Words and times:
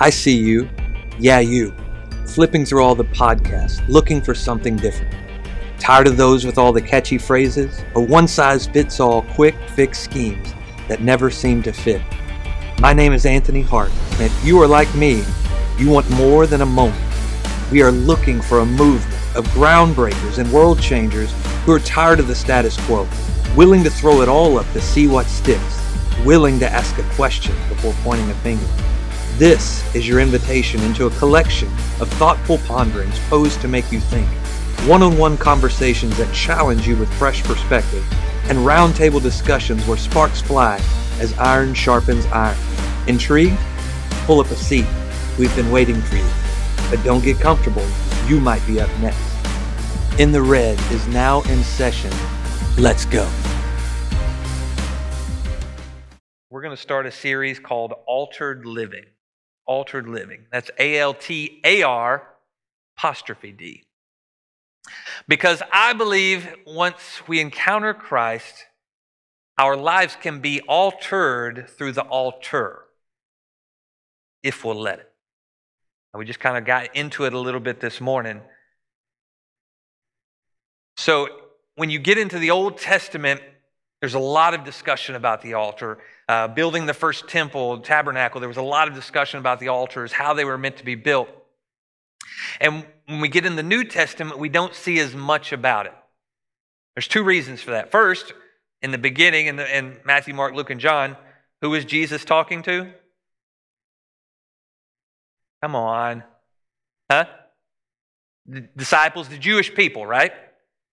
I 0.00 0.10
see 0.10 0.36
you, 0.36 0.68
yeah, 1.20 1.38
you, 1.38 1.72
flipping 2.26 2.66
through 2.66 2.82
all 2.82 2.96
the 2.96 3.04
podcasts, 3.04 3.86
looking 3.86 4.20
for 4.20 4.34
something 4.34 4.74
different. 4.74 5.14
Tired 5.78 6.08
of 6.08 6.16
those 6.16 6.44
with 6.44 6.58
all 6.58 6.72
the 6.72 6.82
catchy 6.82 7.16
phrases 7.16 7.80
or 7.94 8.04
one 8.04 8.26
size 8.26 8.66
fits 8.66 8.98
all 8.98 9.22
quick 9.22 9.54
fix 9.76 10.00
schemes 10.00 10.52
that 10.88 11.00
never 11.00 11.30
seem 11.30 11.62
to 11.62 11.72
fit? 11.72 12.02
My 12.80 12.92
name 12.92 13.12
is 13.12 13.24
Anthony 13.24 13.62
Hart, 13.62 13.92
and 14.14 14.22
if 14.22 14.44
you 14.44 14.60
are 14.60 14.66
like 14.66 14.92
me, 14.96 15.22
you 15.78 15.88
want 15.90 16.10
more 16.10 16.48
than 16.48 16.62
a 16.62 16.66
moment. 16.66 17.00
We 17.70 17.80
are 17.82 17.92
looking 17.92 18.42
for 18.42 18.58
a 18.58 18.66
movement 18.66 19.36
of 19.36 19.46
groundbreakers 19.48 20.38
and 20.38 20.52
world 20.52 20.80
changers 20.80 21.32
who 21.64 21.72
are 21.72 21.78
tired 21.78 22.18
of 22.18 22.26
the 22.26 22.34
status 22.34 22.76
quo, 22.86 23.06
willing 23.56 23.84
to 23.84 23.90
throw 23.90 24.22
it 24.22 24.28
all 24.28 24.58
up 24.58 24.70
to 24.72 24.80
see 24.80 25.06
what 25.06 25.26
sticks, 25.26 25.80
willing 26.24 26.58
to 26.58 26.68
ask 26.68 26.98
a 26.98 27.04
question 27.14 27.54
before 27.68 27.94
pointing 28.02 28.28
a 28.28 28.34
finger. 28.34 28.66
This 29.36 29.82
is 29.96 30.06
your 30.06 30.20
invitation 30.20 30.80
into 30.84 31.06
a 31.06 31.10
collection 31.10 31.66
of 32.00 32.08
thoughtful 32.10 32.58
ponderings 32.58 33.18
posed 33.28 33.60
to 33.62 33.68
make 33.68 33.90
you 33.90 33.98
think, 33.98 34.28
one 34.88 35.02
on 35.02 35.18
one 35.18 35.36
conversations 35.36 36.16
that 36.18 36.32
challenge 36.32 36.86
you 36.86 36.96
with 36.96 37.12
fresh 37.14 37.42
perspective, 37.42 38.06
and 38.44 38.58
roundtable 38.58 39.20
discussions 39.20 39.84
where 39.88 39.96
sparks 39.96 40.40
fly 40.40 40.80
as 41.18 41.36
iron 41.36 41.74
sharpens 41.74 42.26
iron. 42.26 42.56
Intrigued? 43.08 43.58
Pull 44.24 44.38
up 44.38 44.52
a 44.52 44.54
seat. 44.54 44.86
We've 45.36 45.54
been 45.56 45.72
waiting 45.72 46.00
for 46.00 46.14
you. 46.14 46.30
But 46.88 47.02
don't 47.02 47.24
get 47.24 47.40
comfortable. 47.40 47.84
You 48.28 48.38
might 48.38 48.64
be 48.68 48.80
up 48.80 48.90
next. 49.00 49.18
In 50.20 50.30
the 50.30 50.42
Red 50.42 50.78
is 50.92 51.08
now 51.08 51.42
in 51.42 51.64
session. 51.64 52.12
Let's 52.78 53.04
go. 53.04 53.28
We're 56.50 56.62
going 56.62 56.76
to 56.76 56.80
start 56.80 57.06
a 57.06 57.10
series 57.10 57.58
called 57.58 57.94
Altered 58.06 58.64
Living. 58.64 59.06
Altered 59.66 60.08
Living. 60.08 60.46
That's 60.52 60.70
A 60.78 60.98
L 60.98 61.14
T 61.14 61.60
A 61.64 61.82
R 61.82 62.26
apostrophe 62.96 63.52
D. 63.52 63.84
Because 65.26 65.62
I 65.72 65.92
believe 65.94 66.48
once 66.66 67.26
we 67.26 67.40
encounter 67.40 67.94
Christ, 67.94 68.66
our 69.58 69.76
lives 69.76 70.16
can 70.20 70.40
be 70.40 70.60
altered 70.62 71.68
through 71.68 71.92
the 71.92 72.02
altar 72.02 72.82
if 74.42 74.64
we'll 74.64 74.80
let 74.80 74.98
it. 74.98 75.10
And 76.12 76.18
we 76.18 76.24
just 76.24 76.40
kind 76.40 76.58
of 76.58 76.64
got 76.64 76.94
into 76.94 77.24
it 77.24 77.32
a 77.32 77.38
little 77.38 77.60
bit 77.60 77.80
this 77.80 78.00
morning. 78.00 78.40
So, 80.96 81.28
when 81.76 81.90
you 81.90 81.98
get 81.98 82.18
into 82.18 82.38
the 82.38 82.52
Old 82.52 82.78
Testament, 82.78 83.40
there's 84.00 84.14
a 84.14 84.20
lot 84.20 84.54
of 84.54 84.64
discussion 84.64 85.16
about 85.16 85.42
the 85.42 85.54
altar. 85.54 85.98
Uh, 86.26 86.48
building 86.48 86.86
the 86.86 86.94
first 86.94 87.28
temple, 87.28 87.78
tabernacle, 87.80 88.40
there 88.40 88.48
was 88.48 88.56
a 88.56 88.62
lot 88.62 88.88
of 88.88 88.94
discussion 88.94 89.38
about 89.38 89.60
the 89.60 89.68
altars, 89.68 90.12
how 90.12 90.32
they 90.32 90.44
were 90.44 90.56
meant 90.56 90.78
to 90.78 90.84
be 90.84 90.94
built. 90.94 91.28
And 92.60 92.86
when 93.06 93.20
we 93.20 93.28
get 93.28 93.44
in 93.44 93.56
the 93.56 93.62
New 93.62 93.84
Testament, 93.84 94.38
we 94.38 94.48
don't 94.48 94.74
see 94.74 94.98
as 94.98 95.14
much 95.14 95.52
about 95.52 95.86
it. 95.86 95.94
There's 96.94 97.08
two 97.08 97.22
reasons 97.22 97.60
for 97.60 97.72
that. 97.72 97.90
First, 97.90 98.32
in 98.80 98.90
the 98.90 98.98
beginning, 98.98 99.46
in, 99.46 99.56
the, 99.56 99.76
in 99.76 99.98
Matthew, 100.04 100.34
Mark, 100.34 100.54
Luke, 100.54 100.70
and 100.70 100.80
John, 100.80 101.16
who 101.60 101.70
was 101.70 101.84
Jesus 101.84 102.24
talking 102.24 102.62
to? 102.62 102.90
Come 105.62 105.74
on. 105.74 106.22
Huh? 107.10 107.26
The 108.46 108.60
disciples, 108.76 109.28
the 109.28 109.38
Jewish 109.38 109.74
people, 109.74 110.06
right? 110.06 110.32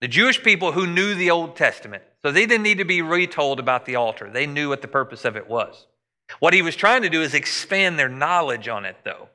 The 0.02 0.08
Jewish 0.08 0.42
people 0.42 0.72
who 0.72 0.84
knew 0.84 1.14
the 1.14 1.30
Old 1.30 1.54
Testament. 1.54 2.02
So 2.22 2.32
they 2.32 2.44
didn't 2.44 2.64
need 2.64 2.78
to 2.78 2.84
be 2.84 3.02
retold 3.02 3.60
about 3.60 3.86
the 3.86 3.94
altar. 3.94 4.28
They 4.28 4.48
knew 4.48 4.68
what 4.68 4.82
the 4.82 4.88
purpose 4.88 5.24
of 5.24 5.36
it 5.36 5.48
was. 5.48 5.86
What 6.40 6.54
he 6.54 6.60
was 6.60 6.74
trying 6.74 7.02
to 7.02 7.08
do 7.08 7.22
is 7.22 7.34
expand 7.34 8.00
their 8.00 8.08
knowledge 8.08 8.66
on 8.66 8.84
it, 8.84 8.96
though. 9.04 9.28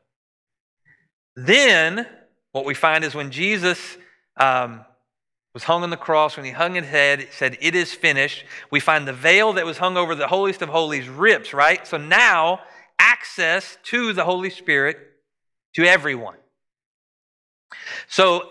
Then, 1.38 2.06
what 2.52 2.66
we 2.66 2.74
find 2.74 3.06
is 3.06 3.16
when 3.16 3.32
Jesus 3.32 3.80
um, 4.36 4.84
was 5.54 5.64
hung 5.64 5.84
on 5.84 5.90
the 5.90 5.96
cross, 5.96 6.36
when 6.36 6.46
he 6.46 6.52
hung 6.52 6.76
his 6.76 6.86
head, 6.86 7.22
it 7.22 7.32
said, 7.32 7.58
It 7.62 7.74
is 7.74 7.94
finished. 7.94 8.44
We 8.70 8.82
find 8.82 9.08
the 9.08 9.14
veil 9.14 9.54
that 9.54 9.66
was 9.66 9.78
hung 9.78 9.96
over 9.96 10.16
the 10.16 10.28
holiest 10.28 10.62
of 10.62 10.68
holies 10.68 11.08
rips, 11.08 11.54
right? 11.54 11.88
So 11.88 11.96
now, 11.96 12.60
access 13.00 13.78
to 13.84 14.12
the 14.12 14.26
Holy 14.26 14.50
Spirit 14.50 14.98
to 15.76 15.86
everyone. 15.86 16.36
So 18.10 18.50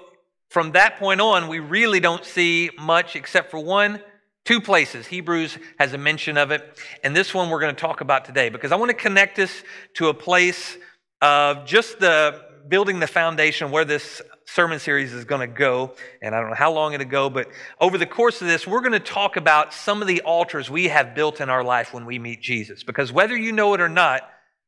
from 0.56 0.72
that 0.72 0.98
point 0.98 1.20
on, 1.20 1.48
we 1.48 1.58
really 1.58 2.00
don't 2.00 2.24
see 2.24 2.70
much 2.78 3.14
except 3.14 3.50
for 3.50 3.58
one, 3.58 4.00
two 4.46 4.58
places. 4.58 5.06
Hebrews 5.06 5.58
has 5.78 5.92
a 5.92 5.98
mention 5.98 6.38
of 6.38 6.50
it, 6.50 6.78
and 7.04 7.14
this 7.14 7.34
one 7.34 7.50
we're 7.50 7.60
going 7.60 7.74
to 7.74 7.78
talk 7.78 8.00
about 8.00 8.24
today 8.24 8.48
because 8.48 8.72
I 8.72 8.76
want 8.76 8.88
to 8.88 8.96
connect 8.96 9.36
this 9.36 9.62
to 9.96 10.08
a 10.08 10.14
place 10.14 10.78
of 11.20 11.66
just 11.66 11.98
the 11.98 12.42
building 12.68 13.00
the 13.00 13.06
foundation 13.06 13.70
where 13.70 13.84
this 13.84 14.22
sermon 14.46 14.78
series 14.78 15.12
is 15.12 15.26
going 15.26 15.42
to 15.42 15.46
go, 15.46 15.94
and 16.22 16.34
I 16.34 16.40
don't 16.40 16.48
know 16.48 16.56
how 16.56 16.72
long 16.72 16.94
it'll 16.94 17.06
go, 17.06 17.28
but 17.28 17.48
over 17.78 17.98
the 17.98 18.06
course 18.06 18.40
of 18.40 18.48
this, 18.48 18.66
we're 18.66 18.80
going 18.80 18.92
to 18.92 18.98
talk 18.98 19.36
about 19.36 19.74
some 19.74 20.00
of 20.00 20.08
the 20.08 20.22
altars 20.22 20.70
we 20.70 20.88
have 20.88 21.14
built 21.14 21.42
in 21.42 21.50
our 21.50 21.64
life 21.64 21.92
when 21.92 22.06
we 22.06 22.18
meet 22.18 22.40
Jesus. 22.40 22.82
Because 22.82 23.12
whether 23.12 23.36
you 23.36 23.52
know 23.52 23.74
it 23.74 23.82
or 23.82 23.90
not, 23.90 24.22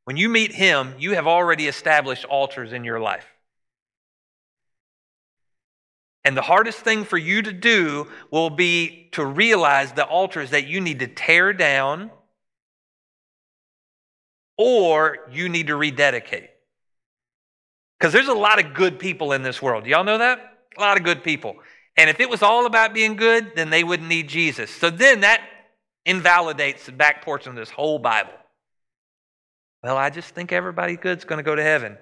when 0.04 0.18
you 0.18 0.28
meet 0.28 0.52
Him, 0.52 0.96
you 0.98 1.14
have 1.14 1.26
already 1.26 1.66
established 1.66 2.26
altars 2.26 2.74
in 2.74 2.84
your 2.84 3.00
life. 3.00 3.24
And 6.28 6.36
the 6.36 6.42
hardest 6.42 6.80
thing 6.80 7.04
for 7.04 7.16
you 7.16 7.40
to 7.40 7.52
do 7.54 8.06
will 8.30 8.50
be 8.50 9.08
to 9.12 9.24
realize 9.24 9.92
the 9.92 10.04
altars 10.04 10.50
that 10.50 10.66
you 10.66 10.78
need 10.78 10.98
to 10.98 11.06
tear 11.06 11.54
down 11.54 12.10
or 14.58 15.20
you 15.32 15.48
need 15.48 15.68
to 15.68 15.76
rededicate. 15.76 16.50
Because 17.98 18.12
there's 18.12 18.28
a 18.28 18.34
lot 18.34 18.62
of 18.62 18.74
good 18.74 18.98
people 18.98 19.32
in 19.32 19.42
this 19.42 19.62
world. 19.62 19.86
Y'all 19.86 20.04
know 20.04 20.18
that? 20.18 20.58
A 20.76 20.80
lot 20.82 20.98
of 20.98 21.02
good 21.02 21.24
people. 21.24 21.56
And 21.96 22.10
if 22.10 22.20
it 22.20 22.28
was 22.28 22.42
all 22.42 22.66
about 22.66 22.92
being 22.92 23.16
good, 23.16 23.52
then 23.56 23.70
they 23.70 23.82
wouldn't 23.82 24.10
need 24.10 24.28
Jesus. 24.28 24.70
So 24.70 24.90
then 24.90 25.22
that 25.22 25.40
invalidates 26.04 26.84
the 26.84 26.92
back 26.92 27.24
portion 27.24 27.52
of 27.52 27.56
this 27.56 27.70
whole 27.70 27.98
Bible. 27.98 28.34
Well, 29.82 29.96
I 29.96 30.10
just 30.10 30.34
think 30.34 30.52
everybody 30.52 30.96
good's 30.96 31.24
going 31.24 31.38
to 31.38 31.42
go 31.42 31.54
to 31.54 31.62
heaven. 31.62 31.96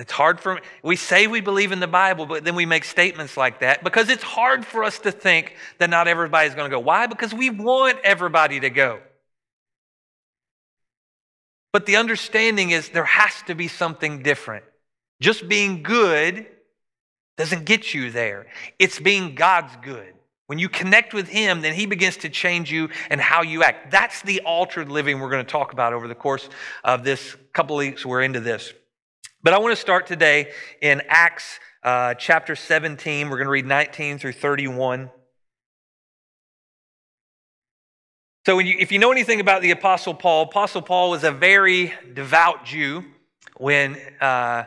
It's 0.00 0.12
hard 0.12 0.40
for. 0.40 0.60
We 0.82 0.96
say 0.96 1.26
we 1.26 1.42
believe 1.42 1.72
in 1.72 1.80
the 1.80 1.86
Bible, 1.86 2.24
but 2.24 2.42
then 2.42 2.54
we 2.54 2.64
make 2.64 2.84
statements 2.84 3.36
like 3.36 3.60
that 3.60 3.84
because 3.84 4.08
it's 4.08 4.22
hard 4.22 4.64
for 4.64 4.82
us 4.82 4.98
to 5.00 5.12
think 5.12 5.54
that 5.78 5.90
not 5.90 6.08
everybody's 6.08 6.54
going 6.54 6.70
to 6.70 6.74
go. 6.74 6.80
Why? 6.80 7.06
Because 7.06 7.34
we 7.34 7.50
want 7.50 7.98
everybody 8.02 8.60
to 8.60 8.70
go. 8.70 9.00
But 11.74 11.84
the 11.84 11.96
understanding 11.96 12.70
is 12.70 12.88
there 12.88 13.04
has 13.04 13.42
to 13.42 13.54
be 13.54 13.68
something 13.68 14.22
different. 14.22 14.64
Just 15.20 15.48
being 15.48 15.82
good 15.82 16.46
doesn't 17.36 17.66
get 17.66 17.92
you 17.92 18.10
there, 18.10 18.46
it's 18.78 18.98
being 18.98 19.34
God's 19.34 19.76
good. 19.82 20.14
When 20.46 20.58
you 20.58 20.68
connect 20.68 21.14
with 21.14 21.28
Him, 21.28 21.60
then 21.60 21.74
He 21.74 21.86
begins 21.86 22.16
to 22.18 22.30
change 22.30 22.72
you 22.72 22.88
and 23.10 23.20
how 23.20 23.42
you 23.42 23.62
act. 23.62 23.90
That's 23.90 24.22
the 24.22 24.40
altered 24.40 24.88
living 24.88 25.20
we're 25.20 25.30
going 25.30 25.44
to 25.44 25.50
talk 25.50 25.72
about 25.72 25.92
over 25.92 26.08
the 26.08 26.14
course 26.14 26.48
of 26.82 27.04
this 27.04 27.36
couple 27.52 27.76
weeks 27.76 28.04
we're 28.04 28.22
into 28.22 28.40
this. 28.40 28.72
But 29.42 29.54
I 29.54 29.58
want 29.58 29.72
to 29.74 29.80
start 29.80 30.06
today 30.06 30.52
in 30.82 31.00
Acts 31.08 31.60
uh, 31.82 32.12
chapter 32.12 32.54
17. 32.54 33.30
We're 33.30 33.38
going 33.38 33.46
to 33.46 33.50
read 33.50 33.64
19 33.64 34.18
through 34.18 34.32
31. 34.32 35.10
So, 38.44 38.58
you, 38.58 38.76
if 38.78 38.92
you 38.92 38.98
know 38.98 39.10
anything 39.10 39.40
about 39.40 39.62
the 39.62 39.70
Apostle 39.70 40.12
Paul, 40.12 40.42
Apostle 40.42 40.82
Paul 40.82 41.08
was 41.08 41.24
a 41.24 41.32
very 41.32 41.94
devout 42.12 42.66
Jew. 42.66 43.02
When 43.56 43.96
uh, 44.20 44.64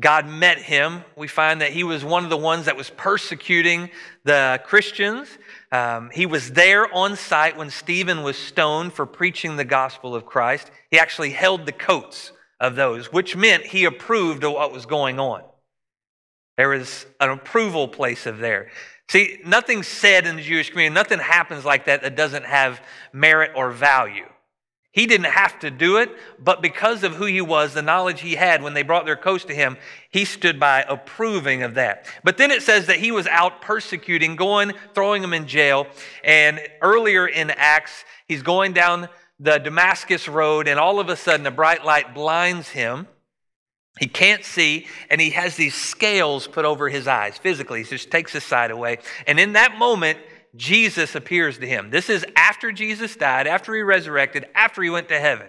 God 0.00 0.26
met 0.26 0.58
him, 0.58 1.04
we 1.16 1.28
find 1.28 1.60
that 1.60 1.70
he 1.70 1.84
was 1.84 2.04
one 2.04 2.24
of 2.24 2.30
the 2.30 2.36
ones 2.36 2.66
that 2.66 2.76
was 2.76 2.90
persecuting 2.90 3.88
the 4.24 4.60
Christians. 4.64 5.28
Um, 5.70 6.10
he 6.12 6.26
was 6.26 6.50
there 6.50 6.92
on 6.92 7.14
site 7.14 7.56
when 7.56 7.70
Stephen 7.70 8.24
was 8.24 8.36
stoned 8.36 8.94
for 8.94 9.06
preaching 9.06 9.54
the 9.54 9.64
gospel 9.64 10.16
of 10.16 10.26
Christ. 10.26 10.72
He 10.90 10.98
actually 10.98 11.30
held 11.30 11.66
the 11.66 11.72
coats 11.72 12.32
of 12.60 12.76
those, 12.76 13.12
which 13.12 13.36
meant 13.36 13.66
he 13.66 13.84
approved 13.84 14.44
of 14.44 14.52
what 14.52 14.72
was 14.72 14.86
going 14.86 15.18
on. 15.20 15.42
There 16.56 16.70
was 16.70 17.06
an 17.20 17.30
approval 17.30 17.86
place 17.88 18.26
of 18.26 18.38
there. 18.38 18.70
See, 19.08 19.38
nothing's 19.44 19.86
said 19.86 20.26
in 20.26 20.36
the 20.36 20.42
Jewish 20.42 20.70
community, 20.70 20.94
nothing 20.94 21.18
happens 21.18 21.64
like 21.64 21.86
that 21.86 22.02
that 22.02 22.16
doesn't 22.16 22.44
have 22.44 22.82
merit 23.12 23.52
or 23.54 23.70
value. 23.70 24.26
He 24.90 25.06
didn't 25.06 25.26
have 25.26 25.58
to 25.60 25.70
do 25.70 25.98
it, 25.98 26.10
but 26.38 26.60
because 26.60 27.04
of 27.04 27.14
who 27.14 27.26
he 27.26 27.40
was, 27.40 27.72
the 27.74 27.82
knowledge 27.82 28.20
he 28.20 28.34
had 28.34 28.62
when 28.62 28.74
they 28.74 28.82
brought 28.82 29.06
their 29.06 29.16
coast 29.16 29.46
to 29.46 29.54
him, 29.54 29.76
he 30.10 30.24
stood 30.24 30.58
by 30.58 30.84
approving 30.88 31.62
of 31.62 31.74
that. 31.74 32.06
But 32.24 32.36
then 32.36 32.50
it 32.50 32.62
says 32.62 32.86
that 32.86 32.96
he 32.96 33.12
was 33.12 33.26
out 33.28 33.62
persecuting, 33.62 34.34
going, 34.34 34.72
throwing 34.94 35.22
them 35.22 35.34
in 35.34 35.46
jail. 35.46 35.86
And 36.24 36.60
earlier 36.82 37.26
in 37.26 37.50
Acts, 37.50 38.04
he's 38.26 38.42
going 38.42 38.72
down 38.72 39.08
the 39.40 39.58
Damascus 39.58 40.28
road, 40.28 40.68
and 40.68 40.80
all 40.80 41.00
of 41.00 41.08
a 41.08 41.16
sudden 41.16 41.46
a 41.46 41.50
bright 41.50 41.84
light 41.84 42.14
blinds 42.14 42.70
him. 42.70 43.06
He 43.98 44.06
can't 44.06 44.44
see, 44.44 44.86
and 45.10 45.20
he 45.20 45.30
has 45.30 45.56
these 45.56 45.74
scales 45.74 46.46
put 46.46 46.64
over 46.64 46.88
his 46.88 47.08
eyes 47.08 47.36
physically. 47.38 47.82
He 47.82 47.88
just 47.88 48.10
takes 48.10 48.32
his 48.32 48.44
sight 48.44 48.70
away. 48.70 48.98
And 49.26 49.40
in 49.40 49.54
that 49.54 49.76
moment, 49.76 50.18
Jesus 50.54 51.14
appears 51.14 51.58
to 51.58 51.66
him. 51.66 51.90
This 51.90 52.08
is 52.08 52.24
after 52.36 52.72
Jesus 52.72 53.16
died, 53.16 53.46
after 53.46 53.74
he 53.74 53.82
resurrected, 53.82 54.46
after 54.54 54.82
he 54.82 54.90
went 54.90 55.08
to 55.08 55.18
heaven. 55.18 55.48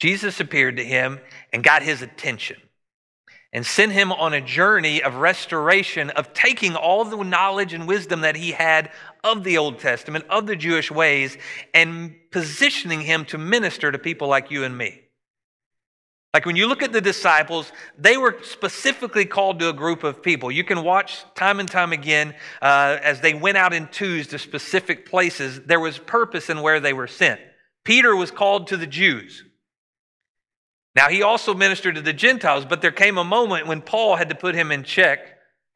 Jesus 0.00 0.38
appeared 0.40 0.76
to 0.76 0.84
him 0.84 1.20
and 1.52 1.64
got 1.64 1.82
his 1.82 2.02
attention 2.02 2.56
and 3.52 3.64
sent 3.64 3.92
him 3.92 4.12
on 4.12 4.34
a 4.34 4.40
journey 4.40 5.02
of 5.02 5.16
restoration, 5.16 6.10
of 6.10 6.34
taking 6.34 6.76
all 6.76 7.04
the 7.04 7.16
knowledge 7.24 7.72
and 7.72 7.88
wisdom 7.88 8.20
that 8.20 8.36
he 8.36 8.52
had 8.52 8.90
of 9.24 9.44
the 9.44 9.58
Old 9.58 9.78
Testament, 9.78 10.24
of 10.30 10.46
the 10.46 10.56
Jewish 10.56 10.90
ways, 10.90 11.36
and 11.74 12.14
positioning 12.30 13.00
him 13.00 13.24
to 13.26 13.38
minister 13.38 13.90
to 13.90 13.98
people 13.98 14.28
like 14.28 14.50
you 14.50 14.64
and 14.64 14.76
me. 14.76 15.02
Like 16.34 16.44
when 16.44 16.56
you 16.56 16.66
look 16.66 16.82
at 16.82 16.92
the 16.92 17.00
disciples, 17.00 17.72
they 17.98 18.16
were 18.16 18.36
specifically 18.42 19.24
called 19.24 19.58
to 19.60 19.70
a 19.70 19.72
group 19.72 20.04
of 20.04 20.22
people. 20.22 20.50
You 20.50 20.62
can 20.62 20.84
watch 20.84 21.24
time 21.34 21.58
and 21.58 21.68
time 21.68 21.92
again 21.92 22.34
uh, 22.60 22.98
as 23.02 23.20
they 23.20 23.34
went 23.34 23.56
out 23.56 23.72
in 23.72 23.88
twos 23.88 24.26
to 24.28 24.38
specific 24.38 25.08
places, 25.08 25.62
there 25.62 25.80
was 25.80 25.98
purpose 25.98 26.50
in 26.50 26.60
where 26.60 26.80
they 26.80 26.92
were 26.92 27.06
sent. 27.06 27.40
Peter 27.84 28.14
was 28.14 28.30
called 28.30 28.66
to 28.68 28.76
the 28.76 28.86
Jews. 28.86 29.42
Now, 30.94 31.08
he 31.08 31.22
also 31.22 31.54
ministered 31.54 31.94
to 31.94 32.02
the 32.02 32.12
Gentiles, 32.12 32.64
but 32.64 32.82
there 32.82 32.92
came 32.92 33.18
a 33.18 33.24
moment 33.24 33.66
when 33.66 33.80
Paul 33.80 34.16
had 34.16 34.28
to 34.28 34.34
put 34.34 34.54
him 34.54 34.70
in 34.70 34.82
check. 34.82 35.20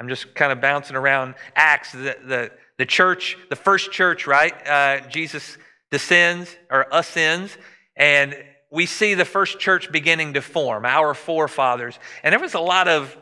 I'm 0.01 0.09
just 0.09 0.35
kind 0.35 0.53
of 0.53 0.61
bouncing 0.61 0.97
around 0.97 1.37
Acts, 1.55 1.93
the, 1.93 2.17
the, 2.27 2.51
the 2.79 2.87
church, 2.87 3.37
the 3.51 3.57
first 3.57 3.93
church, 3.93 4.27
right? 4.27 4.55
Uh, 4.67 5.01
Jesus 5.09 5.59
descends 5.91 6.55
or 6.71 6.87
ascends, 6.91 7.57
and 7.97 8.35
we 8.71 8.87
see 8.87 9.15
the 9.15 9.25
first 9.25 9.59
church 9.59 9.93
beginning 9.93 10.35
to 10.35 10.41
form, 10.41 10.87
our 10.87 11.13
forefathers. 11.13 11.99
And 12.23 12.33
there 12.33 12.41
was 12.41 12.55
a 12.55 12.61
lot 12.61 12.89
of 12.89 13.17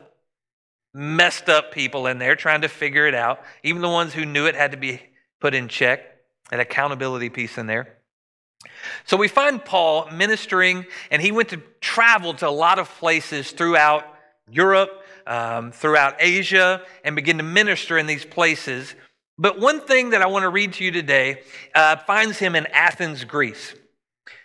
messed 0.93 1.49
up 1.49 1.73
people 1.73 2.07
in 2.07 2.17
there 2.19 2.35
trying 2.35 2.61
to 2.61 2.69
figure 2.69 3.07
it 3.07 3.15
out. 3.15 3.41
Even 3.63 3.81
the 3.81 3.89
ones 3.89 4.13
who 4.13 4.25
knew 4.25 4.45
it 4.45 4.55
had 4.55 4.71
to 4.71 4.77
be 4.77 5.01
put 5.39 5.53
in 5.53 5.67
check, 5.67 6.01
an 6.51 6.59
accountability 6.59 7.29
piece 7.29 7.57
in 7.57 7.67
there. 7.67 7.97
So 9.05 9.17
we 9.17 9.27
find 9.27 9.63
Paul 9.63 10.09
ministering, 10.11 10.85
and 11.09 11.21
he 11.21 11.31
went 11.31 11.49
to 11.49 11.61
travel 11.79 12.33
to 12.35 12.47
a 12.47 12.51
lot 12.51 12.79
of 12.79 12.89
places 12.99 13.51
throughout 13.51 14.05
Europe, 14.49 14.89
um, 15.25 15.71
throughout 15.71 16.15
Asia, 16.19 16.81
and 17.03 17.15
begin 17.15 17.37
to 17.37 17.43
minister 17.43 17.97
in 17.97 18.05
these 18.05 18.25
places. 18.25 18.95
But 19.37 19.59
one 19.59 19.81
thing 19.81 20.11
that 20.11 20.21
I 20.21 20.27
want 20.27 20.43
to 20.43 20.49
read 20.49 20.73
to 20.73 20.83
you 20.83 20.91
today 20.91 21.41
uh, 21.73 21.97
finds 21.97 22.37
him 22.37 22.55
in 22.55 22.67
Athens, 22.67 23.23
Greece. 23.23 23.73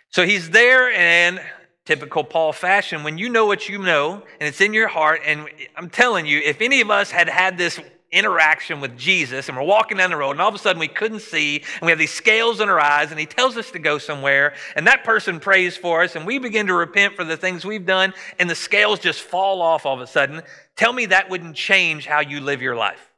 So 0.09 0.25
he's 0.25 0.49
there, 0.49 0.91
and 0.91 1.39
typical 1.85 2.23
Paul 2.23 2.53
fashion, 2.53 3.03
when 3.03 3.17
you 3.17 3.29
know 3.29 3.45
what 3.45 3.69
you 3.69 3.79
know, 3.79 4.23
and 4.39 4.47
it's 4.47 4.61
in 4.61 4.73
your 4.73 4.87
heart, 4.87 5.21
and 5.25 5.47
I'm 5.75 5.89
telling 5.89 6.25
you, 6.25 6.39
if 6.39 6.61
any 6.61 6.81
of 6.81 6.89
us 6.89 7.11
had 7.11 7.29
had 7.29 7.57
this 7.57 7.79
interaction 8.11 8.79
with 8.79 8.97
Jesus 8.97 9.49
and 9.49 9.57
we're 9.57 9.63
walking 9.63 9.97
down 9.97 10.09
the 10.09 10.15
road 10.15 10.31
and 10.31 10.41
all 10.41 10.47
of 10.47 10.55
a 10.55 10.57
sudden 10.57 10.79
we 10.79 10.87
couldn't 10.87 11.19
see 11.19 11.57
and 11.57 11.81
we 11.81 11.91
have 11.91 11.99
these 11.99 12.13
scales 12.13 12.61
in 12.61 12.69
our 12.69 12.79
eyes 12.79 13.11
and 13.11 13.19
he 13.19 13.25
tells 13.25 13.57
us 13.57 13.69
to 13.71 13.79
go 13.79 13.97
somewhere 13.97 14.53
and 14.77 14.87
that 14.87 15.03
person 15.03 15.41
prays 15.41 15.75
for 15.75 16.03
us 16.03 16.15
and 16.15 16.25
we 16.25 16.39
begin 16.39 16.67
to 16.67 16.73
repent 16.73 17.15
for 17.17 17.25
the 17.25 17.35
things 17.35 17.65
we've 17.65 17.85
done 17.85 18.13
and 18.39 18.49
the 18.49 18.55
scales 18.55 18.99
just 18.99 19.19
fall 19.19 19.61
off 19.61 19.85
all 19.85 19.93
of 19.93 19.99
a 19.99 20.07
sudden, 20.07 20.41
tell 20.77 20.93
me 20.93 21.07
that 21.07 21.29
wouldn't 21.29 21.53
change 21.53 22.05
how 22.05 22.21
you 22.21 22.39
live 22.39 22.61
your 22.61 22.77
life. 22.77 23.11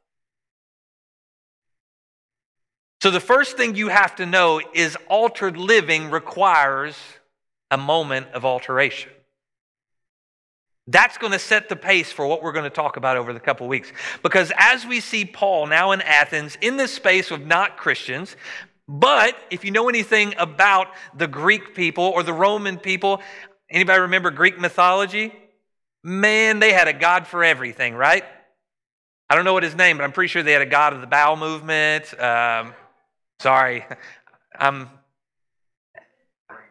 So 3.02 3.10
the 3.10 3.20
first 3.20 3.56
thing 3.56 3.76
you 3.76 3.88
have 3.88 4.16
to 4.16 4.26
know 4.26 4.60
is 4.74 4.96
altered 5.08 5.56
living 5.56 6.10
requires 6.10 6.96
a 7.70 7.78
moment 7.78 8.26
of 8.34 8.44
alteration. 8.44 9.10
That's 10.86 11.16
going 11.18 11.32
to 11.32 11.38
set 11.38 11.68
the 11.68 11.76
pace 11.76 12.12
for 12.12 12.26
what 12.26 12.42
we're 12.42 12.52
going 12.52 12.64
to 12.64 12.70
talk 12.70 12.96
about 12.96 13.16
over 13.16 13.32
the 13.32 13.40
couple 13.40 13.68
weeks. 13.68 13.92
Because 14.22 14.52
as 14.56 14.84
we 14.84 15.00
see 15.00 15.24
Paul 15.24 15.66
now 15.66 15.92
in 15.92 16.02
Athens, 16.02 16.58
in 16.60 16.76
this 16.76 16.92
space 16.92 17.30
of 17.30 17.46
not 17.46 17.76
Christians, 17.76 18.36
but 18.88 19.36
if 19.50 19.64
you 19.64 19.70
know 19.70 19.88
anything 19.88 20.34
about 20.36 20.88
the 21.16 21.28
Greek 21.28 21.74
people 21.74 22.04
or 22.04 22.22
the 22.22 22.32
Roman 22.32 22.76
people, 22.76 23.22
anybody 23.70 24.00
remember 24.00 24.30
Greek 24.30 24.58
mythology? 24.58 25.32
Man, 26.02 26.58
they 26.58 26.72
had 26.72 26.88
a 26.88 26.92
god 26.92 27.26
for 27.26 27.44
everything, 27.44 27.94
right? 27.94 28.24
I 29.28 29.36
don't 29.36 29.44
know 29.44 29.52
what 29.52 29.62
his 29.62 29.76
name, 29.76 29.96
but 29.96 30.02
I'm 30.02 30.12
pretty 30.12 30.28
sure 30.28 30.42
they 30.42 30.52
had 30.52 30.62
a 30.62 30.66
god 30.66 30.92
of 30.92 31.00
the 31.00 31.06
bowel 31.06 31.36
movement. 31.36 32.12
Um, 32.20 32.74
sorry, 33.40 33.84
I'm. 34.58 34.88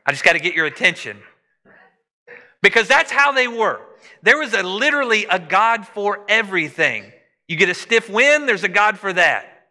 I 0.05 0.11
just 0.11 0.23
got 0.23 0.33
to 0.33 0.39
get 0.39 0.55
your 0.55 0.65
attention 0.65 1.17
because 2.61 2.87
that's 2.87 3.11
how 3.11 3.31
they 3.31 3.47
were. 3.47 3.79
There 4.23 4.37
was 4.37 4.53
a, 4.53 4.63
literally 4.63 5.25
a 5.25 5.39
God 5.39 5.85
for 5.85 6.25
everything. 6.27 7.11
You 7.47 7.55
get 7.55 7.69
a 7.69 7.73
stiff 7.73 8.09
wind, 8.09 8.47
there's 8.47 8.63
a 8.63 8.69
God 8.69 8.97
for 8.97 9.13
that. 9.13 9.67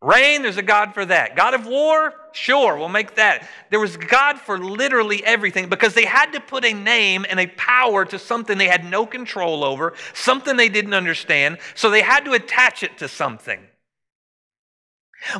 Rain, 0.00 0.42
there's 0.42 0.58
a 0.58 0.62
God 0.62 0.94
for 0.94 1.04
that. 1.04 1.34
God 1.34 1.54
of 1.54 1.66
war, 1.66 2.14
sure, 2.32 2.76
we'll 2.76 2.88
make 2.88 3.16
that. 3.16 3.48
There 3.70 3.80
was 3.80 3.96
God 3.96 4.38
for 4.38 4.56
literally 4.58 5.24
everything 5.24 5.68
because 5.68 5.94
they 5.94 6.04
had 6.04 6.32
to 6.32 6.40
put 6.40 6.64
a 6.64 6.72
name 6.72 7.26
and 7.28 7.40
a 7.40 7.48
power 7.48 8.04
to 8.04 8.18
something 8.18 8.58
they 8.58 8.68
had 8.68 8.84
no 8.84 9.06
control 9.06 9.64
over, 9.64 9.94
something 10.14 10.56
they 10.56 10.68
didn't 10.68 10.94
understand, 10.94 11.58
so 11.74 11.90
they 11.90 12.02
had 12.02 12.24
to 12.26 12.32
attach 12.32 12.82
it 12.82 12.98
to 12.98 13.08
something. 13.08 13.60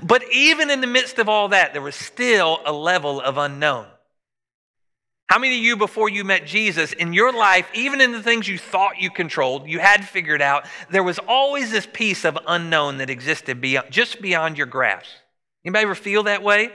But 0.03 0.25
even 0.33 0.71
in 0.71 0.81
the 0.81 0.87
midst 0.87 1.19
of 1.19 1.29
all 1.29 1.49
that, 1.49 1.73
there 1.73 1.83
was 1.83 1.95
still 1.95 2.61
a 2.65 2.73
level 2.73 3.21
of 3.21 3.39
unknown. 3.39 3.87
How 5.29 5.39
many 5.39 5.57
of 5.57 5.63
you, 5.63 5.77
before 5.77 6.09
you 6.09 6.25
met 6.25 6.47
Jesus, 6.47 6.95
in 6.95 7.13
your 7.13 7.33
life, 7.33 7.69
even 7.75 8.01
in 8.01 8.13
the 8.13 8.23
things 8.23 8.49
you 8.49 8.57
thought 8.57 8.99
you 8.99 9.11
controlled, 9.11 9.69
you 9.69 9.79
had 9.79 10.09
figured 10.09 10.41
out, 10.41 10.65
there 10.91 11.03
was 11.03 11.19
always 11.19 11.71
this 11.71 11.87
piece 11.93 12.25
of 12.25 12.39
unknown 12.47 12.97
that 12.99 13.11
existed 13.11 13.61
beyond, 13.61 13.91
just 13.91 14.23
beyond 14.23 14.57
your 14.57 14.67
grasp? 14.67 15.11
Anybody 15.65 15.83
ever 15.83 15.95
feel 15.95 16.23
that 16.23 16.43
way? 16.43 16.71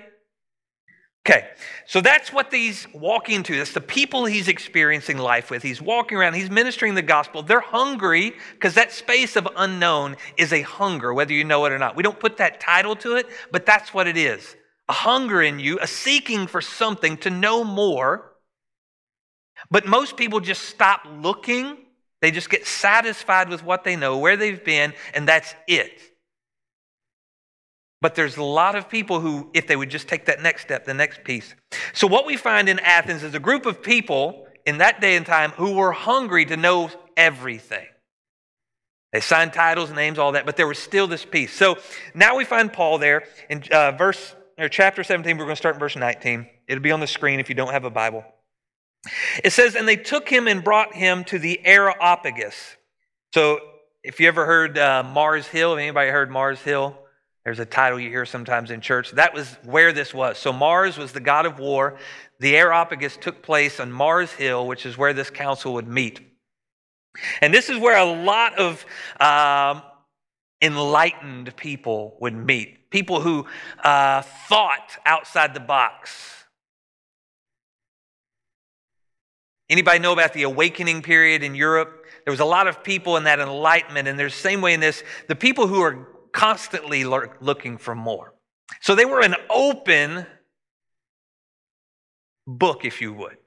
Okay, 1.25 1.47
so 1.85 2.01
that's 2.01 2.33
what 2.33 2.53
he's 2.53 2.85
walking 2.93 3.43
to. 3.43 3.55
That's 3.55 3.71
the 3.71 3.79
people 3.79 4.25
he's 4.25 4.49
experiencing 4.49 5.17
life 5.17 5.49
with. 5.49 5.63
He's 5.63 5.81
walking 5.81 6.17
around, 6.17 6.33
he's 6.33 6.49
ministering 6.49 6.95
the 6.95 7.01
gospel. 7.01 7.43
They're 7.43 7.61
hungry 7.61 8.33
because 8.53 8.73
that 8.73 8.91
space 8.91 9.37
of 9.37 9.47
unknown 9.55 10.17
is 10.37 10.51
a 10.51 10.61
hunger, 10.63 11.13
whether 11.13 11.33
you 11.33 11.45
know 11.45 11.63
it 11.65 11.71
or 11.71 11.79
not. 11.79 11.95
We 11.95 12.03
don't 12.03 12.19
put 12.19 12.37
that 12.37 12.59
title 12.59 12.97
to 12.97 13.15
it, 13.15 13.27
but 13.51 13.65
that's 13.65 13.93
what 13.93 14.07
it 14.07 14.17
is 14.17 14.55
a 14.89 14.93
hunger 14.93 15.41
in 15.41 15.59
you, 15.59 15.79
a 15.79 15.87
seeking 15.87 16.45
for 16.45 16.59
something 16.59 17.15
to 17.15 17.29
know 17.29 17.63
more 17.63 18.33
but 19.69 19.85
most 19.85 20.17
people 20.17 20.39
just 20.39 20.63
stop 20.63 21.01
looking. 21.21 21.77
They 22.21 22.31
just 22.31 22.49
get 22.49 22.65
satisfied 22.65 23.49
with 23.49 23.63
what 23.63 23.83
they 23.83 23.95
know, 23.95 24.17
where 24.17 24.37
they've 24.37 24.63
been, 24.63 24.93
and 25.13 25.27
that's 25.27 25.53
it. 25.67 25.99
But 28.03 28.15
there's 28.15 28.35
a 28.35 28.43
lot 28.43 28.75
of 28.75 28.89
people 28.89 29.21
who, 29.21 29.49
if 29.53 29.65
they 29.65 29.77
would 29.77 29.89
just 29.89 30.09
take 30.09 30.25
that 30.25 30.41
next 30.41 30.63
step, 30.63 30.83
the 30.83 30.93
next 30.93 31.23
piece. 31.23 31.55
So, 31.93 32.05
what 32.05 32.25
we 32.25 32.35
find 32.35 32.67
in 32.67 32.79
Athens 32.79 33.23
is 33.23 33.33
a 33.33 33.39
group 33.39 33.65
of 33.65 33.81
people 33.81 34.45
in 34.65 34.79
that 34.79 34.99
day 34.99 35.15
and 35.15 35.25
time 35.25 35.51
who 35.51 35.71
were 35.75 35.93
hungry 35.93 36.43
to 36.47 36.57
know 36.57 36.91
everything. 37.15 37.85
They 39.13 39.21
signed 39.21 39.53
titles, 39.53 39.89
names, 39.89 40.19
all 40.19 40.33
that, 40.33 40.45
but 40.45 40.57
there 40.57 40.67
was 40.67 40.79
still 40.79 41.07
this 41.07 41.23
piece. 41.23 41.53
So 41.53 41.77
now 42.13 42.35
we 42.35 42.43
find 42.43 42.73
Paul 42.73 42.97
there 42.97 43.23
in 43.49 43.63
uh, 43.71 43.93
verse 43.93 44.35
or 44.57 44.67
chapter 44.67 45.01
17. 45.05 45.37
We're 45.37 45.45
going 45.45 45.53
to 45.53 45.55
start 45.55 45.75
in 45.75 45.79
verse 45.79 45.95
19. 45.95 46.45
It'll 46.67 46.83
be 46.83 46.91
on 46.91 46.99
the 46.99 47.07
screen 47.07 47.39
if 47.39 47.47
you 47.47 47.55
don't 47.55 47.71
have 47.71 47.85
a 47.85 47.89
Bible. 47.89 48.25
It 49.45 49.53
says, 49.53 49.75
and 49.75 49.87
they 49.87 49.95
took 49.95 50.27
him 50.27 50.49
and 50.49 50.61
brought 50.61 50.93
him 50.93 51.23
to 51.25 51.39
the 51.39 51.65
Areopagus. 51.65 52.75
So, 53.33 53.59
if 54.03 54.19
you 54.19 54.27
ever 54.27 54.45
heard 54.45 54.77
uh, 54.77 55.03
Mars 55.03 55.47
Hill, 55.47 55.77
anybody 55.77 56.09
heard 56.09 56.29
Mars 56.29 56.59
Hill? 56.59 56.97
There's 57.45 57.59
a 57.59 57.65
title 57.65 57.99
you 57.99 58.09
hear 58.09 58.25
sometimes 58.25 58.71
in 58.71 58.79
church. 58.79 59.11
That 59.11 59.33
was 59.33 59.57
where 59.63 59.91
this 59.91 60.13
was. 60.13 60.37
So, 60.37 60.53
Mars 60.53 60.97
was 60.97 61.11
the 61.11 61.19
god 61.19 61.45
of 61.45 61.59
war. 61.59 61.97
The 62.39 62.55
Areopagus 62.55 63.17
took 63.17 63.41
place 63.41 63.79
on 63.79 63.91
Mars 63.91 64.31
Hill, 64.31 64.65
which 64.65 64.85
is 64.85 64.97
where 64.97 65.13
this 65.13 65.29
council 65.29 65.73
would 65.73 65.87
meet. 65.87 66.21
And 67.41 67.53
this 67.53 67.69
is 67.69 67.77
where 67.77 67.97
a 67.97 68.05
lot 68.05 68.57
of 68.57 68.85
um, 69.19 69.83
enlightened 70.61 71.55
people 71.57 72.17
would 72.21 72.33
meet, 72.33 72.89
people 72.89 73.21
who 73.21 73.45
uh, 73.83 74.21
thought 74.21 74.97
outside 75.05 75.53
the 75.53 75.59
box 75.59 76.33
Anybody 79.73 79.97
know 79.97 80.13
about 80.13 80.33
the 80.33 80.43
awakening 80.43 81.01
period 81.01 81.41
in 81.41 81.55
Europe? 81.55 82.05
There 82.25 82.31
was 82.31 82.41
a 82.41 82.45
lot 82.45 82.67
of 82.67 82.83
people 82.83 83.17
in 83.17 83.23
that 83.23 83.39
enlightenment, 83.39 84.07
and 84.07 84.19
there's 84.19 84.35
the 84.35 84.39
same 84.39 84.61
way 84.61 84.75
in 84.75 84.79
this, 84.79 85.03
the 85.27 85.35
people 85.35 85.65
who 85.65 85.81
are 85.81 86.07
constantly 86.33 87.05
looking 87.05 87.77
for 87.77 87.95
more. 87.95 88.33
So 88.81 88.95
they 88.95 89.05
were 89.05 89.21
an 89.21 89.35
open 89.49 90.25
book, 92.45 92.83
if 92.83 93.01
you 93.01 93.13
would. 93.13 93.37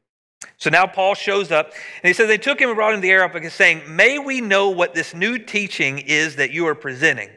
So 0.59 0.71
now 0.71 0.87
Paul 0.87 1.15
shows 1.15 1.51
up, 1.51 1.67
and 1.67 2.09
he 2.09 2.13
says, 2.13 2.29
They 2.29 2.39
took 2.39 2.61
him 2.61 2.71
and 2.71 2.77
brought 2.77 2.95
him 2.95 3.01
to 3.01 3.03
the 3.03 3.11
Areopagus, 3.11 3.55
saying, 3.55 3.83
May 3.95 4.19
we 4.19 4.41
know 4.41 4.71
what 4.71 4.95
this 4.95 5.15
new 5.15 5.39
teaching 5.39 5.99
is 5.99 6.37
that 6.37 6.51
you 6.51 6.67
are 6.67 6.75
presenting. 6.75 7.29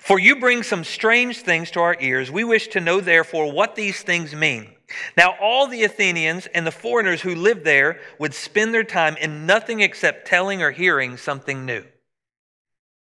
For 0.00 0.18
you 0.18 0.36
bring 0.36 0.62
some 0.62 0.84
strange 0.84 1.42
things 1.42 1.70
to 1.72 1.80
our 1.80 1.96
ears. 2.00 2.30
We 2.30 2.44
wish 2.44 2.68
to 2.68 2.80
know, 2.80 3.00
therefore, 3.00 3.52
what 3.52 3.74
these 3.74 4.02
things 4.02 4.34
mean. 4.34 4.68
Now, 5.16 5.36
all 5.40 5.68
the 5.68 5.84
Athenians 5.84 6.46
and 6.46 6.66
the 6.66 6.72
foreigners 6.72 7.20
who 7.20 7.34
lived 7.34 7.64
there 7.64 8.00
would 8.18 8.34
spend 8.34 8.74
their 8.74 8.84
time 8.84 9.16
in 9.16 9.46
nothing 9.46 9.80
except 9.80 10.26
telling 10.26 10.62
or 10.62 10.72
hearing 10.72 11.16
something 11.16 11.64
new. 11.64 11.84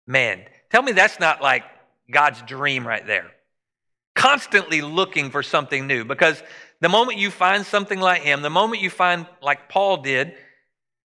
Man, 0.07 0.45
tell 0.71 0.83
me 0.83 0.93
that's 0.93 1.21
not 1.21 1.43
like 1.43 1.65
God's 2.11 2.43
dream 2.43 2.87
right 2.87 3.07
there. 3.07 3.31
Constantly 4.15 4.81
looking 4.81 5.31
for 5.31 5.43
something 5.43 5.87
new 5.87 6.05
because 6.05 6.43
the 6.81 6.89
moment 6.89 7.19
you 7.19 7.31
find 7.31 7.65
something 7.65 8.01
like 8.01 8.23
him, 8.23 8.43
the 8.43 8.51
moment 8.51 8.83
you 8.83 8.91
find, 8.91 9.27
like 9.43 9.69
Paul 9.69 9.99
did, 9.99 10.35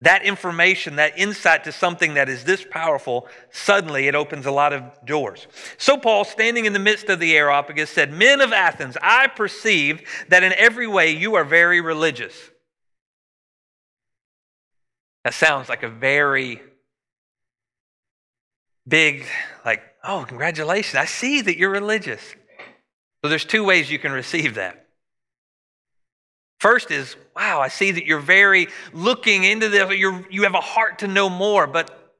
that 0.03 0.23
information, 0.23 0.97
that 0.97 1.19
insight 1.19 1.65
to 1.65 1.73
something 1.73 2.15
that 2.15 2.29
is 2.29 2.45
this 2.45 2.65
powerful, 2.69 3.27
suddenly 3.50 4.07
it 4.07 4.15
opens 4.15 4.47
a 4.47 4.50
lot 4.50 4.73
of 4.73 4.83
doors. 5.05 5.47
So, 5.77 5.97
Paul, 5.97 6.25
standing 6.25 6.67
in 6.67 6.73
the 6.73 6.79
midst 6.79 7.09
of 7.09 7.19
the 7.19 7.37
Areopagus, 7.37 7.91
said, 7.91 8.12
Men 8.12 8.41
of 8.41 8.53
Athens, 8.53 8.97
I 9.03 9.27
perceive 9.27 10.03
that 10.29 10.45
in 10.45 10.53
every 10.53 10.87
way 10.87 11.11
you 11.11 11.35
are 11.35 11.45
very 11.45 11.81
religious. 11.81 12.35
That 15.25 15.35
sounds 15.35 15.69
like 15.69 15.83
a 15.83 15.88
very 15.88 16.62
big, 18.88 19.26
like, 19.64 19.83
oh, 20.02 20.25
congratulations. 20.26 20.97
I 20.97 21.04
see 21.04 21.40
that 21.42 21.59
you're 21.59 21.71
religious. 21.71 22.23
So, 23.23 23.28
there's 23.28 23.45
two 23.45 23.64
ways 23.64 23.90
you 23.90 23.99
can 23.99 24.12
receive 24.12 24.54
that. 24.54 24.87
First 26.61 26.90
is, 26.90 27.16
wow, 27.37 27.61
I 27.61 27.68
see 27.68 27.92
that 27.92 28.04
you're 28.04 28.18
very 28.18 28.68
looking 28.92 29.45
into 29.45 29.68
this, 29.68 29.90
you're, 29.97 30.26
you 30.30 30.42
have 30.42 30.54
a 30.54 30.61
heart 30.61 31.00
to 31.00 31.09
know 31.09 31.28
more. 31.28 31.66
But 31.66 32.14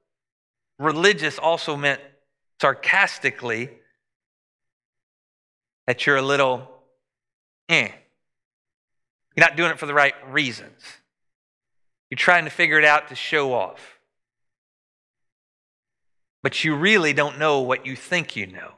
religious 0.79 1.39
also 1.39 1.77
meant 1.77 2.01
sarcastically 2.61 3.71
that 5.87 6.07
you're 6.07 6.17
a 6.17 6.23
little, 6.23 6.69
eh. 7.69 7.89
You're 9.37 9.47
not 9.47 9.57
doing 9.57 9.71
it 9.71 9.79
for 9.79 9.87
the 9.87 9.95
right 9.95 10.15
reasons. 10.31 10.81
You're 12.11 12.17
trying 12.17 12.45
to 12.45 12.51
figure 12.51 12.79
it 12.79 12.85
out 12.85 13.09
to 13.09 13.15
show 13.15 13.53
off. 13.53 13.98
But 16.43 16.65
you 16.65 16.77
really 16.77 17.13
don't 17.13 17.39
know 17.39 17.61
what 17.61 17.87
you 17.87 17.97
think 17.97 18.37
you 18.37 18.47
know. 18.47 18.73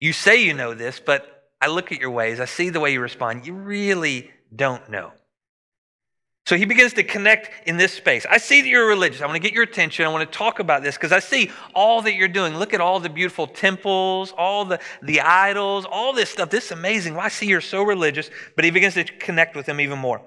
You 0.00 0.12
say 0.12 0.44
you 0.44 0.54
know 0.54 0.74
this, 0.74 1.00
but 1.04 1.50
I 1.60 1.68
look 1.68 1.92
at 1.92 2.00
your 2.00 2.10
ways, 2.10 2.40
I 2.40 2.44
see 2.44 2.70
the 2.70 2.80
way 2.80 2.92
you 2.92 3.00
respond. 3.00 3.46
You 3.46 3.54
really 3.54 4.30
don't 4.54 4.90
know. 4.90 5.12
So 6.44 6.56
he 6.56 6.64
begins 6.64 6.92
to 6.94 7.04
connect 7.04 7.68
in 7.68 7.76
this 7.76 7.92
space. 7.92 8.26
I 8.28 8.38
see 8.38 8.62
that 8.62 8.68
you're 8.68 8.88
religious. 8.88 9.20
I 9.20 9.26
want 9.26 9.36
to 9.36 9.40
get 9.40 9.52
your 9.52 9.62
attention. 9.62 10.04
I 10.04 10.08
want 10.08 10.30
to 10.30 10.38
talk 10.38 10.58
about 10.58 10.82
this 10.82 10.96
because 10.96 11.12
I 11.12 11.20
see 11.20 11.52
all 11.72 12.02
that 12.02 12.14
you're 12.14 12.26
doing. 12.26 12.56
Look 12.56 12.74
at 12.74 12.80
all 12.80 12.98
the 12.98 13.08
beautiful 13.08 13.46
temples, 13.46 14.32
all 14.36 14.64
the, 14.64 14.80
the 15.02 15.20
idols, 15.20 15.86
all 15.88 16.12
this 16.12 16.30
stuff. 16.30 16.50
This 16.50 16.66
is 16.66 16.72
amazing. 16.72 17.14
Well, 17.14 17.24
I 17.24 17.28
see 17.28 17.46
you're 17.46 17.60
so 17.60 17.84
religious. 17.84 18.28
But 18.56 18.64
he 18.64 18.72
begins 18.72 18.94
to 18.94 19.04
connect 19.04 19.54
with 19.54 19.66
them 19.66 19.80
even 19.80 20.00
more. 20.00 20.20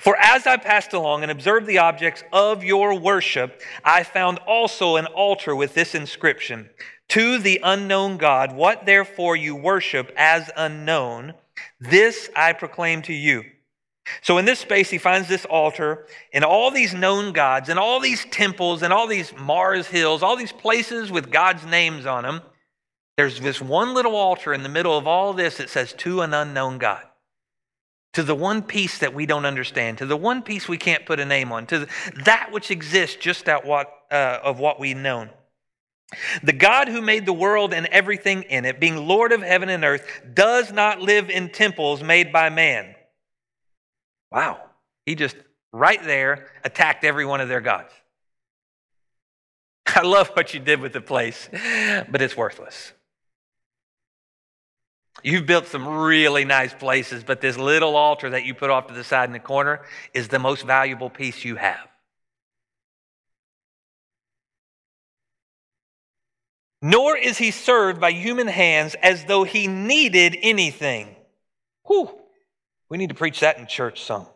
For 0.00 0.16
as 0.18 0.46
I 0.46 0.56
passed 0.56 0.92
along 0.92 1.22
and 1.22 1.30
observed 1.30 1.66
the 1.66 1.78
objects 1.78 2.22
of 2.32 2.64
your 2.64 2.98
worship, 2.98 3.60
I 3.84 4.02
found 4.02 4.38
also 4.46 4.96
an 4.96 5.06
altar 5.06 5.54
with 5.54 5.74
this 5.74 5.94
inscription 5.94 6.70
to 7.08 7.38
the 7.38 7.60
unknown 7.62 8.16
God, 8.16 8.54
what 8.54 8.86
therefore 8.86 9.36
you 9.36 9.54
worship 9.54 10.12
as 10.16 10.50
unknown, 10.56 11.34
this 11.80 12.30
I 12.34 12.52
proclaim 12.52 13.02
to 13.02 13.12
you. 13.12 13.44
So 14.22 14.38
in 14.38 14.44
this 14.44 14.58
space, 14.58 14.90
he 14.90 14.98
finds 14.98 15.28
this 15.28 15.44
altar 15.46 16.06
and 16.32 16.44
all 16.44 16.70
these 16.70 16.92
known 16.92 17.32
gods 17.32 17.68
and 17.68 17.78
all 17.78 18.00
these 18.00 18.24
temples 18.26 18.82
and 18.82 18.92
all 18.92 19.06
these 19.06 19.32
Mars 19.36 19.86
hills, 19.86 20.22
all 20.22 20.36
these 20.36 20.52
places 20.52 21.10
with 21.10 21.30
God's 21.30 21.64
names 21.64 22.04
on 22.04 22.24
them. 22.24 22.42
There's 23.16 23.40
this 23.40 23.62
one 23.62 23.94
little 23.94 24.16
altar 24.16 24.52
in 24.52 24.62
the 24.62 24.68
middle 24.68 24.98
of 24.98 25.06
all 25.06 25.32
this 25.32 25.58
that 25.58 25.70
says, 25.70 25.92
To 25.98 26.20
an 26.20 26.34
unknown 26.34 26.78
God. 26.78 27.02
To 28.14 28.22
the 28.22 28.34
one 28.34 28.62
piece 28.62 28.98
that 28.98 29.14
we 29.14 29.26
don't 29.26 29.44
understand, 29.44 29.98
to 29.98 30.06
the 30.06 30.16
one 30.16 30.42
piece 30.42 30.68
we 30.68 30.78
can't 30.78 31.04
put 31.04 31.20
a 31.20 31.24
name 31.24 31.52
on, 31.52 31.66
to 31.66 31.86
that 32.24 32.50
which 32.52 32.70
exists 32.70 33.16
just 33.16 33.48
out 33.48 33.64
what, 33.64 33.92
uh, 34.10 34.38
of 34.42 34.58
what 34.58 34.80
we've 34.80 34.96
known. 34.96 35.30
The 36.42 36.52
God 36.52 36.88
who 36.88 37.00
made 37.00 37.26
the 37.26 37.32
world 37.32 37.74
and 37.74 37.86
everything 37.86 38.42
in 38.44 38.64
it, 38.64 38.78
being 38.78 38.96
Lord 38.96 39.32
of 39.32 39.42
heaven 39.42 39.68
and 39.68 39.84
earth, 39.84 40.06
does 40.32 40.72
not 40.72 41.00
live 41.00 41.28
in 41.28 41.50
temples 41.50 42.02
made 42.02 42.32
by 42.32 42.50
man. 42.50 42.94
Wow. 44.30 44.60
He 45.06 45.14
just 45.14 45.36
right 45.72 46.02
there 46.02 46.46
attacked 46.64 47.04
every 47.04 47.26
one 47.26 47.40
of 47.40 47.48
their 47.48 47.60
gods. 47.60 47.92
I 49.86 50.02
love 50.02 50.28
what 50.28 50.54
you 50.54 50.60
did 50.60 50.80
with 50.80 50.92
the 50.92 51.00
place, 51.00 51.48
but 51.52 52.22
it's 52.22 52.36
worthless. 52.36 52.93
You've 55.22 55.46
built 55.46 55.66
some 55.66 55.86
really 55.86 56.44
nice 56.44 56.74
places, 56.74 57.24
but 57.24 57.40
this 57.40 57.56
little 57.56 57.96
altar 57.96 58.30
that 58.30 58.44
you 58.44 58.52
put 58.54 58.70
off 58.70 58.88
to 58.88 58.94
the 58.94 59.04
side 59.04 59.28
in 59.28 59.32
the 59.32 59.38
corner 59.38 59.82
is 60.12 60.28
the 60.28 60.38
most 60.38 60.66
valuable 60.66 61.08
piece 61.08 61.44
you 61.44 61.56
have. 61.56 61.88
nor 66.84 67.16
is 67.16 67.38
he 67.38 67.50
served 67.50 67.98
by 67.98 68.10
human 68.10 68.46
hands 68.46 68.94
as 69.02 69.24
though 69.24 69.42
he 69.42 69.66
needed 69.66 70.36
anything. 70.42 71.16
Whew. 71.86 72.10
We 72.90 72.98
need 72.98 73.08
to 73.08 73.14
preach 73.14 73.40
that 73.40 73.56
in 73.56 73.66
church 73.66 74.02
some. 74.02 74.26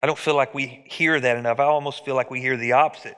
I 0.00 0.06
don't 0.06 0.16
feel 0.16 0.36
like 0.36 0.54
we 0.54 0.84
hear 0.86 1.18
that 1.18 1.36
enough. 1.36 1.58
I 1.58 1.64
almost 1.64 2.04
feel 2.04 2.14
like 2.14 2.30
we 2.30 2.40
hear 2.40 2.56
the 2.56 2.74
opposite. 2.74 3.16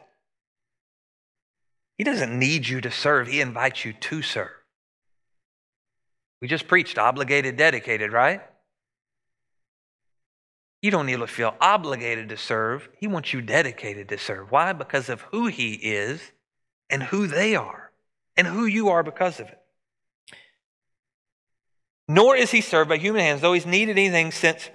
He 1.99 2.05
doesn't 2.05 2.39
need 2.39 2.67
you 2.67 2.81
to 2.81 2.91
serve, 2.91 3.29
he 3.29 3.43
invites 3.43 3.85
you 3.85 3.93
to 3.93 4.23
serve. 4.23 4.60
We 6.41 6.49
just 6.49 6.69
preached 6.69 6.99
obligated, 6.99 7.57
dedicated, 7.57 8.13
right? 8.13 8.41
You 10.83 10.91
don't 10.91 11.07
need 11.07 11.19
to 11.19 11.27
feel 11.27 11.55
obligated 11.61 12.31
to 12.31 12.37
serve. 12.37 12.89
He 12.97 13.07
wants 13.07 13.33
you 13.35 13.43
dedicated 13.43 14.09
to 14.09 14.19
serve. 14.19 14.51
Why? 14.51 14.73
Because 14.73 15.11
of 15.11 15.21
who 15.23 15.47
he 15.47 15.75
is 15.75 16.33
and 16.89 17.03
who 17.03 17.27
they 17.27 17.55
are 17.55 17.93
and 18.37 18.47
who 18.47 18.65
you 18.65 18.89
are 18.89 19.03
because 19.03 19.41
of 19.41 19.49
it. 19.49 19.59
Nor 22.09 22.35
is 22.35 22.51
he 22.51 22.61
served 22.61 22.89
by 22.89 22.97
human 22.97 23.21
hands, 23.21 23.43
though 23.43 23.53
he's 23.53 23.67
needed 23.67 23.99
anything, 23.99 24.33
since 24.33 24.71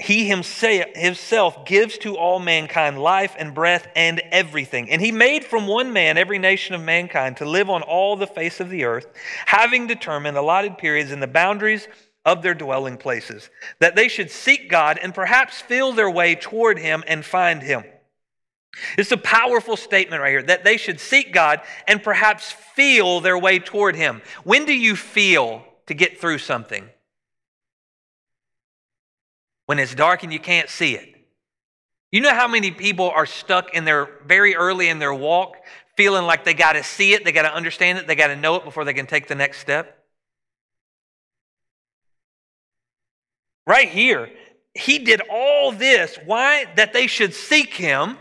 he 0.00 0.26
himself 0.26 1.64
gives 1.64 1.98
to 1.98 2.16
all 2.16 2.40
mankind 2.40 2.98
life 2.98 3.36
and 3.38 3.54
breath 3.54 3.86
and 3.94 4.20
everything. 4.32 4.90
And 4.90 5.00
he 5.00 5.12
made 5.12 5.44
from 5.44 5.68
one 5.68 5.92
man 5.92 6.18
every 6.18 6.38
nation 6.38 6.74
of 6.74 6.82
mankind 6.82 7.36
to 7.36 7.44
live 7.44 7.70
on 7.70 7.82
all 7.82 8.16
the 8.16 8.26
face 8.26 8.58
of 8.58 8.70
the 8.70 8.84
earth, 8.84 9.06
having 9.46 9.86
determined 9.86 10.36
allotted 10.36 10.78
periods 10.78 11.12
and 11.12 11.22
the 11.22 11.28
boundaries 11.28 11.86
of 12.24 12.42
their 12.42 12.54
dwelling 12.54 12.96
places, 12.96 13.50
that 13.78 13.94
they 13.94 14.08
should 14.08 14.30
seek 14.30 14.68
God 14.68 14.98
and 15.00 15.14
perhaps 15.14 15.60
feel 15.60 15.92
their 15.92 16.10
way 16.10 16.34
toward 16.34 16.78
him 16.78 17.04
and 17.06 17.24
find 17.24 17.62
him. 17.62 17.84
It's 18.98 19.12
a 19.12 19.16
powerful 19.16 19.76
statement 19.76 20.22
right 20.22 20.30
here 20.30 20.42
that 20.42 20.64
they 20.64 20.76
should 20.76 21.00
seek 21.00 21.32
God 21.32 21.60
and 21.86 22.02
perhaps 22.02 22.52
feel 22.52 23.20
their 23.20 23.38
way 23.38 23.58
toward 23.58 23.96
Him. 23.96 24.22
When 24.42 24.64
do 24.64 24.72
you 24.72 24.96
feel 24.96 25.64
to 25.86 25.94
get 25.94 26.20
through 26.20 26.38
something? 26.38 26.88
When 29.66 29.78
it's 29.78 29.94
dark 29.94 30.22
and 30.22 30.32
you 30.32 30.38
can't 30.38 30.68
see 30.68 30.94
it. 30.94 31.14
You 32.12 32.20
know 32.20 32.34
how 32.34 32.46
many 32.46 32.70
people 32.70 33.10
are 33.10 33.26
stuck 33.26 33.74
in 33.74 33.84
their 33.84 34.08
very 34.24 34.54
early 34.54 34.88
in 34.88 34.98
their 34.98 35.14
walk, 35.14 35.56
feeling 35.96 36.26
like 36.26 36.44
they 36.44 36.54
got 36.54 36.74
to 36.74 36.84
see 36.84 37.12
it, 37.12 37.24
they 37.24 37.32
got 37.32 37.42
to 37.42 37.54
understand 37.54 37.98
it, 37.98 38.06
they 38.06 38.14
got 38.14 38.28
to 38.28 38.36
know 38.36 38.56
it 38.56 38.64
before 38.64 38.84
they 38.84 38.94
can 38.94 39.06
take 39.06 39.26
the 39.26 39.34
next 39.34 39.58
step? 39.58 39.98
Right 43.66 43.88
here, 43.88 44.30
he 44.74 44.98
did 44.98 45.22
all 45.30 45.72
this. 45.72 46.18
Why? 46.24 46.66
That 46.76 46.92
they 46.92 47.06
should 47.06 47.34
seek 47.34 47.74
him 47.74 48.18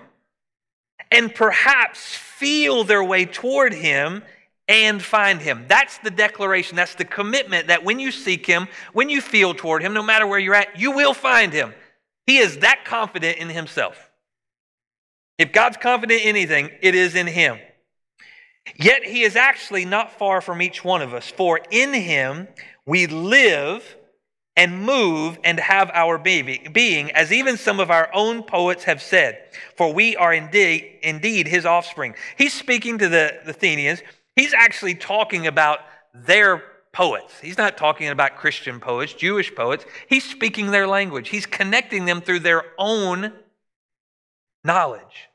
and 1.13 1.33
perhaps 1.33 2.15
feel 2.15 2.83
their 2.83 3.03
way 3.03 3.25
toward 3.25 3.73
Him 3.73 4.23
and 4.67 5.01
find 5.01 5.41
Him. 5.41 5.65
That's 5.67 5.97
the 5.99 6.11
declaration. 6.11 6.75
That's 6.75 6.95
the 6.95 7.05
commitment 7.05 7.67
that 7.67 7.83
when 7.83 7.99
you 7.99 8.11
seek 8.11 8.45
Him, 8.45 8.67
when 8.93 9.09
you 9.09 9.21
feel 9.21 9.53
toward 9.53 9.81
Him, 9.81 9.93
no 9.93 10.03
matter 10.03 10.25
where 10.25 10.39
you're 10.39 10.55
at, 10.55 10.79
you 10.79 10.91
will 10.91 11.13
find 11.13 11.51
Him. 11.51 11.73
He 12.25 12.37
is 12.37 12.59
that 12.59 12.85
confident 12.85 13.37
in 13.37 13.49
Himself. 13.49 14.11
If 15.37 15.51
God's 15.51 15.77
confident 15.77 16.21
in 16.21 16.27
anything, 16.27 16.69
it 16.81 16.95
is 16.95 17.15
in 17.15 17.27
Him. 17.27 17.57
Yet 18.75 19.03
He 19.03 19.23
is 19.23 19.35
actually 19.35 19.85
not 19.85 20.17
far 20.17 20.39
from 20.39 20.61
each 20.61 20.83
one 20.83 21.01
of 21.01 21.13
us, 21.13 21.29
for 21.29 21.59
in 21.69 21.93
Him 21.93 22.47
we 22.85 23.07
live 23.07 23.97
and 24.55 24.83
move 24.83 25.39
and 25.43 25.59
have 25.59 25.89
our 25.93 26.17
being, 26.17 27.11
as 27.11 27.31
even 27.31 27.57
some 27.57 27.79
of 27.79 27.89
our 27.89 28.09
own 28.13 28.43
poets 28.43 28.83
have 28.83 29.01
said, 29.01 29.39
for 29.75 29.91
we 29.91 30.15
are 30.15 30.33
indeed, 30.33 30.99
indeed 31.01 31.47
his 31.47 31.65
offspring. 31.65 32.13
He's 32.37 32.53
speaking 32.53 32.99
to 32.99 33.09
the, 33.09 33.39
the 33.45 33.49
Athenians. 33.51 34.01
He's 34.35 34.53
actually 34.53 34.95
talking 34.95 35.47
about 35.47 35.79
their 36.13 36.63
poets. 36.91 37.39
He's 37.41 37.57
not 37.57 37.77
talking 37.77 38.07
about 38.07 38.37
Christian 38.37 38.79
poets, 38.79 39.13
Jewish 39.13 39.53
poets. 39.53 39.85
He's 40.07 40.23
speaking 40.23 40.71
their 40.71 40.87
language. 40.87 41.29
He's 41.29 41.45
connecting 41.45 42.05
them 42.05 42.21
through 42.21 42.39
their 42.39 42.63
own 42.77 43.33
knowledge. 44.63 45.29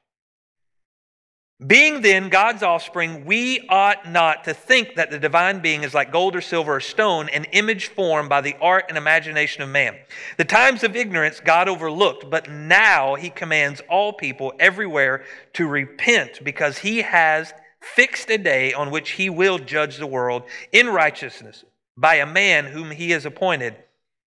Being 1.67 2.02
then 2.02 2.28
God's 2.28 2.62
offspring, 2.62 3.25
we 3.25 3.67
ought 3.69 4.09
not 4.09 4.45
to 4.45 4.55
think 4.55 4.95
that 4.95 5.11
the 5.11 5.19
divine 5.19 5.59
being 5.59 5.83
is 5.83 5.93
like 5.93 6.12
gold 6.12 6.37
or 6.37 6.40
silver 6.40 6.76
or 6.76 6.81
stone, 6.81 7.28
an 7.31 7.47
image 7.47 7.88
formed 7.88 8.28
by 8.28 8.40
the 8.40 8.55
art 8.61 8.85
and 8.88 8.97
imagination 8.97 9.64
of 9.64 9.69
man. 9.69 9.97
The 10.37 10.45
times 10.45 10.85
of 10.85 10.95
ignorance 10.95 11.40
God 11.40 11.69
overlooked, 11.69 12.31
but 12.31 12.49
now 12.49 13.17
he 13.17 13.28
commands 13.28 13.83
all 13.88 14.12
people 14.12 14.52
everywhere 14.61 15.25
to 15.55 15.67
repent 15.67 16.45
because 16.45 16.78
he 16.78 16.99
has 17.02 17.52
fixed 17.95 18.30
a 18.30 18.38
day 18.38 18.73
on 18.73 18.90
which 18.90 19.11
he 19.11 19.30
will 19.30 19.59
judge 19.59 19.97
the 19.97 20.07
world 20.07 20.42
in 20.73 20.88
righteousness 20.88 21.64
by 21.97 22.16
a 22.16 22.26
man 22.26 22.66
whom 22.66 22.90
he 22.90 23.11
has 23.11 23.26
appointed. 23.26 23.76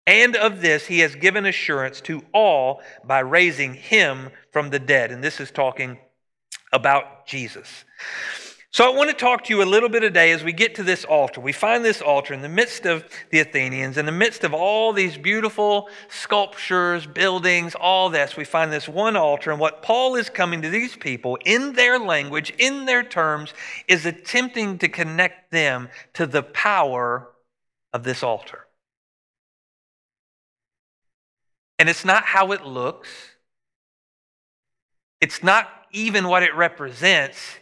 And 0.05 0.35
of 0.35 0.61
this 0.61 0.87
he 0.87 0.99
has 0.99 1.15
given 1.15 1.45
assurance 1.45 1.99
to 2.01 2.23
all 2.33 2.81
by 3.03 3.19
raising 3.19 3.73
him 3.73 4.29
from 4.51 4.69
the 4.69 4.79
dead. 4.79 5.11
And 5.11 5.23
this 5.23 5.39
is 5.39 5.51
talking 5.51 5.97
about 6.71 7.27
Jesus. 7.27 7.83
So 8.77 8.85
I 8.85 8.95
want 8.95 9.09
to 9.09 9.15
talk 9.15 9.45
to 9.45 9.55
you 9.55 9.63
a 9.63 9.65
little 9.65 9.89
bit 9.89 10.01
today 10.01 10.31
as 10.33 10.43
we 10.43 10.53
get 10.53 10.75
to 10.75 10.83
this 10.83 11.03
altar. 11.03 11.41
We 11.41 11.51
find 11.51 11.83
this 11.83 11.99
altar 11.99 12.35
in 12.35 12.43
the 12.43 12.47
midst 12.47 12.85
of 12.85 13.03
the 13.31 13.39
Athenians, 13.39 13.97
in 13.97 14.05
the 14.05 14.11
midst 14.11 14.43
of 14.43 14.53
all 14.53 14.93
these 14.93 15.17
beautiful 15.17 15.89
sculptures, 16.09 17.07
buildings, 17.07 17.73
all 17.73 18.11
this. 18.11 18.37
We 18.37 18.43
find 18.43 18.71
this 18.71 18.87
one 18.87 19.15
altar, 19.15 19.49
and 19.49 19.59
what 19.59 19.81
Paul 19.81 20.15
is 20.15 20.29
coming 20.29 20.61
to 20.61 20.69
these 20.69 20.95
people 20.95 21.39
in 21.43 21.73
their 21.73 21.97
language, 21.97 22.53
in 22.59 22.85
their 22.85 23.01
terms, 23.01 23.51
is 23.87 24.05
attempting 24.05 24.77
to 24.77 24.87
connect 24.87 25.49
them 25.49 25.89
to 26.13 26.27
the 26.27 26.43
power 26.43 27.31
of 27.93 28.03
this 28.03 28.21
altar. 28.21 28.67
And 31.79 31.89
it's 31.89 32.05
not 32.05 32.25
how 32.25 32.51
it 32.51 32.63
looks, 32.63 33.09
it's 35.19 35.41
not 35.41 35.67
even 35.91 36.27
what 36.27 36.43
it 36.43 36.53
represents 36.53 37.57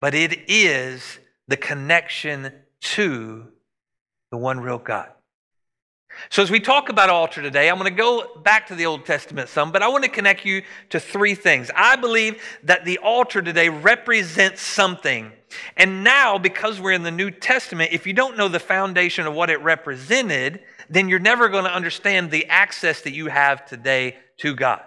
but 0.00 0.14
it 0.14 0.44
is 0.48 1.18
the 1.48 1.56
connection 1.56 2.52
to 2.80 3.46
the 4.30 4.36
one 4.36 4.60
real 4.60 4.78
God. 4.78 5.10
So, 6.30 6.42
as 6.42 6.50
we 6.50 6.60
talk 6.60 6.88
about 6.88 7.10
altar 7.10 7.42
today, 7.42 7.68
I'm 7.68 7.78
going 7.78 7.90
to 7.90 7.96
go 7.96 8.40
back 8.42 8.68
to 8.68 8.74
the 8.74 8.86
Old 8.86 9.04
Testament 9.04 9.48
some, 9.48 9.70
but 9.70 9.82
I 9.82 9.88
want 9.88 10.04
to 10.04 10.10
connect 10.10 10.44
you 10.44 10.62
to 10.90 11.00
three 11.00 11.34
things. 11.34 11.70
I 11.74 11.96
believe 11.96 12.42
that 12.62 12.84
the 12.84 12.98
altar 12.98 13.42
today 13.42 13.68
represents 13.68 14.62
something. 14.62 15.30
And 15.76 16.02
now, 16.02 16.38
because 16.38 16.80
we're 16.80 16.92
in 16.92 17.02
the 17.02 17.10
New 17.10 17.30
Testament, 17.30 17.92
if 17.92 18.06
you 18.06 18.12
don't 18.12 18.36
know 18.36 18.48
the 18.48 18.58
foundation 18.58 19.26
of 19.26 19.34
what 19.34 19.50
it 19.50 19.60
represented, 19.60 20.60
then 20.88 21.08
you're 21.08 21.18
never 21.18 21.48
going 21.48 21.64
to 21.64 21.74
understand 21.74 22.30
the 22.30 22.46
access 22.46 23.02
that 23.02 23.12
you 23.12 23.26
have 23.26 23.66
today 23.66 24.16
to 24.38 24.54
God. 24.54 24.82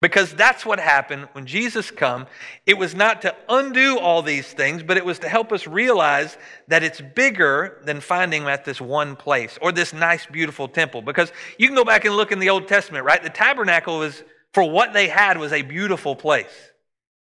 Because 0.00 0.32
that's 0.32 0.64
what 0.64 0.78
happened 0.78 1.28
when 1.32 1.44
Jesus 1.44 1.90
come. 1.90 2.26
It 2.66 2.78
was 2.78 2.94
not 2.94 3.22
to 3.22 3.34
undo 3.48 3.98
all 3.98 4.22
these 4.22 4.46
things, 4.46 4.84
but 4.84 4.96
it 4.96 5.04
was 5.04 5.18
to 5.20 5.28
help 5.28 5.52
us 5.52 5.66
realize 5.66 6.38
that 6.68 6.84
it's 6.84 7.00
bigger 7.00 7.80
than 7.84 8.00
finding 8.00 8.44
at 8.44 8.64
this 8.64 8.80
one 8.80 9.16
place 9.16 9.58
or 9.60 9.72
this 9.72 9.92
nice, 9.92 10.24
beautiful 10.24 10.68
temple. 10.68 11.02
Because 11.02 11.32
you 11.58 11.66
can 11.66 11.74
go 11.74 11.84
back 11.84 12.04
and 12.04 12.14
look 12.14 12.30
in 12.30 12.38
the 12.38 12.50
Old 12.50 12.68
Testament, 12.68 13.04
right? 13.04 13.20
The 13.20 13.28
tabernacle 13.28 13.98
was, 13.98 14.22
for 14.52 14.70
what 14.70 14.92
they 14.92 15.08
had, 15.08 15.36
was 15.36 15.52
a 15.52 15.62
beautiful 15.62 16.14
place. 16.14 16.72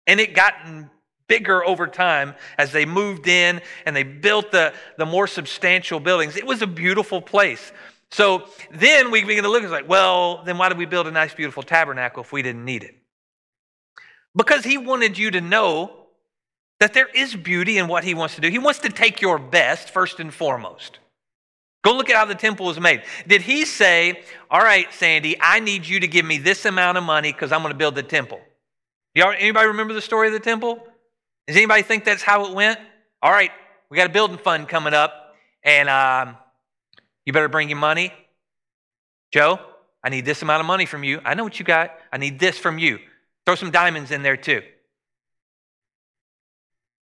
And 0.06 0.20
it 0.20 0.36
gotten 0.36 0.92
bigger 1.28 1.66
over 1.66 1.88
time 1.88 2.36
as 2.58 2.72
they 2.72 2.86
moved 2.86 3.28
in 3.28 3.62
and 3.86 3.96
they 3.96 4.04
built 4.04 4.52
the, 4.52 4.74
the 4.98 5.06
more 5.08 5.26
substantial 5.26 6.00
buildings. 6.00 6.36
It 6.36 6.46
was 6.46 6.62
a 6.62 6.68
beautiful 6.68 7.22
place. 7.22 7.72
So 8.12 8.48
then 8.72 9.12
we 9.12 9.24
begin 9.24 9.44
to 9.44 9.50
look, 9.50 9.63
it's 9.63 9.72
like, 9.72 9.88
well, 9.88 10.44
then 10.44 10.58
why 10.58 10.70
did 10.70 10.78
we 10.78 10.86
build 10.86 11.08
a 11.08 11.12
nice, 11.12 11.34
beautiful 11.34 11.63
tabernacle 11.63 12.24
if 12.24 12.32
we 12.32 12.42
didn't 12.42 12.66
need 12.66 12.84
it? 12.84 12.96
Because 14.36 14.63
he 14.63 14.78
wanted 14.78 15.18
you 15.18 15.32
to 15.32 15.42
know 15.42 16.08
that 16.80 16.94
there 16.94 17.08
is 17.13 17.36
beauty 17.36 17.78
in 17.78 17.88
what 17.88 18.04
he 18.04 18.13
wants 18.13 18.36
to 18.36 18.42
do. 18.42 18.50
He 18.50 18.60
wants 18.60 18.80
to 18.80 18.89
take 18.89 19.22
your 19.22 19.38
best 19.38 19.89
first 19.89 20.20
and 20.20 20.34
foremost. 20.34 21.00
Go 21.84 21.96
look 21.96 22.10
at 22.10 22.16
how 22.16 22.25
the 22.25 22.36
temple 22.36 22.66
was 22.66 22.80
made. 22.80 23.04
Did 23.28 23.42
he 23.42 23.66
say, 23.66 24.22
All 24.50 24.60
right, 24.60 24.92
Sandy, 24.94 25.38
I 25.39 25.60
need 25.60 25.86
you 25.86 26.00
to 26.01 26.08
give 26.08 26.25
me 26.25 26.38
this 26.38 26.66
amount 26.66 26.98
of 26.98 27.04
money 27.04 27.32
because 27.32 27.51
I'm 27.51 27.62
going 27.62 27.74
to 27.74 27.78
build 27.78 27.96
the 27.96 28.04
temple? 28.04 28.39
Y'all, 29.16 29.34
anybody 29.38 29.68
remember 29.68 29.94
the 29.94 30.01
story 30.01 30.28
of 30.28 30.34
the 30.34 30.39
temple? 30.39 30.86
Does 31.48 31.56
anybody 31.56 31.84
think 31.84 32.06
that's 32.06 32.22
how 32.22 32.46
it 32.46 32.54
went? 32.54 32.80
All 33.22 33.32
right, 33.32 33.51
we 33.89 33.98
got 33.98 34.08
a 34.08 34.13
building 34.13 34.38
fund 34.38 34.68
coming 34.68 34.94
up, 34.94 35.36
and 35.63 35.89
um, 35.89 36.38
you 37.26 37.34
better 37.34 37.50
bring 37.50 37.70
your 37.70 37.77
money. 37.77 38.14
Joe, 39.32 39.60
I 40.03 40.10
need 40.10 40.25
this 40.25 40.42
amount 40.42 40.62
of 40.62 40.66
money 40.66 40.86
from 40.86 41.03
you. 41.03 41.22
I 41.24 41.34
know 41.34 41.44
what 41.44 41.60
you 41.60 41.66
got. 41.66 41.92
I 42.12 42.18
need 42.18 42.40
this 42.40 42.58
from 42.58 42.79
you. 42.79 43.00
Throw 43.46 43.55
some 43.55 43.72
diamonds 43.72 44.12
in 44.12 44.24
there 44.24 44.38
too. 44.38 44.62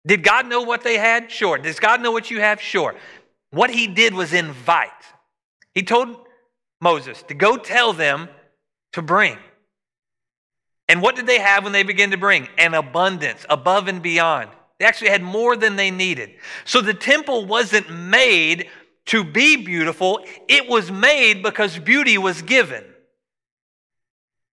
Did 0.05 0.23
God 0.23 0.47
know 0.47 0.61
what 0.61 0.83
they 0.83 0.97
had? 0.97 1.31
Sure. 1.31 1.57
Does 1.57 1.79
God 1.79 2.01
know 2.01 2.11
what 2.11 2.31
you 2.31 2.39
have? 2.39 2.61
Sure. 2.61 2.95
What 3.51 3.69
he 3.69 3.87
did 3.87 4.13
was 4.13 4.33
invite. 4.33 4.89
He 5.73 5.83
told 5.83 6.15
Moses 6.79 7.21
to 7.23 7.33
go 7.33 7.57
tell 7.57 7.93
them 7.93 8.29
to 8.93 9.01
bring. 9.01 9.37
And 10.87 11.01
what 11.01 11.15
did 11.15 11.27
they 11.27 11.39
have 11.39 11.63
when 11.63 11.73
they 11.73 11.83
began 11.83 12.11
to 12.11 12.17
bring? 12.17 12.47
An 12.57 12.73
abundance, 12.73 13.45
above 13.49 13.87
and 13.87 14.01
beyond. 14.01 14.49
They 14.79 14.85
actually 14.85 15.09
had 15.09 15.23
more 15.23 15.57
than 15.57 15.75
they 15.75 15.91
needed. 15.91 16.31
So 16.63 16.81
the 16.81 16.93
temple 16.93 17.45
wasn't 17.45 17.89
made 17.89 18.69
to 19.07 19.23
be 19.23 19.55
beautiful, 19.57 20.19
it 20.47 20.69
was 20.69 20.91
made 20.91 21.43
because 21.43 21.77
beauty 21.79 22.17
was 22.17 22.41
given. 22.41 22.83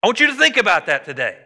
I 0.03 0.07
want 0.07 0.21
you 0.21 0.29
to 0.29 0.35
think 0.35 0.57
about 0.57 0.87
that 0.87 1.05
today. 1.05 1.37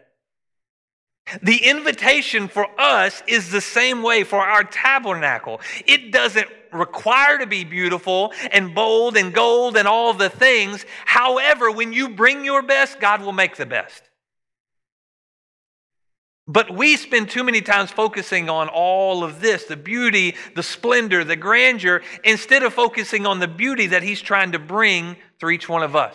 The 1.43 1.57
invitation 1.57 2.47
for 2.47 2.69
us 2.81 3.23
is 3.27 3.51
the 3.51 3.61
same 3.61 4.03
way 4.03 4.23
for 4.23 4.39
our 4.39 4.63
tabernacle. 4.63 5.61
It 5.85 6.13
doesn't 6.13 6.47
require 6.73 7.39
to 7.39 7.47
be 7.47 7.65
beautiful 7.65 8.33
and 8.53 8.75
bold 8.75 9.17
and 9.17 9.33
gold 9.35 9.77
and 9.77 9.89
all 9.89 10.13
the 10.13 10.31
things. 10.31 10.87
However, 11.05 11.71
when 11.71 11.93
you 11.93 12.11
bring 12.11 12.45
your 12.45 12.63
best, 12.63 13.01
God 13.01 13.23
will 13.23 13.33
make 13.33 13.57
the 13.57 13.67
best. 13.67 14.09
But 16.49 16.73
we 16.73 16.97
spend 16.97 17.29
too 17.29 17.43
many 17.43 17.61
times 17.61 17.91
focusing 17.91 18.49
on 18.49 18.69
all 18.69 19.25
of 19.25 19.41
this 19.41 19.65
the 19.65 19.77
beauty, 19.77 20.37
the 20.55 20.63
splendor, 20.63 21.25
the 21.25 21.37
grandeur, 21.37 22.03
instead 22.23 22.63
of 22.63 22.73
focusing 22.73 23.27
on 23.27 23.41
the 23.41 23.49
beauty 23.49 23.89
that 23.89 24.03
He's 24.03 24.21
trying 24.21 24.53
to 24.53 24.59
bring 24.59 25.17
through 25.41 25.51
each 25.51 25.69
one 25.69 25.83
of 25.83 25.97
us. 25.97 26.15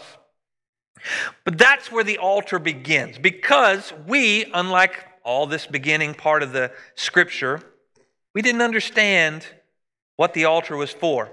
But 1.43 1.57
that's 1.57 1.91
where 1.91 2.03
the 2.03 2.19
altar 2.19 2.59
begins 2.59 3.17
because 3.17 3.91
we, 4.07 4.45
unlike 4.53 5.05
all 5.23 5.47
this 5.47 5.65
beginning 5.65 6.13
part 6.13 6.43
of 6.43 6.53
the 6.53 6.71
scripture, 6.95 7.61
we 8.33 8.41
didn't 8.41 8.61
understand 8.61 9.45
what 10.15 10.33
the 10.33 10.45
altar 10.45 10.77
was 10.77 10.91
for. 10.91 11.29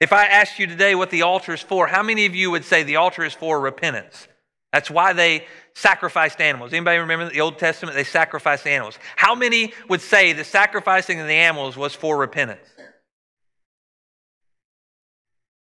If 0.00 0.12
I 0.12 0.24
asked 0.24 0.58
you 0.58 0.66
today 0.66 0.94
what 0.94 1.10
the 1.10 1.22
altar 1.22 1.52
is 1.52 1.60
for, 1.60 1.86
how 1.86 2.02
many 2.02 2.26
of 2.26 2.34
you 2.34 2.50
would 2.50 2.64
say 2.64 2.82
the 2.82 2.96
altar 2.96 3.22
is 3.22 3.34
for 3.34 3.60
repentance? 3.60 4.26
That's 4.72 4.90
why 4.90 5.12
they 5.12 5.46
sacrificed 5.74 6.40
animals. 6.40 6.72
Anybody 6.72 6.98
remember 6.98 7.28
the 7.28 7.40
Old 7.40 7.58
Testament? 7.58 7.96
They 7.96 8.04
sacrificed 8.04 8.66
animals. 8.66 8.98
How 9.16 9.34
many 9.34 9.72
would 9.88 10.00
say 10.00 10.32
the 10.32 10.44
sacrificing 10.44 11.20
of 11.20 11.26
the 11.26 11.34
animals 11.34 11.76
was 11.76 11.94
for 11.94 12.16
repentance? 12.16 12.66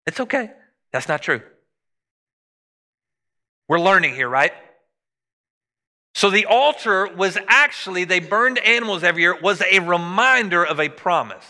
It's 0.06 0.20
okay. 0.20 0.50
That's 0.92 1.08
not 1.08 1.22
true. 1.22 1.42
We're 3.68 3.80
learning 3.80 4.14
here, 4.14 4.28
right? 4.28 4.52
So 6.14 6.30
the 6.30 6.46
altar 6.46 7.06
was 7.06 7.38
actually, 7.46 8.04
they 8.04 8.18
burned 8.18 8.58
animals 8.58 9.04
every 9.04 9.22
year, 9.22 9.38
was 9.40 9.62
a 9.62 9.78
reminder 9.78 10.64
of 10.64 10.80
a 10.80 10.88
promise. 10.88 11.44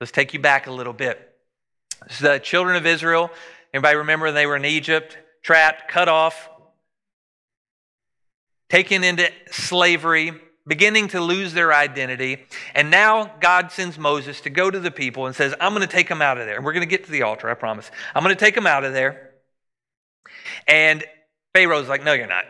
Let's 0.00 0.12
take 0.12 0.34
you 0.34 0.40
back 0.40 0.66
a 0.66 0.72
little 0.72 0.92
bit. 0.92 1.28
So 2.10 2.32
the 2.32 2.38
children 2.38 2.76
of 2.76 2.84
Israel. 2.84 3.30
Anybody 3.72 3.96
remember 3.96 4.30
they 4.32 4.46
were 4.46 4.56
in 4.56 4.66
Egypt? 4.66 5.16
trapped, 5.42 5.88
cut 5.88 6.08
off, 6.08 6.48
taken 8.72 9.04
into 9.04 9.30
slavery, 9.50 10.32
beginning 10.66 11.06
to 11.06 11.20
lose 11.20 11.52
their 11.52 11.74
identity. 11.74 12.38
And 12.74 12.90
now 12.90 13.30
God 13.38 13.70
sends 13.70 13.98
Moses 13.98 14.40
to 14.40 14.50
go 14.50 14.70
to 14.70 14.80
the 14.80 14.90
people 14.90 15.26
and 15.26 15.36
says, 15.36 15.54
I'm 15.60 15.74
going 15.74 15.86
to 15.86 15.94
take 15.94 16.08
them 16.08 16.22
out 16.22 16.38
of 16.38 16.46
there. 16.46 16.56
And 16.56 16.64
we're 16.64 16.72
going 16.72 16.80
to 16.80 16.88
get 16.88 17.04
to 17.04 17.10
the 17.10 17.20
altar, 17.20 17.50
I 17.50 17.54
promise. 17.54 17.90
I'm 18.14 18.22
going 18.22 18.34
to 18.34 18.40
take 18.42 18.54
them 18.54 18.66
out 18.66 18.82
of 18.84 18.94
there. 18.94 19.32
And 20.66 21.04
Pharaoh's 21.52 21.86
like, 21.86 22.02
No, 22.02 22.14
you're 22.14 22.26
not. 22.26 22.46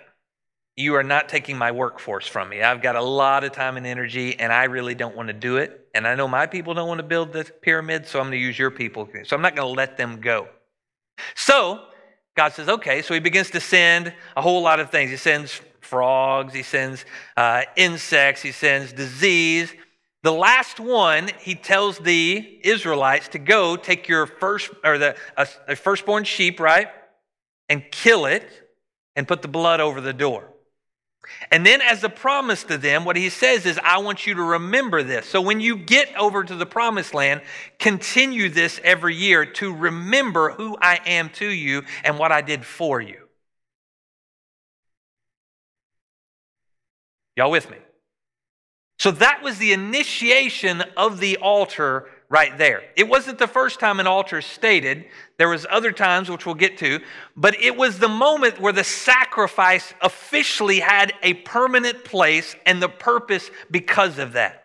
You 0.76 0.94
are 0.94 1.02
not 1.02 1.28
taking 1.28 1.58
my 1.58 1.72
workforce 1.72 2.28
from 2.28 2.48
me. 2.48 2.62
I've 2.62 2.82
got 2.82 2.94
a 2.94 3.02
lot 3.02 3.42
of 3.42 3.50
time 3.50 3.76
and 3.76 3.84
energy, 3.84 4.38
and 4.38 4.52
I 4.52 4.64
really 4.64 4.94
don't 4.94 5.16
want 5.16 5.26
to 5.26 5.34
do 5.34 5.56
it. 5.56 5.88
And 5.92 6.06
I 6.06 6.14
know 6.14 6.28
my 6.28 6.46
people 6.46 6.72
don't 6.72 6.86
want 6.86 6.98
to 6.98 7.06
build 7.06 7.32
the 7.32 7.44
pyramid, 7.44 8.06
so 8.06 8.20
I'm 8.20 8.26
going 8.26 8.38
to 8.38 8.38
use 8.38 8.56
your 8.56 8.70
people. 8.70 9.08
So 9.24 9.34
I'm 9.34 9.42
not 9.42 9.56
going 9.56 9.68
to 9.68 9.76
let 9.76 9.96
them 9.96 10.20
go. 10.20 10.46
So 11.34 11.80
God 12.36 12.52
says, 12.52 12.68
okay. 12.68 13.02
So 13.02 13.12
he 13.12 13.20
begins 13.20 13.50
to 13.50 13.60
send 13.60 14.14
a 14.36 14.40
whole 14.40 14.62
lot 14.62 14.78
of 14.78 14.90
things. 14.90 15.10
He 15.10 15.16
sends 15.16 15.60
frogs, 15.84 16.54
he 16.54 16.62
sends 16.62 17.04
uh, 17.36 17.62
insects, 17.76 18.42
he 18.42 18.52
sends 18.52 18.92
disease. 18.92 19.72
The 20.22 20.32
last 20.32 20.78
one, 20.78 21.30
he 21.40 21.54
tells 21.54 21.98
the 21.98 22.60
Israelites 22.62 23.28
to 23.28 23.38
go 23.38 23.76
take 23.76 24.08
your 24.08 24.26
first 24.26 24.70
or 24.84 24.96
the 24.98 25.16
a, 25.36 25.48
a 25.68 25.76
firstborn 25.76 26.24
sheep, 26.24 26.60
right, 26.60 26.88
and 27.68 27.82
kill 27.90 28.26
it 28.26 28.48
and 29.16 29.26
put 29.26 29.42
the 29.42 29.48
blood 29.48 29.80
over 29.80 30.00
the 30.00 30.12
door. 30.12 30.48
And 31.50 31.64
then, 31.64 31.80
as 31.80 32.02
a 32.02 32.08
promise 32.08 32.64
to 32.64 32.78
them, 32.78 33.04
what 33.04 33.16
he 33.16 33.28
says 33.28 33.64
is, 33.64 33.78
I 33.82 33.98
want 33.98 34.26
you 34.26 34.34
to 34.34 34.42
remember 34.42 35.02
this. 35.02 35.26
So, 35.26 35.40
when 35.40 35.60
you 35.60 35.76
get 35.76 36.14
over 36.16 36.42
to 36.42 36.56
the 36.56 36.66
promised 36.66 37.14
land, 37.14 37.42
continue 37.78 38.48
this 38.48 38.80
every 38.82 39.14
year 39.14 39.46
to 39.46 39.72
remember 39.72 40.50
who 40.50 40.76
I 40.80 41.00
am 41.06 41.30
to 41.30 41.46
you 41.46 41.82
and 42.02 42.18
what 42.18 42.32
I 42.32 42.40
did 42.40 42.64
for 42.64 43.00
you. 43.00 43.21
Y'all 47.36 47.50
with 47.50 47.70
me? 47.70 47.78
So 48.98 49.10
that 49.12 49.42
was 49.42 49.58
the 49.58 49.72
initiation 49.72 50.82
of 50.96 51.18
the 51.18 51.36
altar 51.38 52.08
right 52.28 52.56
there. 52.56 52.82
It 52.96 53.08
wasn't 53.08 53.38
the 53.38 53.46
first 53.46 53.80
time 53.80 54.00
an 54.00 54.06
altar 54.06 54.40
stated. 54.40 55.04
There 55.38 55.48
was 55.48 55.66
other 55.68 55.92
times 55.92 56.30
which 56.30 56.46
we'll 56.46 56.54
get 56.54 56.78
to, 56.78 57.00
but 57.36 57.58
it 57.60 57.76
was 57.76 57.98
the 57.98 58.08
moment 58.08 58.60
where 58.60 58.72
the 58.72 58.84
sacrifice 58.84 59.92
officially 60.00 60.80
had 60.80 61.12
a 61.22 61.34
permanent 61.34 62.04
place 62.04 62.54
and 62.64 62.80
the 62.80 62.88
purpose 62.88 63.50
because 63.70 64.18
of 64.18 64.34
that. 64.34 64.61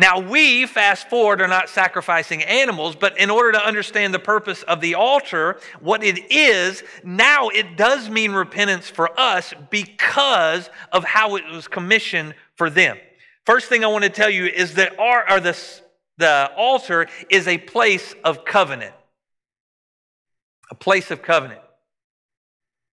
Now, 0.00 0.20
we, 0.20 0.64
fast 0.66 1.10
forward, 1.10 1.40
are 1.40 1.48
not 1.48 1.68
sacrificing 1.68 2.44
animals, 2.44 2.94
but 2.94 3.18
in 3.18 3.30
order 3.30 3.50
to 3.50 3.66
understand 3.66 4.14
the 4.14 4.20
purpose 4.20 4.62
of 4.62 4.80
the 4.80 4.94
altar, 4.94 5.58
what 5.80 6.04
it 6.04 6.30
is, 6.30 6.84
now 7.02 7.48
it 7.48 7.76
does 7.76 8.08
mean 8.08 8.30
repentance 8.30 8.88
for 8.88 9.10
us 9.18 9.52
because 9.70 10.70
of 10.92 11.02
how 11.02 11.34
it 11.34 11.44
was 11.50 11.66
commissioned 11.66 12.36
for 12.54 12.70
them. 12.70 12.96
First 13.44 13.68
thing 13.68 13.82
I 13.82 13.88
want 13.88 14.04
to 14.04 14.10
tell 14.10 14.30
you 14.30 14.46
is 14.46 14.74
that 14.74 14.96
our, 15.00 15.28
or 15.28 15.40
the, 15.40 15.58
the 16.16 16.48
altar 16.56 17.08
is 17.28 17.48
a 17.48 17.58
place 17.58 18.14
of 18.22 18.44
covenant. 18.44 18.94
A 20.70 20.76
place 20.76 21.10
of 21.10 21.22
covenant. 21.22 21.60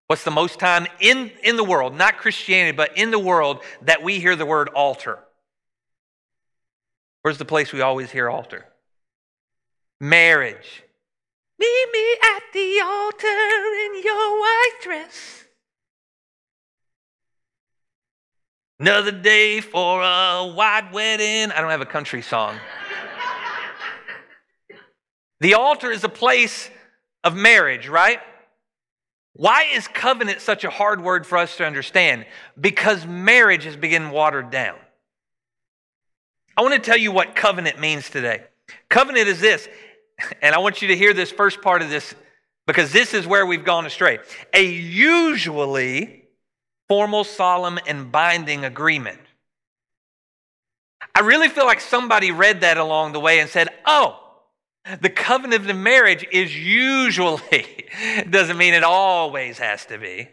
What's 0.07 0.23
the 0.23 0.31
most 0.31 0.57
time 0.59 0.87
in, 0.99 1.29
in 1.43 1.55
the 1.55 1.63
world, 1.63 1.93
not 1.95 2.17
Christianity, 2.17 2.75
but 2.75 2.97
in 2.97 3.11
the 3.11 3.19
world, 3.19 3.61
that 3.83 4.01
we 4.01 4.19
hear 4.19 4.35
the 4.35 4.45
word 4.47 4.69
altar? 4.69 5.19
Where's 7.25 7.39
the 7.39 7.43
place 7.43 7.73
we 7.73 7.81
always 7.81 8.11
hear 8.11 8.29
altar? 8.29 8.67
Marriage. 9.99 10.83
Meet 11.57 11.87
me 11.91 12.13
at 12.21 12.43
the 12.53 12.81
altar 12.83 13.27
in 13.27 14.03
your 14.03 14.39
white 14.39 14.73
dress. 14.83 15.45
Another 18.79 19.09
day 19.09 19.59
for 19.59 20.03
a 20.03 20.53
white 20.53 20.91
wedding. 20.93 21.51
I 21.51 21.61
don't 21.61 21.71
have 21.71 21.81
a 21.81 21.87
country 21.87 22.21
song. 22.21 22.59
the 25.39 25.55
altar 25.55 25.89
is 25.89 26.03
a 26.03 26.09
place 26.09 26.69
of 27.23 27.35
marriage, 27.35 27.87
right? 27.87 28.19
Why 29.33 29.65
is 29.73 29.87
covenant 29.87 30.41
such 30.41 30.63
a 30.63 30.69
hard 30.69 31.01
word 31.01 31.25
for 31.25 31.39
us 31.39 31.57
to 31.57 31.65
understand? 31.65 32.27
Because 32.61 33.07
marriage 33.07 33.63
has 33.63 33.75
been 33.75 34.11
watered 34.11 34.51
down. 34.51 34.77
I 36.57 36.61
want 36.61 36.73
to 36.73 36.79
tell 36.79 36.97
you 36.97 37.11
what 37.11 37.35
covenant 37.35 37.79
means 37.79 38.09
today. 38.09 38.43
Covenant 38.89 39.27
is 39.27 39.39
this, 39.39 39.67
and 40.41 40.55
I 40.55 40.59
want 40.59 40.81
you 40.81 40.87
to 40.89 40.95
hear 40.95 41.13
this 41.13 41.31
first 41.31 41.61
part 41.61 41.81
of 41.81 41.89
this 41.89 42.15
because 42.65 42.91
this 42.91 43.13
is 43.13 43.27
where 43.27 43.45
we've 43.45 43.65
gone 43.65 43.85
astray. 43.85 44.19
A 44.53 44.63
usually 44.65 46.23
formal, 46.87 47.23
solemn, 47.23 47.79
and 47.87 48.11
binding 48.11 48.63
agreement. 48.63 49.19
I 51.13 51.21
really 51.21 51.49
feel 51.49 51.65
like 51.65 51.81
somebody 51.81 52.31
read 52.31 52.61
that 52.61 52.77
along 52.77 53.13
the 53.13 53.19
way 53.19 53.39
and 53.39 53.49
said, 53.49 53.69
oh, 53.85 54.21
the 55.01 55.09
covenant 55.09 55.61
of 55.61 55.67
the 55.67 55.73
marriage 55.73 56.25
is 56.31 56.55
usually, 56.55 57.85
doesn't 58.29 58.57
mean 58.57 58.73
it 58.73 58.83
always 58.83 59.57
has 59.57 59.85
to 59.87 59.97
be. 59.97 60.29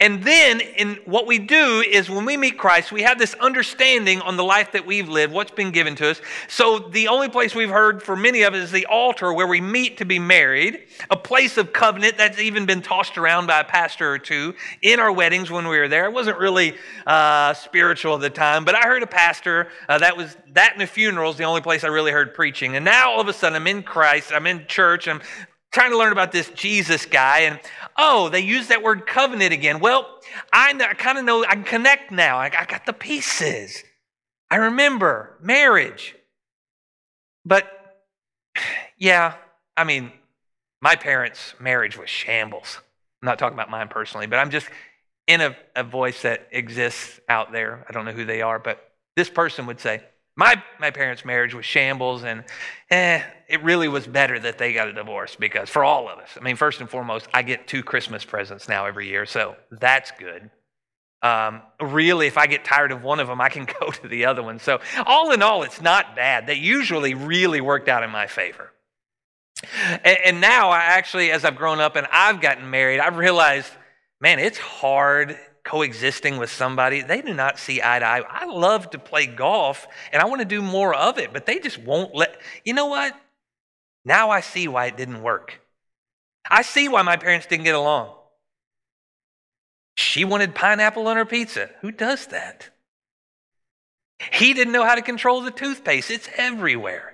And 0.00 0.22
then, 0.22 0.60
in 0.60 1.00
what 1.06 1.26
we 1.26 1.40
do 1.40 1.80
is 1.80 2.08
when 2.08 2.24
we 2.24 2.36
meet 2.36 2.56
Christ, 2.56 2.92
we 2.92 3.02
have 3.02 3.18
this 3.18 3.34
understanding 3.34 4.20
on 4.20 4.36
the 4.36 4.44
life 4.44 4.70
that 4.70 4.86
we've 4.86 5.08
lived, 5.08 5.32
what's 5.32 5.50
been 5.50 5.72
given 5.72 5.96
to 5.96 6.10
us. 6.10 6.20
So, 6.46 6.78
the 6.78 7.08
only 7.08 7.28
place 7.28 7.52
we've 7.52 7.68
heard 7.68 8.00
for 8.00 8.14
many 8.14 8.42
of 8.42 8.54
us 8.54 8.66
is 8.66 8.70
the 8.70 8.86
altar 8.86 9.32
where 9.32 9.48
we 9.48 9.60
meet 9.60 9.98
to 9.98 10.04
be 10.04 10.20
married, 10.20 10.84
a 11.10 11.16
place 11.16 11.58
of 11.58 11.72
covenant 11.72 12.16
that's 12.16 12.38
even 12.38 12.64
been 12.64 12.80
tossed 12.80 13.18
around 13.18 13.48
by 13.48 13.58
a 13.58 13.64
pastor 13.64 14.08
or 14.08 14.20
two 14.20 14.54
in 14.82 15.00
our 15.00 15.10
weddings 15.10 15.50
when 15.50 15.66
we 15.66 15.76
were 15.76 15.88
there. 15.88 16.04
It 16.04 16.12
wasn't 16.12 16.38
really 16.38 16.76
uh, 17.04 17.54
spiritual 17.54 18.14
at 18.14 18.20
the 18.20 18.30
time, 18.30 18.64
but 18.64 18.76
I 18.76 18.86
heard 18.86 19.02
a 19.02 19.08
pastor 19.08 19.66
uh, 19.88 19.98
that 19.98 20.16
was 20.16 20.36
that 20.52 20.74
in 20.74 20.78
the 20.78 20.86
funerals, 20.86 21.38
the 21.38 21.44
only 21.44 21.60
place 21.60 21.82
I 21.82 21.88
really 21.88 22.12
heard 22.12 22.34
preaching. 22.34 22.76
And 22.76 22.84
now 22.84 23.10
all 23.10 23.20
of 23.20 23.26
a 23.26 23.32
sudden, 23.32 23.56
I'm 23.56 23.66
in 23.66 23.82
Christ, 23.82 24.32
I'm 24.32 24.46
in 24.46 24.64
church, 24.68 25.08
I'm 25.08 25.20
trying 25.70 25.90
to 25.90 25.98
learn 25.98 26.12
about 26.12 26.32
this 26.32 26.48
Jesus 26.50 27.04
guy, 27.04 27.40
and 27.40 27.60
oh, 27.98 28.28
they 28.28 28.40
use 28.40 28.68
that 28.68 28.82
word 28.82 29.06
covenant 29.06 29.52
again. 29.52 29.80
Well, 29.80 30.08
I, 30.52 30.72
I 30.72 30.94
kind 30.94 31.18
of 31.18 31.24
know, 31.24 31.44
I 31.44 31.54
can 31.54 31.64
connect 31.64 32.12
now. 32.12 32.38
I, 32.38 32.46
I 32.46 32.64
got 32.64 32.86
the 32.86 32.92
pieces. 32.92 33.82
I 34.50 34.56
remember 34.56 35.36
marriage. 35.42 36.14
But 37.44 37.68
yeah, 38.96 39.34
I 39.76 39.84
mean, 39.84 40.12
my 40.80 40.94
parents' 40.94 41.54
marriage 41.58 41.98
was 41.98 42.08
shambles. 42.08 42.78
I'm 43.20 43.26
not 43.26 43.38
talking 43.38 43.54
about 43.54 43.70
mine 43.70 43.88
personally, 43.88 44.26
but 44.26 44.38
I'm 44.38 44.50
just 44.50 44.68
in 45.26 45.40
a, 45.40 45.56
a 45.74 45.82
voice 45.82 46.22
that 46.22 46.48
exists 46.52 47.20
out 47.28 47.52
there. 47.52 47.84
I 47.88 47.92
don't 47.92 48.04
know 48.04 48.12
who 48.12 48.24
they 48.24 48.42
are, 48.42 48.58
but 48.58 48.92
this 49.16 49.28
person 49.28 49.66
would 49.66 49.80
say, 49.80 50.02
my, 50.38 50.62
my 50.78 50.92
parents' 50.92 51.24
marriage 51.24 51.52
was 51.52 51.66
shambles, 51.66 52.22
and 52.22 52.44
eh, 52.92 53.20
it 53.48 53.60
really 53.64 53.88
was 53.88 54.06
better 54.06 54.38
that 54.38 54.56
they 54.56 54.72
got 54.72 54.86
a 54.86 54.92
divorce 54.92 55.34
because 55.34 55.68
for 55.68 55.82
all 55.82 56.08
of 56.08 56.20
us, 56.20 56.28
I 56.36 56.44
mean, 56.44 56.54
first 56.54 56.80
and 56.80 56.88
foremost, 56.88 57.26
I 57.34 57.42
get 57.42 57.66
two 57.66 57.82
Christmas 57.82 58.24
presents 58.24 58.68
now 58.68 58.86
every 58.86 59.08
year, 59.08 59.26
so 59.26 59.56
that's 59.72 60.12
good. 60.12 60.48
Um, 61.22 61.62
really, 61.80 62.28
if 62.28 62.38
I 62.38 62.46
get 62.46 62.64
tired 62.64 62.92
of 62.92 63.02
one 63.02 63.18
of 63.18 63.26
them, 63.26 63.40
I 63.40 63.48
can 63.48 63.66
go 63.80 63.90
to 63.90 64.06
the 64.06 64.26
other 64.26 64.44
one. 64.44 64.60
So, 64.60 64.78
all 65.04 65.32
in 65.32 65.42
all, 65.42 65.64
it's 65.64 65.80
not 65.80 66.14
bad. 66.14 66.46
They 66.46 66.54
usually 66.54 67.14
really 67.14 67.60
worked 67.60 67.88
out 67.88 68.04
in 68.04 68.10
my 68.10 68.28
favor. 68.28 68.70
And, 70.04 70.18
and 70.24 70.40
now, 70.40 70.70
I 70.70 70.78
actually, 70.78 71.32
as 71.32 71.44
I've 71.44 71.56
grown 71.56 71.80
up 71.80 71.96
and 71.96 72.06
I've 72.12 72.40
gotten 72.40 72.70
married, 72.70 73.00
I've 73.00 73.16
realized, 73.16 73.72
man, 74.20 74.38
it's 74.38 74.58
hard 74.58 75.36
coexisting 75.68 76.38
with 76.38 76.50
somebody, 76.50 77.02
they 77.02 77.20
do 77.20 77.34
not 77.34 77.58
see 77.58 77.82
eye 77.82 77.98
to 77.98 78.04
eye. 78.04 78.22
I 78.26 78.46
love 78.46 78.90
to 78.90 78.98
play 78.98 79.26
golf 79.26 79.86
and 80.12 80.22
I 80.22 80.24
want 80.24 80.40
to 80.40 80.46
do 80.46 80.62
more 80.62 80.94
of 80.94 81.18
it, 81.18 81.30
but 81.32 81.44
they 81.44 81.58
just 81.58 81.78
won't 81.78 82.14
let. 82.14 82.40
You 82.64 82.72
know 82.72 82.86
what? 82.86 83.14
Now 84.04 84.30
I 84.30 84.40
see 84.40 84.66
why 84.66 84.86
it 84.86 84.96
didn't 84.96 85.22
work. 85.22 85.60
I 86.50 86.62
see 86.62 86.88
why 86.88 87.02
my 87.02 87.16
parents 87.16 87.46
didn't 87.46 87.64
get 87.64 87.74
along. 87.74 88.14
She 89.98 90.24
wanted 90.24 90.54
pineapple 90.54 91.06
on 91.06 91.16
her 91.16 91.26
pizza. 91.26 91.68
Who 91.82 91.92
does 91.92 92.28
that? 92.28 92.70
He 94.32 94.54
didn't 94.54 94.72
know 94.72 94.84
how 94.84 94.94
to 94.94 95.02
control 95.02 95.42
the 95.42 95.50
toothpaste, 95.50 96.10
it's 96.10 96.28
everywhere. 96.36 97.12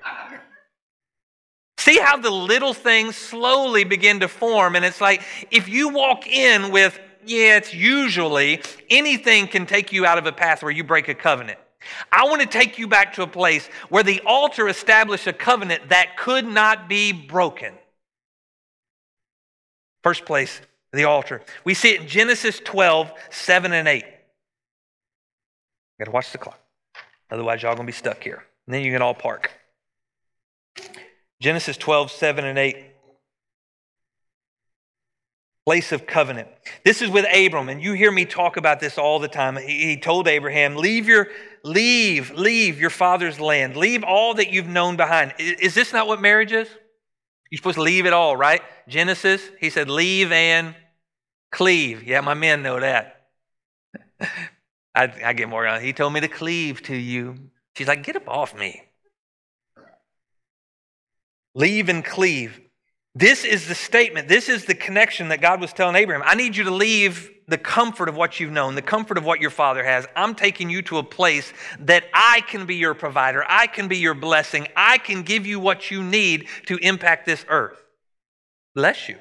See 1.79 1.99
how 1.99 2.17
the 2.17 2.31
little 2.31 2.73
things 2.73 3.17
slowly 3.17 3.83
begin 3.83 4.21
to 4.21 4.29
form, 4.29 4.77
and 4.77 4.85
it's 4.85 5.01
like 5.01 5.23
if 5.51 5.69
you 5.69 5.89
walk 5.89 6.27
in 6.27 6.71
with 6.71 6.99
yeah, 7.27 7.57
it's 7.57 7.75
usually 7.75 8.63
anything 8.91 9.47
can 9.47 9.67
take 9.67 9.93
you 9.93 10.07
out 10.07 10.19
of 10.19 10.27
a 10.27 10.33
path 10.33 10.63
where 10.63 10.73
you 10.73 10.85
break 10.85 11.09
a 11.09 11.15
covenant. 11.15 11.59
I 12.11 12.25
want 12.25 12.41
to 12.41 12.47
take 12.47 12.79
you 12.79 12.89
back 12.89 13.15
to 13.15 13.23
a 13.23 13.27
place 13.27 13.69
where 13.89 14.03
the 14.03 14.21
altar 14.25 14.69
established 14.69 15.27
a 15.27 15.33
covenant 15.33 15.91
that 15.91 16.17
could 16.17 16.47
not 16.47 16.89
be 16.89 17.13
broken. 17.13 17.75
First 20.03 20.25
place, 20.25 20.61
the 20.93 21.05
altar. 21.05 21.43
We 21.65 21.75
see 21.75 21.91
it 21.91 22.03
in 22.03 22.07
Genesis 22.07 22.61
12, 22.65 23.13
7 23.31 23.73
and 23.73 23.89
8. 23.89 24.05
Got 25.99 26.05
to 26.07 26.11
watch 26.11 26.33
the 26.33 26.39
clock. 26.39 26.61
Otherwise, 27.31 27.63
y'all 27.63 27.77
to 27.77 27.85
be 27.85 27.93
stuck 27.93 28.23
here. 28.23 28.45
And 28.67 28.75
then 28.75 28.83
you 28.83 28.93
can 28.93 29.03
all 29.03 29.15
park. 29.15 29.51
Genesis 31.41 31.77
12, 31.77 32.11
7 32.11 32.45
and 32.45 32.59
8 32.59 32.77
place 35.67 35.93
of 35.93 36.07
covenant. 36.07 36.49
This 36.85 37.01
is 37.01 37.09
with 37.09 37.25
Abram, 37.35 37.69
and 37.69 37.83
you 37.83 37.95
hear 37.95 38.11
me 38.11 38.25
talk 38.25 38.57
about 38.57 38.81
this 38.81 38.99
all 38.99 39.19
the 39.19 39.29
time. 39.29 39.57
He 39.57 39.97
told 39.97 40.29
Abraham, 40.29 40.77
Leave 40.77 41.09
your 41.09 41.29
leave, 41.63 42.31
leave 42.33 42.81
your 42.81 42.91
father's 42.91 43.41
land, 43.41 43.77
leave 43.77 44.05
all 44.05 44.35
that 44.35 44.51
you've 44.53 44.69
known 44.69 44.97
behind. 44.97 45.35
Is 45.39 45.75
this 45.75 45.93
not 45.93 46.07
what 46.07 46.21
marriage 46.21 46.53
is? 46.53 46.69
You're 47.51 47.59
supposed 47.59 47.77
to 47.77 47.83
leave 47.83 48.07
it 48.07 48.13
all, 48.13 48.37
right? 48.37 48.63
Genesis, 48.89 49.41
he 49.61 49.71
said, 49.71 49.89
leave 49.89 50.33
and 50.33 50.75
cleave. 51.53 52.03
Yeah, 52.03 52.21
my 52.21 52.35
men 52.35 52.63
know 52.63 52.81
that. 52.81 53.29
I, 54.21 55.13
I 55.25 55.33
get 55.35 55.49
more 55.49 55.67
on. 55.67 55.81
He 55.81 55.93
told 55.93 56.13
me 56.13 56.21
to 56.21 56.29
cleave 56.29 56.83
to 56.83 56.97
you. 56.97 57.37
She's 57.77 57.89
like, 57.89 58.03
get 58.03 58.17
up 58.17 58.29
off 58.29 58.59
me. 58.59 58.83
Leave 61.55 61.89
and 61.89 62.05
cleave. 62.05 62.61
This 63.15 63.45
is 63.45 63.69
the 63.69 63.75
statement, 63.77 64.27
this 64.29 64.49
is 64.49 64.65
the 64.65 64.75
connection 64.75 65.29
that 65.29 65.41
God 65.41 65.61
was 65.61 65.73
telling 65.73 65.95
Abraham. 65.95 66.25
I 66.27 66.35
need 66.35 66.57
you 66.57 66.65
to 66.65 66.73
leave 66.73 67.31
the 67.47 67.59
comfort 67.59 68.09
of 68.09 68.17
what 68.17 68.41
you've 68.41 68.51
known, 68.51 68.75
the 68.75 68.83
comfort 68.83 69.19
of 69.19 69.25
what 69.25 69.41
your 69.41 69.51
father 69.51 69.85
has. 69.85 70.07
I'm 70.17 70.35
taking 70.35 70.69
you 70.69 70.83
to 70.83 70.99
a 70.99 71.05
place 71.05 71.53
that 71.81 72.05
I 72.13 72.41
can 72.49 72.67
be 72.67 72.75
your 72.75 72.95
provider, 72.95 73.45
I 73.47 73.67
can 73.69 73.87
be 73.87 73.99
your 73.99 74.15
blessing, 74.15 74.67
I 74.75 74.99
can 74.99 75.23
give 75.23 75.47
you 75.47 75.61
what 75.61 75.91
you 75.91 76.03
need 76.03 76.49
to 76.67 76.77
impact 76.79 77.27
this 77.27 77.45
earth. 77.49 77.81
Bless 78.75 79.09
you. 79.09 79.17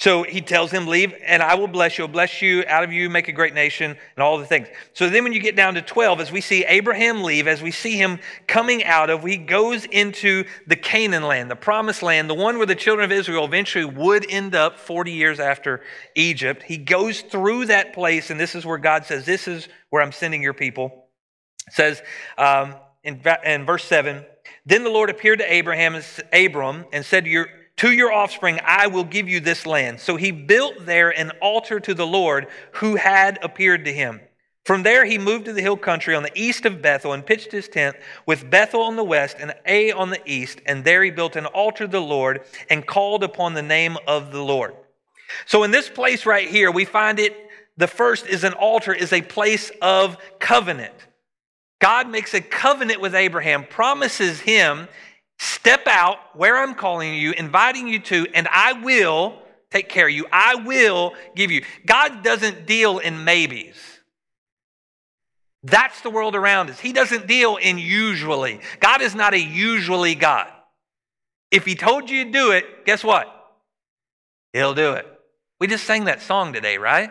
So 0.00 0.22
he 0.22 0.40
tells 0.40 0.70
him, 0.70 0.86
Leave, 0.86 1.12
and 1.24 1.42
I 1.42 1.56
will 1.56 1.66
bless 1.66 1.98
you. 1.98 2.04
I'll 2.04 2.10
bless 2.10 2.40
you, 2.40 2.62
out 2.68 2.84
of 2.84 2.92
you 2.92 3.10
make 3.10 3.26
a 3.26 3.32
great 3.32 3.52
nation, 3.52 3.90
and 3.90 4.22
all 4.22 4.38
the 4.38 4.46
things. 4.46 4.68
So 4.92 5.10
then 5.10 5.24
when 5.24 5.32
you 5.32 5.40
get 5.40 5.56
down 5.56 5.74
to 5.74 5.82
12, 5.82 6.20
as 6.20 6.30
we 6.30 6.40
see 6.40 6.64
Abraham 6.64 7.24
leave, 7.24 7.48
as 7.48 7.62
we 7.62 7.72
see 7.72 7.96
him 7.96 8.20
coming 8.46 8.84
out 8.84 9.10
of, 9.10 9.24
he 9.24 9.36
goes 9.36 9.84
into 9.86 10.44
the 10.68 10.76
Canaan 10.76 11.24
land, 11.24 11.50
the 11.50 11.56
promised 11.56 12.04
land, 12.04 12.30
the 12.30 12.34
one 12.34 12.58
where 12.58 12.66
the 12.66 12.76
children 12.76 13.04
of 13.04 13.10
Israel 13.10 13.44
eventually 13.44 13.84
would 13.84 14.24
end 14.30 14.54
up 14.54 14.78
40 14.78 15.10
years 15.10 15.40
after 15.40 15.82
Egypt. 16.14 16.62
He 16.62 16.76
goes 16.76 17.22
through 17.22 17.66
that 17.66 17.92
place, 17.92 18.30
and 18.30 18.38
this 18.38 18.54
is 18.54 18.64
where 18.64 18.78
God 18.78 19.04
says, 19.04 19.26
This 19.26 19.48
is 19.48 19.68
where 19.90 20.00
I'm 20.00 20.12
sending 20.12 20.42
your 20.42 20.54
people. 20.54 21.08
It 21.66 21.74
says 21.74 22.02
um, 22.38 22.76
in, 23.02 23.20
in 23.44 23.66
verse 23.66 23.84
7, 23.84 24.24
Then 24.64 24.84
the 24.84 24.90
Lord 24.90 25.10
appeared 25.10 25.40
to 25.40 25.52
Abraham, 25.52 26.00
Abram 26.32 26.84
and 26.92 27.04
said 27.04 27.24
to 27.24 27.30
your 27.30 27.48
to 27.78 27.92
your 27.92 28.12
offspring, 28.12 28.60
I 28.64 28.86
will 28.88 29.04
give 29.04 29.28
you 29.28 29.40
this 29.40 29.66
land. 29.66 30.00
So 30.00 30.16
he 30.16 30.30
built 30.30 30.86
there 30.86 31.10
an 31.10 31.32
altar 31.40 31.80
to 31.80 31.94
the 31.94 32.06
Lord 32.06 32.48
who 32.72 32.96
had 32.96 33.38
appeared 33.42 33.84
to 33.86 33.92
him. 33.92 34.20
From 34.64 34.82
there, 34.82 35.06
he 35.06 35.16
moved 35.16 35.46
to 35.46 35.52
the 35.52 35.62
hill 35.62 35.78
country 35.78 36.14
on 36.14 36.22
the 36.22 36.38
east 36.38 36.66
of 36.66 36.82
Bethel 36.82 37.14
and 37.14 37.24
pitched 37.24 37.52
his 37.52 37.68
tent 37.68 37.96
with 38.26 38.50
Bethel 38.50 38.82
on 38.82 38.96
the 38.96 39.04
west 39.04 39.36
and 39.40 39.54
Ai 39.64 39.96
on 39.96 40.10
the 40.10 40.20
east. 40.30 40.60
And 40.66 40.84
there 40.84 41.02
he 41.02 41.10
built 41.10 41.36
an 41.36 41.46
altar 41.46 41.86
to 41.86 41.90
the 41.90 42.00
Lord 42.00 42.42
and 42.68 42.86
called 42.86 43.24
upon 43.24 43.54
the 43.54 43.62
name 43.62 43.96
of 44.06 44.30
the 44.30 44.42
Lord. 44.42 44.74
So 45.46 45.62
in 45.62 45.70
this 45.70 45.88
place 45.88 46.26
right 46.26 46.48
here, 46.48 46.70
we 46.70 46.84
find 46.84 47.18
it 47.18 47.34
the 47.78 47.86
first 47.86 48.26
is 48.26 48.44
an 48.44 48.54
altar, 48.54 48.92
is 48.92 49.12
a 49.12 49.22
place 49.22 49.70
of 49.80 50.18
covenant. 50.38 50.94
God 51.80 52.10
makes 52.10 52.34
a 52.34 52.40
covenant 52.40 53.00
with 53.00 53.14
Abraham, 53.14 53.64
promises 53.64 54.40
him 54.40 54.88
Step 55.38 55.86
out 55.86 56.18
where 56.34 56.56
I'm 56.56 56.74
calling 56.74 57.14
you, 57.14 57.32
inviting 57.32 57.88
you 57.88 58.00
to, 58.00 58.26
and 58.34 58.48
I 58.50 58.72
will 58.72 59.40
take 59.70 59.88
care 59.88 60.08
of 60.08 60.14
you. 60.14 60.26
I 60.32 60.56
will 60.56 61.14
give 61.36 61.50
you. 61.50 61.62
God 61.86 62.24
doesn't 62.24 62.66
deal 62.66 62.98
in 62.98 63.24
maybes. 63.24 63.76
That's 65.62 66.00
the 66.00 66.10
world 66.10 66.34
around 66.34 66.70
us. 66.70 66.80
He 66.80 66.92
doesn't 66.92 67.26
deal 67.26 67.56
in 67.56 67.78
usually. 67.78 68.60
God 68.80 69.02
is 69.02 69.14
not 69.14 69.34
a 69.34 69.40
usually 69.40 70.14
God. 70.14 70.48
If 71.50 71.64
He 71.64 71.74
told 71.74 72.10
you 72.10 72.24
to 72.24 72.30
do 72.30 72.50
it, 72.52 72.84
guess 72.84 73.04
what? 73.04 73.26
He'll 74.52 74.74
do 74.74 74.92
it. 74.92 75.06
We 75.60 75.66
just 75.66 75.84
sang 75.84 76.04
that 76.04 76.22
song 76.22 76.52
today, 76.52 76.78
right? 76.78 77.10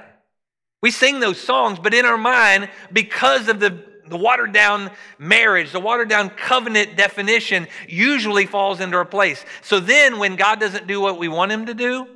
We 0.81 0.91
sing 0.91 1.19
those 1.19 1.39
songs, 1.39 1.79
but 1.79 1.93
in 1.93 2.05
our 2.05 2.17
mind, 2.17 2.69
because 2.91 3.47
of 3.47 3.59
the 3.59 3.83
the 4.09 4.17
watered 4.17 4.53
down 4.53 4.91
marriage, 5.17 5.71
the 5.71 5.79
watered 5.79 6.09
down 6.09 6.29
covenant 6.29 6.97
definition 6.97 7.67
usually 7.87 8.45
falls 8.45 8.79
into 8.79 8.99
a 8.99 9.05
place. 9.05 9.43
So 9.61 9.79
then 9.79 10.19
when 10.19 10.35
God 10.35 10.59
doesn't 10.59 10.87
do 10.87 11.01
what 11.01 11.19
we 11.19 11.27
want 11.27 11.51
him 11.51 11.65
to 11.67 11.73
do, 11.73 12.07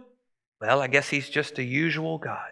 well, 0.59 0.81
I 0.81 0.87
guess 0.87 1.09
he's 1.09 1.29
just 1.29 1.57
a 1.57 1.63
usual 1.63 2.17
God. 2.17 2.51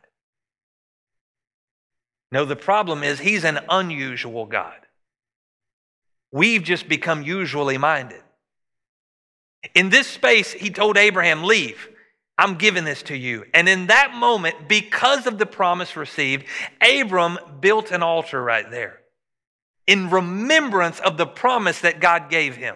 No, 2.31 2.45
the 2.45 2.55
problem 2.55 3.03
is 3.03 3.19
he's 3.19 3.43
an 3.43 3.59
unusual 3.69 4.45
God. 4.45 4.75
We've 6.31 6.63
just 6.63 6.87
become 6.87 7.23
usually 7.23 7.77
minded. 7.77 8.21
In 9.73 9.89
this 9.89 10.07
space, 10.07 10.53
he 10.53 10.69
told 10.69 10.97
Abraham, 10.97 11.43
Leave. 11.43 11.89
I'm 12.37 12.55
giving 12.55 12.85
this 12.85 13.03
to 13.03 13.17
you. 13.17 13.43
And 13.53 13.67
in 13.67 13.87
that 13.87 14.13
moment, 14.15 14.69
because 14.69 15.27
of 15.27 15.37
the 15.37 15.45
promise 15.45 15.97
received, 15.97 16.45
Abram 16.79 17.37
built 17.59 17.91
an 17.91 18.01
altar 18.01 18.41
right 18.41 18.69
there 18.71 19.01
in 19.89 20.11
remembrance 20.11 20.99
of 20.99 21.17
the 21.17 21.25
promise 21.25 21.81
that 21.81 21.99
God 21.99 22.29
gave 22.29 22.55
him. 22.55 22.75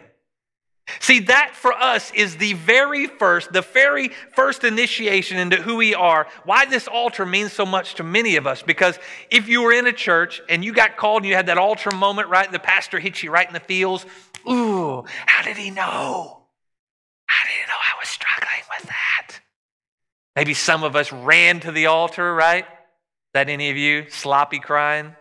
See, 1.00 1.20
that 1.22 1.52
for 1.54 1.72
us 1.72 2.12
is 2.14 2.38
the 2.38 2.54
very 2.54 3.06
first, 3.06 3.54
the 3.54 3.62
very 3.62 4.10
first 4.36 4.64
initiation 4.64 5.38
into 5.38 5.58
who 5.58 5.76
we 5.76 5.94
are. 5.94 6.26
Why 6.44 6.66
this 6.66 6.88
altar 6.88 7.24
means 7.24 7.54
so 7.54 7.68
much 7.68 7.94
to 7.96 8.04
many 8.04 8.36
of 8.36 8.48
us. 8.48 8.64
Because 8.64 8.98
if 9.30 9.48
you 9.48 9.62
were 9.62 9.72
in 9.72 9.86
a 9.86 9.94
church 9.94 10.42
and 10.50 10.66
you 10.66 10.74
got 10.74 10.98
called 10.98 11.22
and 11.22 11.30
you 11.30 11.36
had 11.36 11.46
that 11.46 11.60
altar 11.60 11.92
moment, 11.92 12.30
right? 12.30 12.52
The 12.52 12.58
pastor 12.58 13.00
hits 13.00 13.22
you 13.22 13.30
right 13.30 13.48
in 13.48 13.54
the 13.54 13.60
feels. 13.60 14.08
Ooh, 14.50 15.06
how 15.28 15.44
did 15.44 15.56
he 15.56 15.70
know? 15.70 16.42
How 17.28 17.48
did 17.48 17.54
he 17.54 17.62
know 17.68 17.78
I 17.78 18.00
was 18.00 18.10
struggling 18.10 18.64
with 18.80 18.90
that? 18.90 19.40
Maybe 20.36 20.56
some 20.56 20.84
of 20.84 20.96
us 20.96 21.12
ran 21.12 21.60
to 21.60 21.72
the 21.72 21.86
altar, 21.86 22.34
right? 22.34 22.66
Is 22.66 23.34
That 23.36 23.50
any 23.50 23.70
of 23.70 23.78
you 23.78 24.10
sloppy 24.10 24.58
crying? 24.58 25.16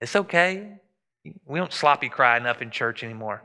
It's 0.00 0.14
okay. 0.14 0.79
We 1.24 1.58
don't 1.58 1.72
sloppy 1.72 2.08
cry 2.08 2.36
enough 2.36 2.62
in 2.62 2.70
church 2.70 3.02
anymore. 3.02 3.42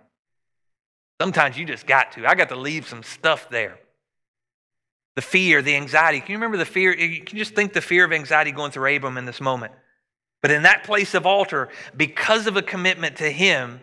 Sometimes 1.22 1.58
you 1.58 1.66
just 1.66 1.88
got 1.88 2.14
to. 2.14 2.26
I 2.26 2.36
got 2.36 2.50
to 2.50 2.56
leave 2.56 2.88
some 2.88 3.04
stuff 3.04 3.50
there. 3.50 3.80
The 5.16 5.22
fear, 5.22 5.62
the 5.62 5.76
anxiety. 5.76 6.20
Can 6.20 6.32
you 6.32 6.38
remember 6.38 6.58
the 6.58 6.66
fear? 6.66 6.94
You 6.96 7.24
can 7.24 7.38
just 7.38 7.56
think 7.56 7.74
the 7.74 7.82
fear 7.82 8.04
of 8.04 8.12
anxiety 8.12 8.52
going 8.52 8.72
through 8.72 8.96
Abram 8.96 9.18
in 9.18 9.26
this 9.26 9.40
moment. 9.40 9.74
But 10.42 10.52
in 10.52 10.64
that 10.64 10.84
place 10.84 11.14
of 11.14 11.26
altar, 11.26 11.70
because 11.96 12.48
of 12.48 12.58
a 12.58 12.62
commitment 12.62 13.18
to 13.18 13.32
him, 13.32 13.80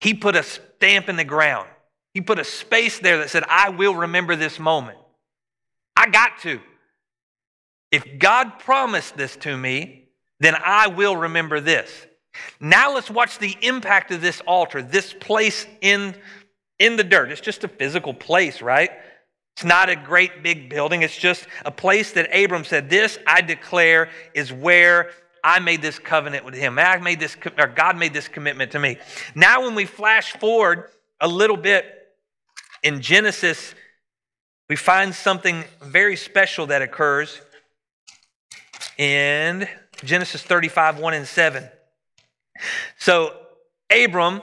he 0.00 0.14
put 0.14 0.36
a 0.36 0.42
stamp 0.42 1.08
in 1.08 1.16
the 1.16 1.24
ground. 1.24 1.68
He 2.12 2.20
put 2.20 2.38
a 2.38 2.44
space 2.44 2.98
there 2.98 3.18
that 3.18 3.30
said, 3.30 3.44
I 3.48 3.70
will 3.70 3.94
remember 3.94 4.36
this 4.36 4.58
moment. 4.58 4.98
I 5.96 6.08
got 6.08 6.38
to. 6.40 6.60
If 7.90 8.18
God 8.18 8.58
promised 8.58 9.16
this 9.16 9.36
to 9.36 9.56
me, 9.56 10.08
then 10.40 10.54
I 10.62 10.88
will 10.88 11.16
remember 11.16 11.60
this. 11.60 12.06
Now 12.60 12.94
let's 12.94 13.10
watch 13.10 13.38
the 13.38 13.56
impact 13.62 14.10
of 14.10 14.20
this 14.20 14.40
altar, 14.46 14.82
this 14.82 15.12
place 15.12 15.66
in, 15.80 16.14
in 16.78 16.96
the 16.96 17.04
dirt. 17.04 17.30
It's 17.30 17.40
just 17.40 17.64
a 17.64 17.68
physical 17.68 18.14
place, 18.14 18.62
right? 18.62 18.90
It's 19.56 19.64
not 19.64 19.88
a 19.88 19.96
great 19.96 20.42
big 20.42 20.70
building. 20.70 21.02
It's 21.02 21.16
just 21.16 21.46
a 21.64 21.70
place 21.70 22.12
that 22.12 22.28
Abram 22.32 22.64
said, 22.64 22.88
This 22.88 23.18
I 23.26 23.40
declare 23.40 24.08
is 24.32 24.52
where 24.52 25.10
I 25.42 25.58
made 25.60 25.82
this 25.82 25.98
covenant 25.98 26.44
with 26.44 26.54
him. 26.54 26.78
I 26.78 26.98
made 26.98 27.20
this, 27.20 27.36
or 27.58 27.66
God 27.66 27.96
made 27.96 28.12
this 28.12 28.28
commitment 28.28 28.72
to 28.72 28.78
me. 28.78 28.98
Now, 29.34 29.62
when 29.62 29.74
we 29.74 29.84
flash 29.84 30.32
forward 30.34 30.84
a 31.20 31.26
little 31.26 31.56
bit 31.56 31.86
in 32.82 33.00
Genesis, 33.00 33.74
we 34.68 34.76
find 34.76 35.14
something 35.14 35.64
very 35.82 36.16
special 36.16 36.66
that 36.66 36.82
occurs 36.82 37.40
in 38.96 39.66
Genesis 40.04 40.42
35, 40.42 40.98
1 40.98 41.14
and 41.14 41.26
7. 41.26 41.68
So 42.98 43.34
Abram 43.90 44.42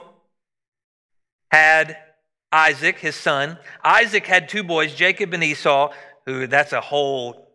had 1.50 1.96
Isaac, 2.52 2.98
his 2.98 3.16
son. 3.16 3.58
Isaac 3.84 4.26
had 4.26 4.48
two 4.48 4.62
boys, 4.62 4.94
Jacob 4.94 5.34
and 5.34 5.42
Esau, 5.42 5.92
who 6.24 6.46
that's 6.46 6.72
a 6.72 6.80
whole 6.80 7.46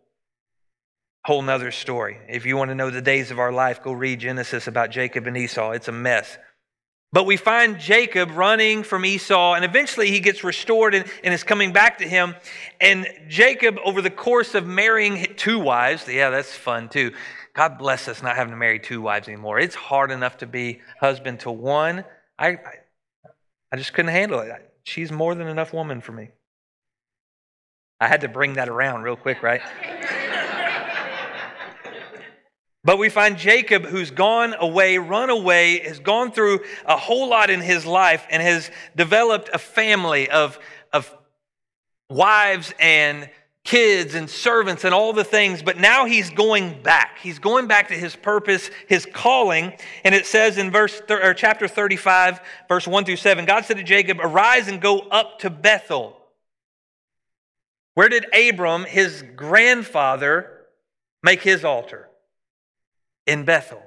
whole 1.24 1.42
nother 1.42 1.70
story. 1.70 2.18
If 2.28 2.46
you 2.46 2.56
want 2.56 2.70
to 2.70 2.74
know 2.74 2.90
the 2.90 3.02
days 3.02 3.30
of 3.30 3.38
our 3.38 3.52
life, 3.52 3.82
go 3.82 3.92
read 3.92 4.20
Genesis 4.20 4.66
about 4.66 4.90
Jacob 4.90 5.26
and 5.26 5.36
Esau. 5.36 5.70
It's 5.70 5.88
a 5.88 5.92
mess. 5.92 6.36
But 7.12 7.26
we 7.26 7.36
find 7.36 7.78
Jacob 7.78 8.30
running 8.32 8.82
from 8.82 9.04
Esau, 9.04 9.52
and 9.52 9.64
eventually 9.66 10.10
he 10.10 10.18
gets 10.18 10.42
restored 10.42 10.94
and, 10.94 11.04
and, 11.22 11.34
is 11.34 11.44
coming 11.44 11.72
back 11.72 11.98
to 11.98 12.08
him. 12.08 12.34
And 12.80 13.06
Jacob, 13.28 13.76
over 13.84 14.00
the 14.00 14.10
course 14.10 14.54
of 14.54 14.66
marrying 14.66 15.26
two 15.36 15.58
wives, 15.58 16.08
yeah, 16.08 16.30
that's 16.30 16.54
fun 16.54 16.88
too. 16.88 17.12
God 17.54 17.78
bless 17.78 18.08
us 18.08 18.22
not 18.22 18.36
having 18.36 18.52
to 18.52 18.56
marry 18.56 18.78
two 18.78 19.02
wives 19.02 19.28
anymore. 19.28 19.58
It's 19.58 19.74
hard 19.74 20.10
enough 20.10 20.38
to 20.38 20.46
be 20.46 20.80
husband 21.00 21.40
to 21.40 21.50
one. 21.50 22.04
I, 22.38 22.58
I, 23.70 23.76
just 23.76 23.92
couldn't 23.92 24.10
handle 24.10 24.40
it. 24.40 24.50
She's 24.84 25.12
more 25.12 25.34
than 25.34 25.46
enough 25.46 25.72
woman 25.72 26.00
for 26.00 26.12
me. 26.12 26.30
I 28.00 28.08
had 28.08 28.22
to 28.22 28.28
bring 28.28 28.54
that 28.54 28.68
around 28.68 29.02
real 29.02 29.16
quick, 29.16 29.42
right? 29.42 29.60
But 32.84 32.98
we 32.98 33.10
find 33.10 33.38
Jacob, 33.38 33.84
who's 33.84 34.10
gone 34.10 34.54
away, 34.58 34.98
run 34.98 35.30
away, 35.30 35.78
has 35.80 36.00
gone 36.00 36.32
through 36.32 36.60
a 36.84 36.96
whole 36.96 37.28
lot 37.28 37.48
in 37.48 37.60
his 37.60 37.86
life 37.86 38.26
and 38.28 38.42
has 38.42 38.72
developed 38.96 39.50
a 39.52 39.58
family 39.58 40.28
of, 40.28 40.58
of 40.92 41.14
wives 42.10 42.74
and 42.80 43.30
kids 43.64 44.14
and 44.14 44.28
servants 44.28 44.84
and 44.84 44.92
all 44.92 45.12
the 45.12 45.24
things, 45.24 45.62
but 45.62 45.78
now 45.78 46.04
he's 46.04 46.30
going 46.30 46.82
back. 46.82 47.18
He's 47.18 47.38
going 47.38 47.68
back 47.68 47.88
to 47.88 47.94
his 47.94 48.16
purpose, 48.16 48.70
his 48.88 49.06
calling. 49.06 49.72
And 50.04 50.14
it 50.14 50.26
says 50.26 50.58
in 50.58 50.70
verse 50.70 51.00
or 51.08 51.32
chapter 51.34 51.68
35, 51.68 52.40
verse 52.68 52.88
1 52.88 53.04
through 53.04 53.16
7, 53.16 53.44
God 53.44 53.64
said 53.64 53.76
to 53.76 53.84
Jacob, 53.84 54.18
Arise 54.20 54.68
and 54.68 54.80
go 54.80 55.00
up 55.00 55.38
to 55.40 55.50
Bethel. 55.50 56.16
Where 57.94 58.08
did 58.08 58.26
Abram, 58.34 58.84
his 58.84 59.22
grandfather, 59.36 60.50
make 61.22 61.42
his 61.42 61.64
altar? 61.64 62.08
In 63.26 63.44
Bethel. 63.44 63.82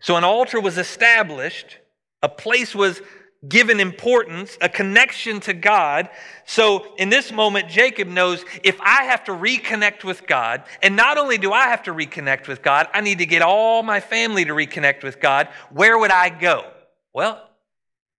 So 0.00 0.14
an 0.16 0.22
altar 0.22 0.60
was 0.60 0.78
established, 0.78 1.78
a 2.22 2.28
place 2.28 2.72
was 2.72 3.00
given 3.46 3.78
importance, 3.78 4.58
a 4.60 4.68
connection 4.68 5.38
to 5.40 5.52
God. 5.52 6.08
So 6.44 6.94
in 6.96 7.08
this 7.08 7.30
moment, 7.30 7.68
Jacob 7.68 8.08
knows 8.08 8.44
if 8.64 8.80
I 8.80 9.04
have 9.04 9.24
to 9.24 9.32
reconnect 9.32 10.02
with 10.02 10.26
God, 10.26 10.64
and 10.82 10.96
not 10.96 11.18
only 11.18 11.38
do 11.38 11.52
I 11.52 11.68
have 11.68 11.84
to 11.84 11.92
reconnect 11.92 12.48
with 12.48 12.62
God, 12.62 12.88
I 12.92 13.00
need 13.00 13.18
to 13.18 13.26
get 13.26 13.42
all 13.42 13.82
my 13.82 14.00
family 14.00 14.44
to 14.44 14.52
reconnect 14.52 15.04
with 15.04 15.20
God. 15.20 15.48
Where 15.70 15.96
would 15.98 16.10
I 16.10 16.30
go? 16.30 16.68
Well, 17.12 17.48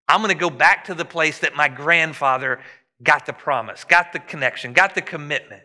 I'm 0.08 0.22
going 0.22 0.30
to 0.30 0.40
go 0.40 0.50
back 0.50 0.86
to 0.86 0.94
the 0.94 1.06
place 1.06 1.40
that 1.40 1.56
my 1.56 1.68
grandfather 1.68 2.62
got 3.04 3.26
the 3.26 3.34
promise, 3.34 3.84
got 3.84 4.14
the 4.14 4.20
connection, 4.20 4.74
got 4.74 4.96
the 4.96 5.02
commitment. 5.02 5.64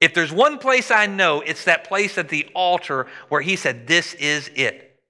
If 0.00 0.14
there's 0.14 0.32
one 0.32 0.58
place 0.58 0.90
I 0.90 1.06
know, 1.06 1.40
it's 1.40 1.64
that 1.64 1.84
place 1.84 2.18
at 2.18 2.28
the 2.28 2.46
altar 2.54 3.06
where 3.28 3.40
he 3.40 3.56
said, 3.56 3.86
This 3.86 4.14
is 4.14 4.50
it. 4.54 5.00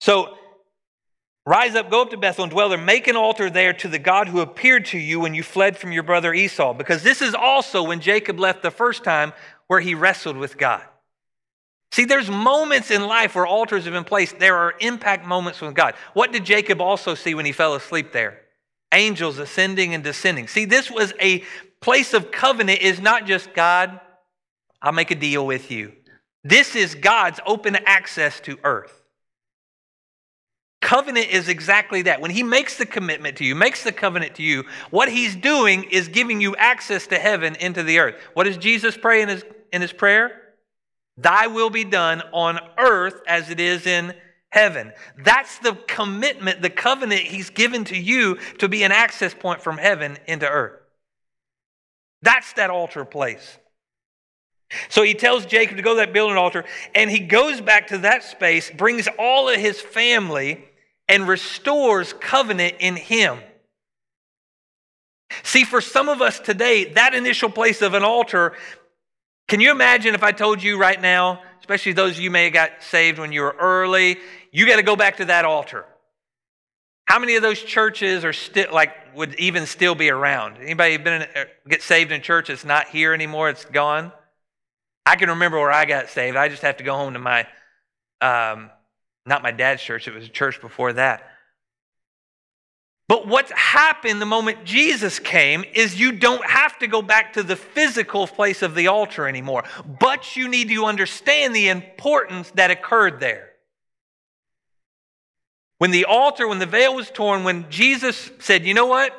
So 0.00 0.36
rise 1.46 1.74
up, 1.74 1.90
go 1.90 2.02
up 2.02 2.10
to 2.10 2.16
Bethel 2.16 2.44
and 2.44 2.50
dwell 2.50 2.68
there. 2.68 2.78
Make 2.78 3.08
an 3.08 3.16
altar 3.16 3.50
there 3.50 3.72
to 3.74 3.88
the 3.88 3.98
God 3.98 4.28
who 4.28 4.40
appeared 4.40 4.86
to 4.86 4.98
you 4.98 5.20
when 5.20 5.34
you 5.34 5.42
fled 5.42 5.76
from 5.76 5.92
your 5.92 6.02
brother 6.02 6.32
Esau. 6.32 6.74
Because 6.74 7.02
this 7.02 7.22
is 7.22 7.34
also 7.34 7.82
when 7.82 8.00
Jacob 8.00 8.38
left 8.40 8.62
the 8.62 8.70
first 8.70 9.04
time 9.04 9.32
where 9.66 9.80
he 9.80 9.94
wrestled 9.94 10.36
with 10.36 10.58
God. 10.58 10.82
See, 11.92 12.04
there's 12.06 12.28
moments 12.28 12.90
in 12.90 13.06
life 13.06 13.36
where 13.36 13.46
altars 13.46 13.84
have 13.84 13.92
been 13.92 14.02
placed. 14.02 14.40
There 14.40 14.56
are 14.56 14.74
impact 14.80 15.24
moments 15.24 15.60
with 15.60 15.74
God. 15.74 15.94
What 16.12 16.32
did 16.32 16.44
Jacob 16.44 16.80
also 16.80 17.14
see 17.14 17.34
when 17.34 17.46
he 17.46 17.52
fell 17.52 17.74
asleep 17.74 18.12
there? 18.12 18.40
Angels 18.92 19.38
ascending 19.38 19.94
and 19.94 20.02
descending. 20.02 20.48
See, 20.48 20.64
this 20.64 20.90
was 20.90 21.12
a 21.20 21.44
place 21.80 22.14
of 22.14 22.32
covenant 22.32 22.80
is 22.80 23.00
not 23.00 23.26
just 23.26 23.54
God, 23.54 24.00
I'll 24.82 24.92
make 24.92 25.10
a 25.12 25.14
deal 25.14 25.46
with 25.46 25.70
you. 25.70 25.92
This 26.42 26.74
is 26.74 26.94
God's 26.94 27.38
open 27.46 27.76
access 27.86 28.40
to 28.40 28.58
earth. 28.64 29.03
Covenant 30.84 31.30
is 31.30 31.48
exactly 31.48 32.02
that. 32.02 32.20
When 32.20 32.30
he 32.30 32.42
makes 32.42 32.76
the 32.76 32.84
commitment 32.84 33.38
to 33.38 33.44
you, 33.44 33.54
makes 33.54 33.82
the 33.82 33.90
covenant 33.90 34.34
to 34.34 34.42
you, 34.42 34.64
what 34.90 35.08
he's 35.08 35.34
doing 35.34 35.84
is 35.84 36.08
giving 36.08 36.42
you 36.42 36.54
access 36.56 37.06
to 37.06 37.18
heaven 37.18 37.56
into 37.56 37.82
the 37.82 38.00
earth. 38.00 38.16
What 38.34 38.44
does 38.44 38.58
Jesus 38.58 38.94
pray 38.94 39.22
in 39.22 39.30
his, 39.30 39.42
in 39.72 39.80
his 39.80 39.94
prayer? 39.94 40.42
Thy 41.16 41.46
will 41.46 41.70
be 41.70 41.84
done 41.84 42.20
on 42.34 42.60
earth 42.76 43.18
as 43.26 43.48
it 43.48 43.60
is 43.60 43.86
in 43.86 44.12
heaven. 44.50 44.92
That's 45.16 45.58
the 45.60 45.72
commitment, 45.88 46.60
the 46.60 46.68
covenant 46.68 47.22
he's 47.22 47.48
given 47.48 47.84
to 47.84 47.96
you 47.96 48.36
to 48.58 48.68
be 48.68 48.82
an 48.82 48.92
access 48.92 49.32
point 49.32 49.62
from 49.62 49.78
heaven 49.78 50.18
into 50.28 50.46
earth. 50.46 50.82
That's 52.20 52.52
that 52.52 52.68
altar 52.68 53.06
place. 53.06 53.56
So 54.90 55.02
he 55.02 55.14
tells 55.14 55.46
Jacob 55.46 55.78
to 55.78 55.82
go 55.82 55.94
to 55.94 56.00
that 56.00 56.12
building 56.12 56.36
altar, 56.36 56.66
and 56.94 57.10
he 57.10 57.20
goes 57.20 57.62
back 57.62 57.86
to 57.86 57.98
that 57.98 58.22
space, 58.22 58.70
brings 58.70 59.08
all 59.18 59.48
of 59.48 59.58
his 59.58 59.80
family, 59.80 60.62
and 61.08 61.28
restores 61.28 62.12
covenant 62.12 62.76
in 62.80 62.96
him. 62.96 63.38
See, 65.42 65.64
for 65.64 65.80
some 65.80 66.08
of 66.08 66.22
us 66.22 66.38
today, 66.38 66.84
that 66.92 67.14
initial 67.14 67.50
place 67.50 67.82
of 67.82 67.94
an 67.94 68.04
altar, 68.04 68.54
can 69.48 69.60
you 69.60 69.70
imagine 69.70 70.14
if 70.14 70.22
I 70.22 70.32
told 70.32 70.62
you 70.62 70.78
right 70.78 71.00
now, 71.00 71.42
especially 71.60 71.92
those 71.92 72.12
of 72.12 72.20
you 72.20 72.30
may 72.30 72.44
have 72.44 72.52
got 72.52 72.70
saved 72.82 73.18
when 73.18 73.32
you 73.32 73.42
were 73.42 73.56
early, 73.58 74.18
you 74.52 74.66
got 74.66 74.76
to 74.76 74.82
go 74.82 74.96
back 74.96 75.16
to 75.16 75.24
that 75.26 75.44
altar. 75.44 75.84
How 77.06 77.18
many 77.18 77.36
of 77.36 77.42
those 77.42 77.62
churches 77.62 78.24
are 78.24 78.32
still 78.32 78.72
like 78.72 79.14
would 79.14 79.34
even 79.38 79.66
still 79.66 79.94
be 79.94 80.10
around? 80.10 80.56
Anybody 80.58 80.96
been 80.96 81.22
in, 81.22 81.28
uh, 81.34 81.44
get 81.68 81.82
saved 81.82 82.12
in 82.12 82.22
church 82.22 82.48
that's 82.48 82.64
not 82.64 82.88
here 82.88 83.12
anymore? 83.12 83.50
It's 83.50 83.64
gone. 83.64 84.12
I 85.04 85.16
can 85.16 85.30
remember 85.30 85.58
where 85.58 85.72
I 85.72 85.84
got 85.84 86.08
saved. 86.08 86.36
I 86.36 86.48
just 86.48 86.62
have 86.62 86.78
to 86.78 86.84
go 86.84 86.94
home 86.94 87.12
to 87.12 87.18
my, 87.18 87.46
um, 88.22 88.70
not 89.26 89.42
my 89.42 89.50
dad's 89.50 89.82
church. 89.82 90.06
It 90.06 90.14
was 90.14 90.26
a 90.26 90.28
church 90.28 90.60
before 90.60 90.92
that. 90.94 91.30
But 93.06 93.28
what's 93.28 93.52
happened 93.52 94.20
the 94.20 94.26
moment 94.26 94.64
Jesus 94.64 95.18
came 95.18 95.64
is 95.74 96.00
you 96.00 96.12
don't 96.12 96.44
have 96.44 96.78
to 96.78 96.86
go 96.86 97.02
back 97.02 97.34
to 97.34 97.42
the 97.42 97.56
physical 97.56 98.26
place 98.26 98.62
of 98.62 98.74
the 98.74 98.88
altar 98.88 99.28
anymore, 99.28 99.64
but 100.00 100.36
you 100.36 100.48
need 100.48 100.70
to 100.70 100.86
understand 100.86 101.54
the 101.54 101.68
importance 101.68 102.50
that 102.52 102.70
occurred 102.70 103.20
there. 103.20 103.50
When 105.78 105.90
the 105.90 106.06
altar, 106.06 106.48
when 106.48 106.60
the 106.60 106.66
veil 106.66 106.94
was 106.94 107.10
torn, 107.10 107.44
when 107.44 107.68
Jesus 107.68 108.30
said, 108.38 108.64
you 108.64 108.72
know 108.72 108.86
what? 108.86 109.12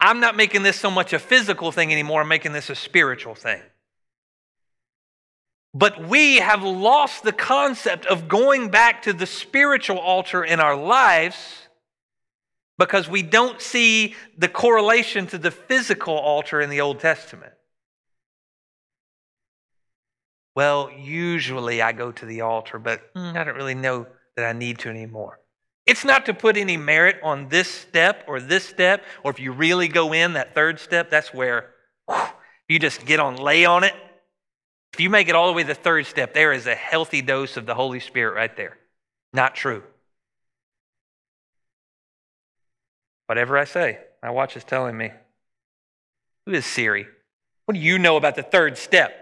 I'm 0.00 0.20
not 0.20 0.36
making 0.36 0.62
this 0.62 0.78
so 0.78 0.90
much 0.90 1.12
a 1.12 1.18
physical 1.18 1.72
thing 1.72 1.92
anymore, 1.92 2.22
I'm 2.22 2.28
making 2.28 2.52
this 2.52 2.70
a 2.70 2.74
spiritual 2.74 3.34
thing. 3.34 3.60
But 5.78 6.08
we 6.08 6.36
have 6.36 6.62
lost 6.62 7.22
the 7.22 7.34
concept 7.34 8.06
of 8.06 8.28
going 8.28 8.70
back 8.70 9.02
to 9.02 9.12
the 9.12 9.26
spiritual 9.26 9.98
altar 9.98 10.42
in 10.42 10.58
our 10.58 10.74
lives 10.74 11.68
because 12.78 13.10
we 13.10 13.20
don't 13.20 13.60
see 13.60 14.14
the 14.38 14.48
correlation 14.48 15.26
to 15.26 15.36
the 15.36 15.50
physical 15.50 16.14
altar 16.14 16.62
in 16.62 16.70
the 16.70 16.80
Old 16.80 17.00
Testament. 17.00 17.52
Well, 20.54 20.90
usually 20.90 21.82
I 21.82 21.92
go 21.92 22.10
to 22.10 22.24
the 22.24 22.40
altar, 22.40 22.78
but 22.78 23.12
mm, 23.12 23.36
I 23.36 23.44
don't 23.44 23.56
really 23.56 23.74
know 23.74 24.06
that 24.36 24.46
I 24.46 24.54
need 24.54 24.78
to 24.78 24.88
anymore. 24.88 25.40
It's 25.84 26.06
not 26.06 26.24
to 26.24 26.32
put 26.32 26.56
any 26.56 26.78
merit 26.78 27.16
on 27.22 27.50
this 27.50 27.68
step 27.68 28.24
or 28.26 28.40
this 28.40 28.64
step, 28.64 29.04
or 29.22 29.30
if 29.30 29.38
you 29.38 29.52
really 29.52 29.88
go 29.88 30.14
in 30.14 30.32
that 30.32 30.54
third 30.54 30.80
step, 30.80 31.10
that's 31.10 31.34
where 31.34 31.74
whew, 32.08 32.22
you 32.66 32.78
just 32.78 33.04
get 33.04 33.20
on, 33.20 33.36
lay 33.36 33.66
on 33.66 33.84
it. 33.84 33.92
If 34.92 35.00
you 35.00 35.10
make 35.10 35.28
it 35.28 35.34
all 35.34 35.48
the 35.48 35.52
way 35.52 35.62
to 35.62 35.68
the 35.68 35.74
third 35.74 36.06
step, 36.06 36.32
there 36.32 36.52
is 36.52 36.66
a 36.66 36.74
healthy 36.74 37.22
dose 37.22 37.56
of 37.56 37.66
the 37.66 37.74
Holy 37.74 38.00
Spirit 38.00 38.34
right 38.34 38.56
there. 38.56 38.78
Not 39.32 39.54
true. 39.54 39.82
Whatever 43.26 43.58
I 43.58 43.64
say, 43.64 43.98
my 44.22 44.30
watch 44.30 44.56
is 44.56 44.64
telling 44.64 44.96
me. 44.96 45.10
Who 46.46 46.52
is 46.52 46.64
Siri? 46.64 47.06
What 47.66 47.74
do 47.74 47.80
you 47.80 47.98
know 47.98 48.16
about 48.16 48.36
the 48.36 48.42
third 48.42 48.78
step? 48.78 49.12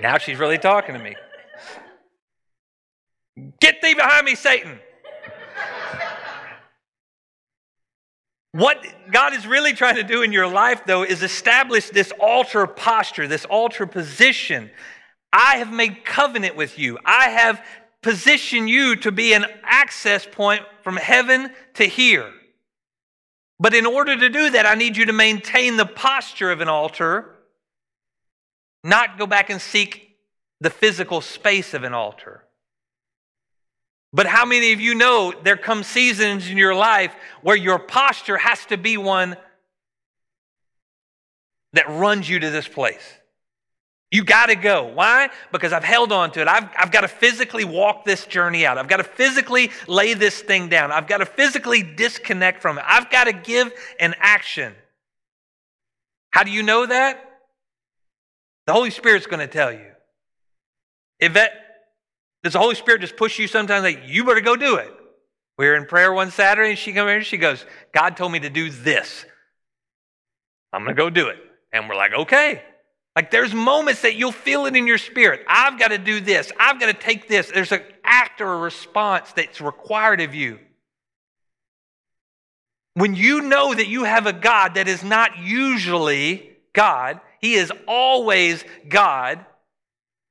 Now 0.00 0.18
she's 0.18 0.38
really 0.38 0.58
talking 0.58 0.94
to 0.94 1.00
me. 1.00 1.16
Get 3.60 3.82
thee 3.82 3.94
behind 3.94 4.24
me, 4.24 4.34
Satan. 4.34 4.78
What 8.52 8.84
God 9.12 9.34
is 9.34 9.46
really 9.46 9.72
trying 9.72 9.96
to 9.96 10.02
do 10.02 10.22
in 10.22 10.32
your 10.32 10.48
life, 10.48 10.82
though, 10.86 11.04
is 11.04 11.22
establish 11.22 11.90
this 11.90 12.12
altar 12.18 12.66
posture, 12.66 13.28
this 13.28 13.44
altar 13.44 13.86
position. 13.86 14.70
I 15.32 15.56
have 15.58 15.72
made 15.72 16.04
covenant 16.04 16.56
with 16.56 16.78
you. 16.78 16.98
I 17.04 17.28
have 17.28 17.64
positioned 18.02 18.68
you 18.68 18.96
to 18.96 19.12
be 19.12 19.34
an 19.34 19.44
access 19.62 20.26
point 20.26 20.62
from 20.82 20.96
heaven 20.96 21.50
to 21.74 21.84
here. 21.84 22.32
But 23.60 23.74
in 23.74 23.86
order 23.86 24.16
to 24.16 24.28
do 24.28 24.50
that, 24.50 24.66
I 24.66 24.74
need 24.74 24.96
you 24.96 25.04
to 25.06 25.12
maintain 25.12 25.76
the 25.76 25.86
posture 25.86 26.50
of 26.50 26.60
an 26.60 26.68
altar, 26.68 27.36
not 28.82 29.18
go 29.18 29.26
back 29.26 29.50
and 29.50 29.60
seek 29.60 30.16
the 30.60 30.70
physical 30.70 31.20
space 31.20 31.74
of 31.74 31.84
an 31.84 31.94
altar. 31.94 32.42
But 34.12 34.26
how 34.26 34.44
many 34.44 34.72
of 34.72 34.80
you 34.80 34.94
know 34.94 35.32
there 35.44 35.56
come 35.56 35.82
seasons 35.82 36.50
in 36.50 36.56
your 36.56 36.74
life 36.74 37.14
where 37.42 37.56
your 37.56 37.78
posture 37.78 38.36
has 38.36 38.64
to 38.66 38.76
be 38.76 38.96
one 38.96 39.36
that 41.72 41.88
runs 41.88 42.28
you 42.28 42.40
to 42.40 42.50
this 42.50 42.66
place? 42.66 43.20
You 44.10 44.24
got 44.24 44.46
to 44.46 44.56
go. 44.56 44.90
Why? 44.92 45.30
Because 45.52 45.72
I've 45.72 45.84
held 45.84 46.10
on 46.10 46.32
to 46.32 46.40
it. 46.40 46.48
I've, 46.48 46.68
I've 46.76 46.90
got 46.90 47.02
to 47.02 47.08
physically 47.08 47.64
walk 47.64 48.04
this 48.04 48.26
journey 48.26 48.66
out. 48.66 48.76
I've 48.76 48.88
got 48.88 48.96
to 48.96 49.04
physically 49.04 49.70
lay 49.86 50.14
this 50.14 50.40
thing 50.40 50.68
down. 50.68 50.90
I've 50.90 51.06
got 51.06 51.18
to 51.18 51.26
physically 51.26 51.84
disconnect 51.84 52.60
from 52.60 52.78
it. 52.78 52.84
I've 52.86 53.08
got 53.08 53.24
to 53.24 53.32
give 53.32 53.72
an 54.00 54.16
action. 54.18 54.74
How 56.32 56.42
do 56.42 56.50
you 56.50 56.64
know 56.64 56.86
that? 56.86 57.24
The 58.66 58.72
Holy 58.72 58.90
Spirit's 58.90 59.26
going 59.26 59.40
to 59.40 59.52
tell 59.52 59.72
you. 59.72 59.92
If 61.20 61.34
that, 61.34 61.69
does 62.42 62.54
the 62.54 62.58
Holy 62.58 62.74
Spirit 62.74 63.02
just 63.02 63.16
push 63.16 63.38
you 63.38 63.46
sometimes 63.46 63.82
like, 63.82 64.02
you 64.06 64.24
better 64.24 64.40
go 64.40 64.56
do 64.56 64.76
it? 64.76 64.92
We 65.58 65.66
were 65.66 65.76
in 65.76 65.84
prayer 65.84 66.12
one 66.12 66.30
Saturday 66.30 66.70
and 66.70 66.78
she 66.78 66.92
comes 66.92 67.10
in 67.10 67.22
she 67.22 67.36
goes, 67.36 67.64
God 67.92 68.16
told 68.16 68.32
me 68.32 68.40
to 68.40 68.50
do 68.50 68.70
this. 68.70 69.26
I'm 70.72 70.84
going 70.84 70.96
to 70.96 71.02
go 71.02 71.10
do 71.10 71.28
it. 71.28 71.36
And 71.72 71.88
we're 71.88 71.96
like, 71.96 72.14
okay. 72.14 72.62
Like 73.14 73.30
there's 73.30 73.52
moments 73.52 74.02
that 74.02 74.14
you'll 74.14 74.32
feel 74.32 74.66
it 74.66 74.76
in 74.76 74.86
your 74.86 74.98
spirit. 74.98 75.44
I've 75.48 75.78
got 75.78 75.88
to 75.88 75.98
do 75.98 76.20
this. 76.20 76.50
I've 76.58 76.80
got 76.80 76.86
to 76.86 76.94
take 76.94 77.28
this. 77.28 77.50
There's 77.50 77.72
an 77.72 77.82
act 78.04 78.40
or 78.40 78.52
a 78.54 78.58
response 78.58 79.32
that's 79.32 79.60
required 79.60 80.20
of 80.20 80.34
you. 80.34 80.58
When 82.94 83.14
you 83.14 83.42
know 83.42 83.74
that 83.74 83.88
you 83.88 84.04
have 84.04 84.26
a 84.26 84.32
God 84.32 84.74
that 84.74 84.88
is 84.88 85.04
not 85.04 85.38
usually 85.38 86.56
God, 86.72 87.20
He 87.40 87.54
is 87.54 87.72
always 87.86 88.64
God, 88.88 89.44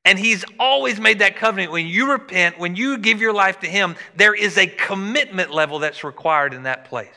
and 0.06 0.18
he's 0.18 0.46
always 0.58 1.00
made 1.00 1.20
that 1.20 1.36
covenant. 1.36 1.72
When 1.72 1.86
you 1.88 2.12
repent, 2.12 2.58
when 2.58 2.76
you 2.76 2.98
give 2.98 3.22
your 3.22 3.34
life 3.34 3.60
to 3.62 3.68
him, 3.68 3.96
there 4.16 4.34
is 4.34 4.58
a 4.58 4.68
commitment 4.68 5.52
level 5.52 5.80
that's 5.80 6.04
required 6.04 6.54
in 6.54 6.64
that 6.64 6.86
place. 6.86 7.16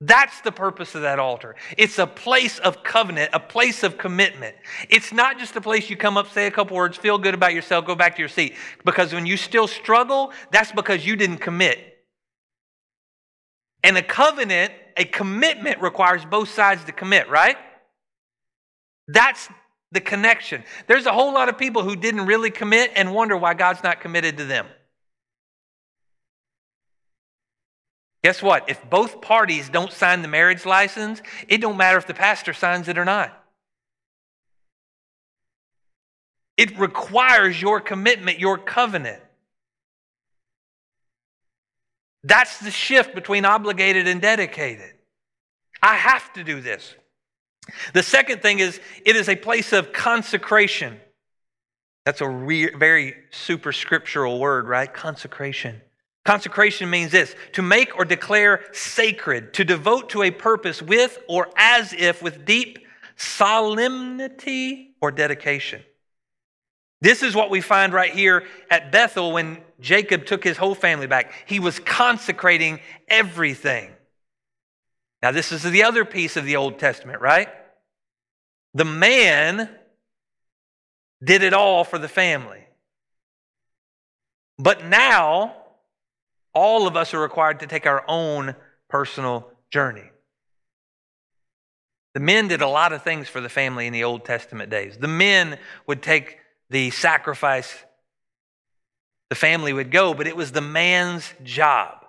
That's 0.00 0.42
the 0.42 0.52
purpose 0.52 0.94
of 0.94 1.02
that 1.02 1.18
altar. 1.18 1.56
It's 1.78 1.98
a 1.98 2.06
place 2.06 2.58
of 2.58 2.82
covenant, 2.82 3.30
a 3.32 3.40
place 3.40 3.82
of 3.82 3.96
commitment. 3.96 4.54
It's 4.90 5.10
not 5.10 5.38
just 5.38 5.56
a 5.56 5.60
place 5.60 5.88
you 5.88 5.96
come 5.96 6.18
up, 6.18 6.30
say 6.30 6.46
a 6.46 6.50
couple 6.50 6.76
words, 6.76 6.98
feel 6.98 7.16
good 7.16 7.32
about 7.32 7.54
yourself, 7.54 7.86
go 7.86 7.94
back 7.94 8.16
to 8.16 8.20
your 8.20 8.28
seat. 8.28 8.54
Because 8.84 9.14
when 9.14 9.24
you 9.24 9.38
still 9.38 9.66
struggle, 9.66 10.32
that's 10.52 10.70
because 10.72 11.06
you 11.06 11.16
didn't 11.16 11.38
commit. 11.38 11.78
And 13.82 13.96
a 13.96 14.02
covenant, 14.02 14.72
a 14.98 15.04
commitment 15.04 15.80
requires 15.80 16.24
both 16.26 16.50
sides 16.50 16.84
to 16.84 16.92
commit, 16.92 17.30
right? 17.30 17.56
That's 19.08 19.48
the 19.96 20.00
connection. 20.02 20.62
There's 20.86 21.06
a 21.06 21.12
whole 21.12 21.32
lot 21.32 21.48
of 21.48 21.56
people 21.56 21.82
who 21.82 21.96
didn't 21.96 22.26
really 22.26 22.50
commit 22.50 22.92
and 22.94 23.14
wonder 23.14 23.34
why 23.34 23.54
God's 23.54 23.82
not 23.82 24.00
committed 24.00 24.36
to 24.36 24.44
them. 24.44 24.66
Guess 28.22 28.42
what? 28.42 28.68
If 28.68 28.88
both 28.90 29.22
parties 29.22 29.70
don't 29.70 29.90
sign 29.90 30.20
the 30.20 30.28
marriage 30.28 30.66
license, 30.66 31.22
it 31.48 31.62
don't 31.62 31.78
matter 31.78 31.96
if 31.96 32.06
the 32.06 32.12
pastor 32.12 32.52
signs 32.52 32.88
it 32.88 32.98
or 32.98 33.06
not. 33.06 33.32
It 36.58 36.78
requires 36.78 37.60
your 37.60 37.80
commitment, 37.80 38.38
your 38.38 38.58
covenant. 38.58 39.22
That's 42.22 42.58
the 42.58 42.70
shift 42.70 43.14
between 43.14 43.46
obligated 43.46 44.06
and 44.06 44.20
dedicated. 44.20 44.92
I 45.82 45.94
have 45.94 46.32
to 46.34 46.44
do 46.44 46.60
this. 46.60 46.94
The 47.92 48.02
second 48.02 48.42
thing 48.42 48.58
is 48.58 48.80
it 49.04 49.16
is 49.16 49.28
a 49.28 49.36
place 49.36 49.72
of 49.72 49.92
consecration. 49.92 51.00
That's 52.04 52.20
a 52.20 52.28
re- 52.28 52.74
very 52.74 53.14
super 53.30 53.72
scriptural 53.72 54.38
word, 54.38 54.68
right? 54.68 54.92
Consecration. 54.92 55.80
Consecration 56.24 56.90
means 56.90 57.12
this 57.12 57.34
to 57.52 57.62
make 57.62 57.96
or 57.96 58.04
declare 58.04 58.64
sacred, 58.72 59.54
to 59.54 59.64
devote 59.64 60.10
to 60.10 60.22
a 60.22 60.30
purpose 60.30 60.82
with 60.82 61.18
or 61.28 61.48
as 61.56 61.92
if 61.92 62.22
with 62.22 62.44
deep 62.44 62.78
solemnity 63.16 64.94
or 65.00 65.10
dedication. 65.10 65.82
This 67.00 67.22
is 67.22 67.34
what 67.34 67.50
we 67.50 67.60
find 67.60 67.92
right 67.92 68.12
here 68.12 68.44
at 68.70 68.90
Bethel 68.90 69.32
when 69.32 69.58
Jacob 69.80 70.26
took 70.26 70.42
his 70.42 70.56
whole 70.56 70.74
family 70.74 71.06
back. 71.06 71.32
He 71.46 71.60
was 71.60 71.78
consecrating 71.78 72.80
everything. 73.08 73.90
Now, 75.26 75.32
this 75.32 75.50
is 75.50 75.64
the 75.64 75.82
other 75.82 76.04
piece 76.04 76.36
of 76.36 76.44
the 76.44 76.54
Old 76.54 76.78
Testament, 76.78 77.20
right? 77.20 77.48
The 78.74 78.84
man 78.84 79.68
did 81.20 81.42
it 81.42 81.52
all 81.52 81.82
for 81.82 81.98
the 81.98 82.06
family. 82.06 82.64
But 84.56 84.84
now, 84.84 85.56
all 86.54 86.86
of 86.86 86.94
us 86.94 87.12
are 87.12 87.18
required 87.18 87.58
to 87.58 87.66
take 87.66 87.86
our 87.86 88.04
own 88.06 88.54
personal 88.88 89.50
journey. 89.68 90.08
The 92.14 92.20
men 92.20 92.46
did 92.46 92.62
a 92.62 92.68
lot 92.68 92.92
of 92.92 93.02
things 93.02 93.28
for 93.28 93.40
the 93.40 93.48
family 93.48 93.88
in 93.88 93.92
the 93.92 94.04
Old 94.04 94.24
Testament 94.24 94.70
days. 94.70 94.96
The 94.96 95.08
men 95.08 95.58
would 95.88 96.04
take 96.04 96.38
the 96.70 96.90
sacrifice, 96.90 97.74
the 99.28 99.34
family 99.34 99.72
would 99.72 99.90
go, 99.90 100.14
but 100.14 100.28
it 100.28 100.36
was 100.36 100.52
the 100.52 100.60
man's 100.60 101.34
job. 101.42 102.05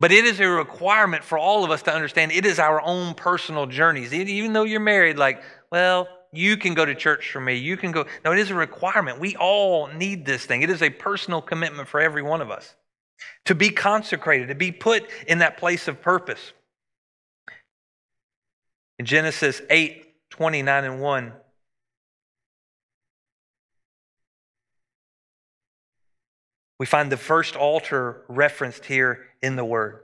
But 0.00 0.12
it 0.12 0.24
is 0.24 0.38
a 0.40 0.48
requirement 0.48 1.24
for 1.24 1.38
all 1.38 1.64
of 1.64 1.70
us 1.70 1.82
to 1.82 1.92
understand 1.92 2.30
it 2.30 2.46
is 2.46 2.58
our 2.58 2.80
own 2.80 3.14
personal 3.14 3.66
journeys. 3.66 4.14
Even 4.14 4.52
though 4.52 4.62
you're 4.62 4.78
married, 4.80 5.18
like, 5.18 5.42
well, 5.72 6.08
you 6.32 6.56
can 6.56 6.74
go 6.74 6.84
to 6.84 6.94
church 6.94 7.30
for 7.30 7.40
me. 7.40 7.54
You 7.54 7.76
can 7.76 7.90
go. 7.90 8.06
No, 8.24 8.32
it 8.32 8.38
is 8.38 8.50
a 8.50 8.54
requirement. 8.54 9.18
We 9.18 9.34
all 9.36 9.88
need 9.88 10.24
this 10.24 10.44
thing. 10.44 10.62
It 10.62 10.70
is 10.70 10.82
a 10.82 10.90
personal 10.90 11.42
commitment 11.42 11.88
for 11.88 12.00
every 12.00 12.22
one 12.22 12.40
of 12.40 12.50
us 12.50 12.74
to 13.46 13.54
be 13.54 13.70
consecrated, 13.70 14.48
to 14.48 14.54
be 14.54 14.70
put 14.70 15.08
in 15.26 15.38
that 15.38 15.56
place 15.56 15.88
of 15.88 16.00
purpose. 16.00 16.52
In 18.98 19.06
Genesis 19.06 19.62
8 19.70 20.04
29 20.30 20.84
and 20.84 21.00
1, 21.00 21.32
we 26.78 26.86
find 26.86 27.10
the 27.10 27.16
first 27.16 27.56
altar 27.56 28.22
referenced 28.28 28.84
here 28.84 29.26
in 29.42 29.56
the 29.56 29.64
word. 29.64 30.00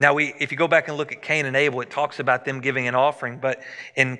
Now, 0.00 0.14
we, 0.14 0.34
if 0.38 0.52
you 0.52 0.58
go 0.58 0.68
back 0.68 0.88
and 0.88 0.96
look 0.96 1.12
at 1.12 1.22
Cain 1.22 1.46
and 1.46 1.56
Abel, 1.56 1.80
it 1.80 1.90
talks 1.90 2.18
about 2.18 2.44
them 2.44 2.60
giving 2.60 2.86
an 2.86 2.94
offering, 2.94 3.38
but 3.38 3.62
in 3.94 4.18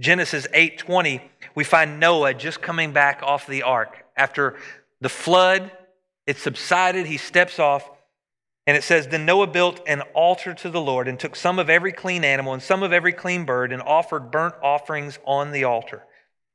Genesis 0.00 0.46
8:20, 0.54 1.20
we 1.54 1.64
find 1.64 1.98
Noah 1.98 2.34
just 2.34 2.62
coming 2.62 2.92
back 2.92 3.22
off 3.22 3.46
the 3.46 3.64
ark. 3.64 4.04
After 4.16 4.56
the 5.00 5.08
flood, 5.08 5.70
it 6.26 6.38
subsided, 6.38 7.06
he 7.06 7.16
steps 7.16 7.58
off, 7.58 7.88
and 8.66 8.76
it 8.76 8.84
says, 8.84 9.08
Then 9.08 9.24
Noah 9.24 9.46
built 9.46 9.80
an 9.86 10.02
altar 10.14 10.52
to 10.52 10.70
the 10.70 10.80
Lord 10.80 11.08
and 11.08 11.18
took 11.18 11.34
some 11.34 11.58
of 11.58 11.70
every 11.70 11.90
clean 11.90 12.22
animal 12.22 12.52
and 12.52 12.62
some 12.62 12.82
of 12.82 12.92
every 12.92 13.12
clean 13.12 13.44
bird 13.44 13.72
and 13.72 13.80
offered 13.82 14.30
burnt 14.30 14.54
offerings 14.62 15.18
on 15.24 15.52
the 15.52 15.64
altar. 15.64 16.04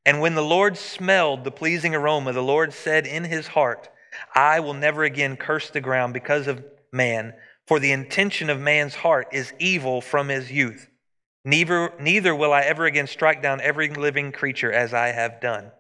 And 0.06 0.22
when 0.22 0.36
the 0.36 0.44
Lord 0.44 0.78
smelled 0.78 1.44
the 1.44 1.52
pleasing 1.52 1.96
aroma, 1.96 2.32
the 2.34 2.44
Lord 2.44 2.72
said 2.72 3.08
in 3.08 3.24
his 3.24 3.48
heart, 3.48 3.90
I 4.34 4.60
will 4.60 4.74
never 4.74 5.04
again 5.04 5.38
curse 5.38 5.70
the 5.70 5.82
ground 5.82 6.14
because 6.14 6.48
of 6.48 6.64
man, 6.92 7.34
for 7.68 7.80
the 7.80 7.92
intention 7.92 8.50
of 8.50 8.60
man's 8.60 8.96
heart 8.96 9.30
is 9.32 9.54
evil 9.60 10.02
from 10.02 10.30
his 10.30 10.52
youth. 10.52 10.90
Neither, 11.46 11.94
neither 12.00 12.34
will 12.36 12.54
I 12.54 12.62
ever 12.62 12.86
again 12.86 13.08
strike 13.08 13.42
down 13.42 13.62
every 13.62 13.90
living 13.90 14.32
creature 14.32 14.72
as 14.72 14.94
I 14.94 15.08
have 15.08 15.42
done. 15.42 15.72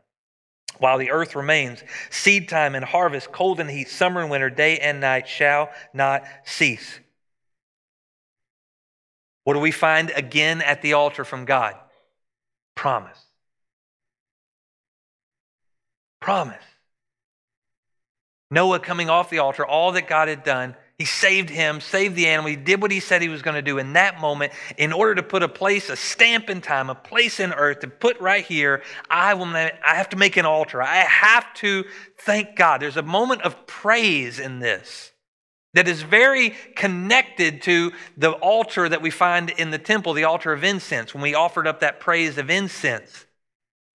While 0.80 0.98
the 0.98 1.12
earth 1.12 1.36
remains, 1.36 1.84
seed 2.10 2.50
time 2.50 2.76
and 2.76 2.84
harvest, 2.84 3.32
cold 3.32 3.60
and 3.60 3.70
heat, 3.70 3.90
summer 3.90 4.22
and 4.22 4.30
winter, 4.30 4.50
day 4.50 4.80
and 4.80 5.00
night 5.00 5.28
shall 5.28 5.70
not 5.94 6.24
cease. 6.44 7.00
What 9.44 9.54
do 9.54 9.60
we 9.60 9.72
find 9.72 10.12
again 10.16 10.62
at 10.62 10.82
the 10.82 10.94
altar 10.94 11.24
from 11.24 11.46
God? 11.46 11.76
Promise. 12.76 13.20
Promise. 16.20 16.64
Noah 18.54 18.80
coming 18.80 19.10
off 19.10 19.30
the 19.30 19.40
altar, 19.40 19.66
all 19.66 19.92
that 19.94 20.08
God 20.08 20.28
had 20.28 20.44
done, 20.44 20.76
he 20.98 21.06
saved 21.06 21.50
him, 21.50 21.82
saved 21.82 22.16
the 22.16 22.28
animal. 22.28 22.52
He 22.52 22.56
did 22.56 22.82
what 22.82 22.92
he 22.92 23.00
said 23.00 23.22
he 23.22 23.28
was 23.28 23.42
going 23.42 23.56
to 23.56 23.64
do 23.64 23.80
in 23.80 23.94
that 23.94 24.22
moment 24.22 24.54
in 24.78 24.94
order 24.94 25.16
to 25.16 25.24
put 25.24 25.42
a 25.42 25.50
place, 25.50 25.90
a 25.90 25.96
stamp 25.96 26.50
in 26.50 26.62
time, 26.62 26.90
a 26.90 26.96
place 26.96 27.40
in 27.40 27.52
earth 27.52 27.80
to 27.80 27.88
put 27.88 28.20
right 28.20 28.46
here. 28.46 28.84
I 29.10 29.34
will. 29.34 29.48
I 29.48 29.72
have 29.86 30.10
to 30.10 30.18
make 30.18 30.38
an 30.38 30.46
altar. 30.46 30.82
I 30.82 30.98
have 30.98 31.52
to 31.56 31.84
thank 32.20 32.56
God. 32.56 32.82
There's 32.82 32.96
a 32.96 33.02
moment 33.02 33.42
of 33.42 33.66
praise 33.66 34.40
in 34.40 34.60
this 34.60 35.12
that 35.74 35.88
is 35.88 36.04
very 36.04 36.52
connected 36.76 37.64
to 37.64 37.92
the 38.16 38.32
altar 38.32 38.88
that 38.88 39.02
we 39.02 39.10
find 39.10 39.50
in 39.50 39.72
the 39.72 39.80
temple, 39.80 40.14
the 40.14 40.26
altar 40.26 40.54
of 40.54 40.64
incense, 40.64 41.16
when 41.16 41.24
we 41.24 41.34
offered 41.34 41.66
up 41.66 41.80
that 41.80 42.00
praise 42.00 42.38
of 42.38 42.52
incense. 42.52 43.26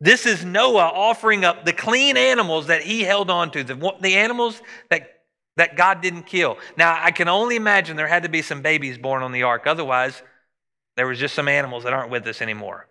This 0.00 0.26
is 0.26 0.44
Noah 0.44 0.90
offering 0.94 1.44
up 1.44 1.64
the 1.64 1.72
clean 1.72 2.16
animals 2.16 2.68
that 2.68 2.82
he 2.82 3.02
held 3.02 3.30
on 3.30 3.50
to, 3.52 3.64
the, 3.64 3.94
the 4.00 4.16
animals 4.16 4.60
that, 4.90 5.08
that 5.56 5.76
God 5.76 6.00
didn't 6.00 6.24
kill. 6.24 6.58
Now, 6.76 6.98
I 7.02 7.10
can 7.10 7.28
only 7.28 7.56
imagine 7.56 7.96
there 7.96 8.06
had 8.06 8.22
to 8.22 8.28
be 8.28 8.42
some 8.42 8.62
babies 8.62 8.96
born 8.96 9.22
on 9.22 9.32
the 9.32 9.42
ark. 9.42 9.66
Otherwise, 9.66 10.22
there 10.96 11.06
was 11.06 11.18
just 11.18 11.34
some 11.34 11.48
animals 11.48 11.84
that 11.84 11.92
aren't 11.92 12.10
with 12.10 12.26
us 12.26 12.40
anymore. 12.40 12.88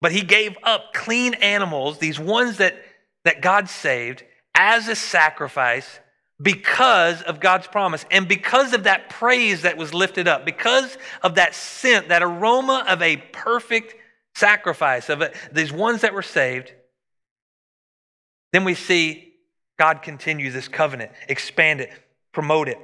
But 0.00 0.12
he 0.12 0.22
gave 0.22 0.56
up 0.62 0.92
clean 0.92 1.34
animals, 1.34 1.98
these 1.98 2.18
ones 2.18 2.58
that, 2.58 2.76
that 3.24 3.40
God 3.40 3.68
saved, 3.68 4.24
as 4.54 4.88
a 4.88 4.96
sacrifice 4.96 6.00
because 6.40 7.22
of 7.22 7.40
God's 7.40 7.66
promise 7.66 8.04
and 8.10 8.28
because 8.28 8.74
of 8.74 8.84
that 8.84 9.08
praise 9.08 9.62
that 9.62 9.76
was 9.76 9.94
lifted 9.94 10.28
up, 10.28 10.44
because 10.44 10.98
of 11.22 11.36
that 11.36 11.54
scent, 11.54 12.08
that 12.08 12.22
aroma 12.22 12.84
of 12.88 13.00
a 13.00 13.16
perfect 13.32 13.94
sacrifice 14.36 15.08
of 15.08 15.22
it, 15.22 15.34
these 15.50 15.72
ones 15.72 16.02
that 16.02 16.12
were 16.12 16.22
saved, 16.22 16.72
then 18.52 18.64
we 18.64 18.74
see 18.74 19.32
God 19.78 20.02
continue 20.02 20.50
this 20.50 20.68
covenant, 20.68 21.12
expand 21.28 21.80
it, 21.80 21.90
promote 22.32 22.68
it, 22.68 22.78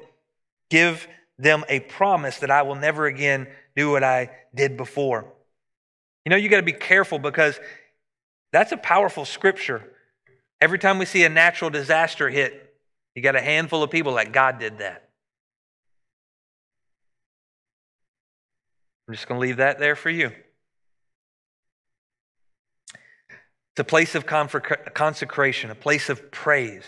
give 0.70 1.06
them 1.38 1.64
a 1.68 1.80
promise 1.80 2.38
that 2.38 2.50
I 2.50 2.62
will 2.62 2.74
never 2.74 3.06
again 3.06 3.48
do 3.76 3.90
what 3.90 4.02
I 4.02 4.30
did 4.54 4.76
before. 4.76 5.26
You 6.24 6.30
know, 6.30 6.36
you 6.36 6.48
got 6.48 6.58
to 6.58 6.62
be 6.62 6.72
careful 6.72 7.18
because 7.18 7.58
that's 8.52 8.72
a 8.72 8.76
powerful 8.76 9.24
scripture. 9.24 9.92
Every 10.60 10.78
time 10.78 10.98
we 10.98 11.04
see 11.04 11.24
a 11.24 11.28
natural 11.28 11.70
disaster 11.70 12.30
hit, 12.30 12.74
you 13.14 13.22
got 13.22 13.36
a 13.36 13.40
handful 13.40 13.82
of 13.82 13.90
people 13.90 14.12
like 14.12 14.32
God 14.32 14.58
did 14.58 14.78
that. 14.78 15.08
I'm 19.06 19.14
just 19.14 19.28
going 19.28 19.38
to 19.38 19.46
leave 19.46 19.58
that 19.58 19.78
there 19.78 19.96
for 19.96 20.10
you. 20.10 20.32
It's 23.72 23.80
a 23.80 23.84
place 23.84 24.14
of 24.14 24.26
consecration, 24.26 25.70
a 25.70 25.74
place 25.74 26.10
of 26.10 26.30
praise. 26.30 26.84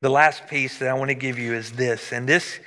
The 0.00 0.08
last 0.08 0.46
piece 0.48 0.78
that 0.78 0.88
I 0.88 0.94
want 0.94 1.10
to 1.10 1.14
give 1.14 1.38
you 1.38 1.52
is 1.54 1.72
this, 1.72 2.12
and 2.12 2.26
this 2.26 2.58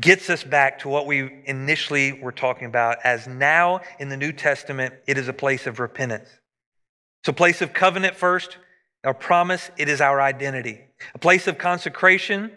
gets 0.00 0.28
us 0.28 0.42
back 0.42 0.80
to 0.80 0.88
what 0.88 1.06
we 1.06 1.42
initially 1.44 2.12
were 2.12 2.32
talking 2.32 2.66
about 2.66 2.98
as 3.04 3.28
now 3.28 3.80
in 4.00 4.08
the 4.08 4.16
New 4.16 4.32
Testament, 4.32 4.94
it 5.06 5.18
is 5.18 5.28
a 5.28 5.32
place 5.32 5.68
of 5.68 5.78
repentance. 5.78 6.28
It's 7.22 7.28
a 7.28 7.32
place 7.32 7.62
of 7.62 7.72
covenant 7.72 8.16
first, 8.16 8.58
our 9.04 9.14
promise, 9.14 9.70
it 9.76 9.88
is 9.88 10.00
our 10.00 10.20
identity. 10.20 10.80
A 11.14 11.18
place 11.18 11.46
of 11.46 11.58
consecration, 11.58 12.50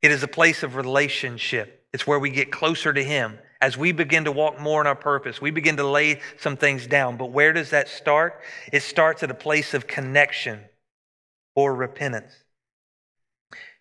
it 0.00 0.10
is 0.10 0.22
a 0.22 0.28
place 0.28 0.62
of 0.62 0.76
relationship. 0.76 1.86
It's 1.92 2.06
where 2.06 2.18
we 2.18 2.30
get 2.30 2.50
closer 2.50 2.92
to 2.92 3.04
Him 3.04 3.38
as 3.60 3.76
we 3.76 3.92
begin 3.92 4.24
to 4.24 4.32
walk 4.32 4.60
more 4.60 4.80
in 4.80 4.86
our 4.86 4.94
purpose, 4.94 5.40
we 5.40 5.50
begin 5.50 5.76
to 5.78 5.86
lay 5.86 6.20
some 6.38 6.56
things 6.56 6.86
down. 6.86 7.16
But 7.16 7.26
where 7.26 7.52
does 7.52 7.70
that 7.70 7.88
start? 7.88 8.40
It 8.72 8.82
starts 8.82 9.22
at 9.22 9.30
a 9.30 9.34
place 9.34 9.74
of 9.74 9.86
connection 9.86 10.60
or 11.56 11.74
repentance. 11.74 12.32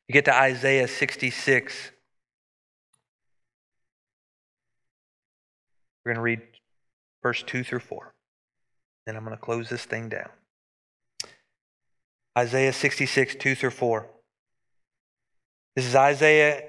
You 0.08 0.14
get 0.14 0.26
to 0.26 0.34
Isaiah 0.34 0.88
66. 0.88 1.92
We're 6.04 6.14
going 6.14 6.16
to 6.16 6.22
read 6.24 6.42
verse 7.22 7.44
2 7.44 7.64
through 7.64 7.80
4. 7.80 8.14
Then 9.06 9.16
I'm 9.16 9.24
going 9.24 9.36
to 9.36 9.42
close 9.42 9.70
this 9.70 9.86
thing 9.86 10.10
down. 10.10 10.30
Isaiah 12.38 12.74
66, 12.74 13.36
2 13.36 13.56
through 13.56 13.72
4. 13.72 14.08
This 15.76 15.86
is 15.86 15.96
Isaiah 15.96 16.64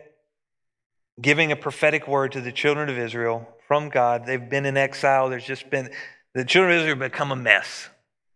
giving 1.21 1.53
a 1.53 1.57
prophetic 1.57 2.07
word 2.07 2.33
to 2.33 2.41
the 2.41 2.53
children 2.53 2.89
of 2.89 2.99
Israel 2.99 3.49
from 3.67 3.89
God. 3.89 4.27
They've 4.27 4.49
been 4.49 4.67
in 4.67 4.77
exile. 4.77 5.29
There's 5.29 5.45
just 5.45 5.69
been, 5.71 5.91
the 6.35 6.45
children 6.45 6.73
of 6.73 6.81
Israel 6.81 7.01
have 7.01 7.13
become 7.13 7.33
a 7.33 7.37
mess. 7.37 7.89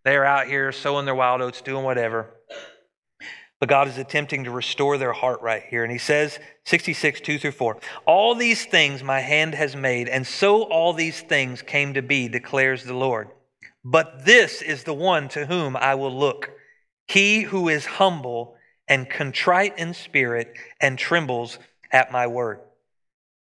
They're 0.04 0.24
out 0.24 0.46
here 0.46 0.72
sowing 0.72 1.06
their 1.06 1.14
wild 1.14 1.40
oats, 1.40 1.60
doing 1.62 1.84
whatever. 1.84 2.30
But 3.60 3.68
God 3.68 3.86
is 3.86 3.96
attempting 3.96 4.44
to 4.44 4.50
restore 4.50 4.98
their 4.98 5.12
heart 5.12 5.40
right 5.40 5.62
here. 5.62 5.84
And 5.84 5.92
he 5.92 5.98
says, 5.98 6.40
66, 6.64 7.20
2 7.20 7.38
through 7.38 7.52
4, 7.52 7.78
All 8.06 8.34
these 8.34 8.64
things 8.66 9.04
my 9.04 9.20
hand 9.20 9.54
has 9.54 9.76
made, 9.76 10.08
and 10.08 10.26
so 10.26 10.62
all 10.62 10.92
these 10.92 11.20
things 11.20 11.62
came 11.62 11.94
to 11.94 12.02
be, 12.02 12.26
declares 12.26 12.82
the 12.82 12.94
Lord. 12.94 13.28
But 13.84 14.24
this 14.24 14.62
is 14.62 14.82
the 14.82 14.94
one 14.94 15.28
to 15.30 15.46
whom 15.46 15.76
I 15.76 15.94
will 15.94 16.16
look, 16.16 16.50
he 17.06 17.42
who 17.42 17.68
is 17.68 17.86
humble 17.86 18.56
and 18.88 19.08
contrite 19.08 19.78
in 19.78 19.94
spirit 19.94 20.56
and 20.80 20.98
trembles 20.98 21.60
at 21.92 22.10
my 22.10 22.26
word. 22.26 22.58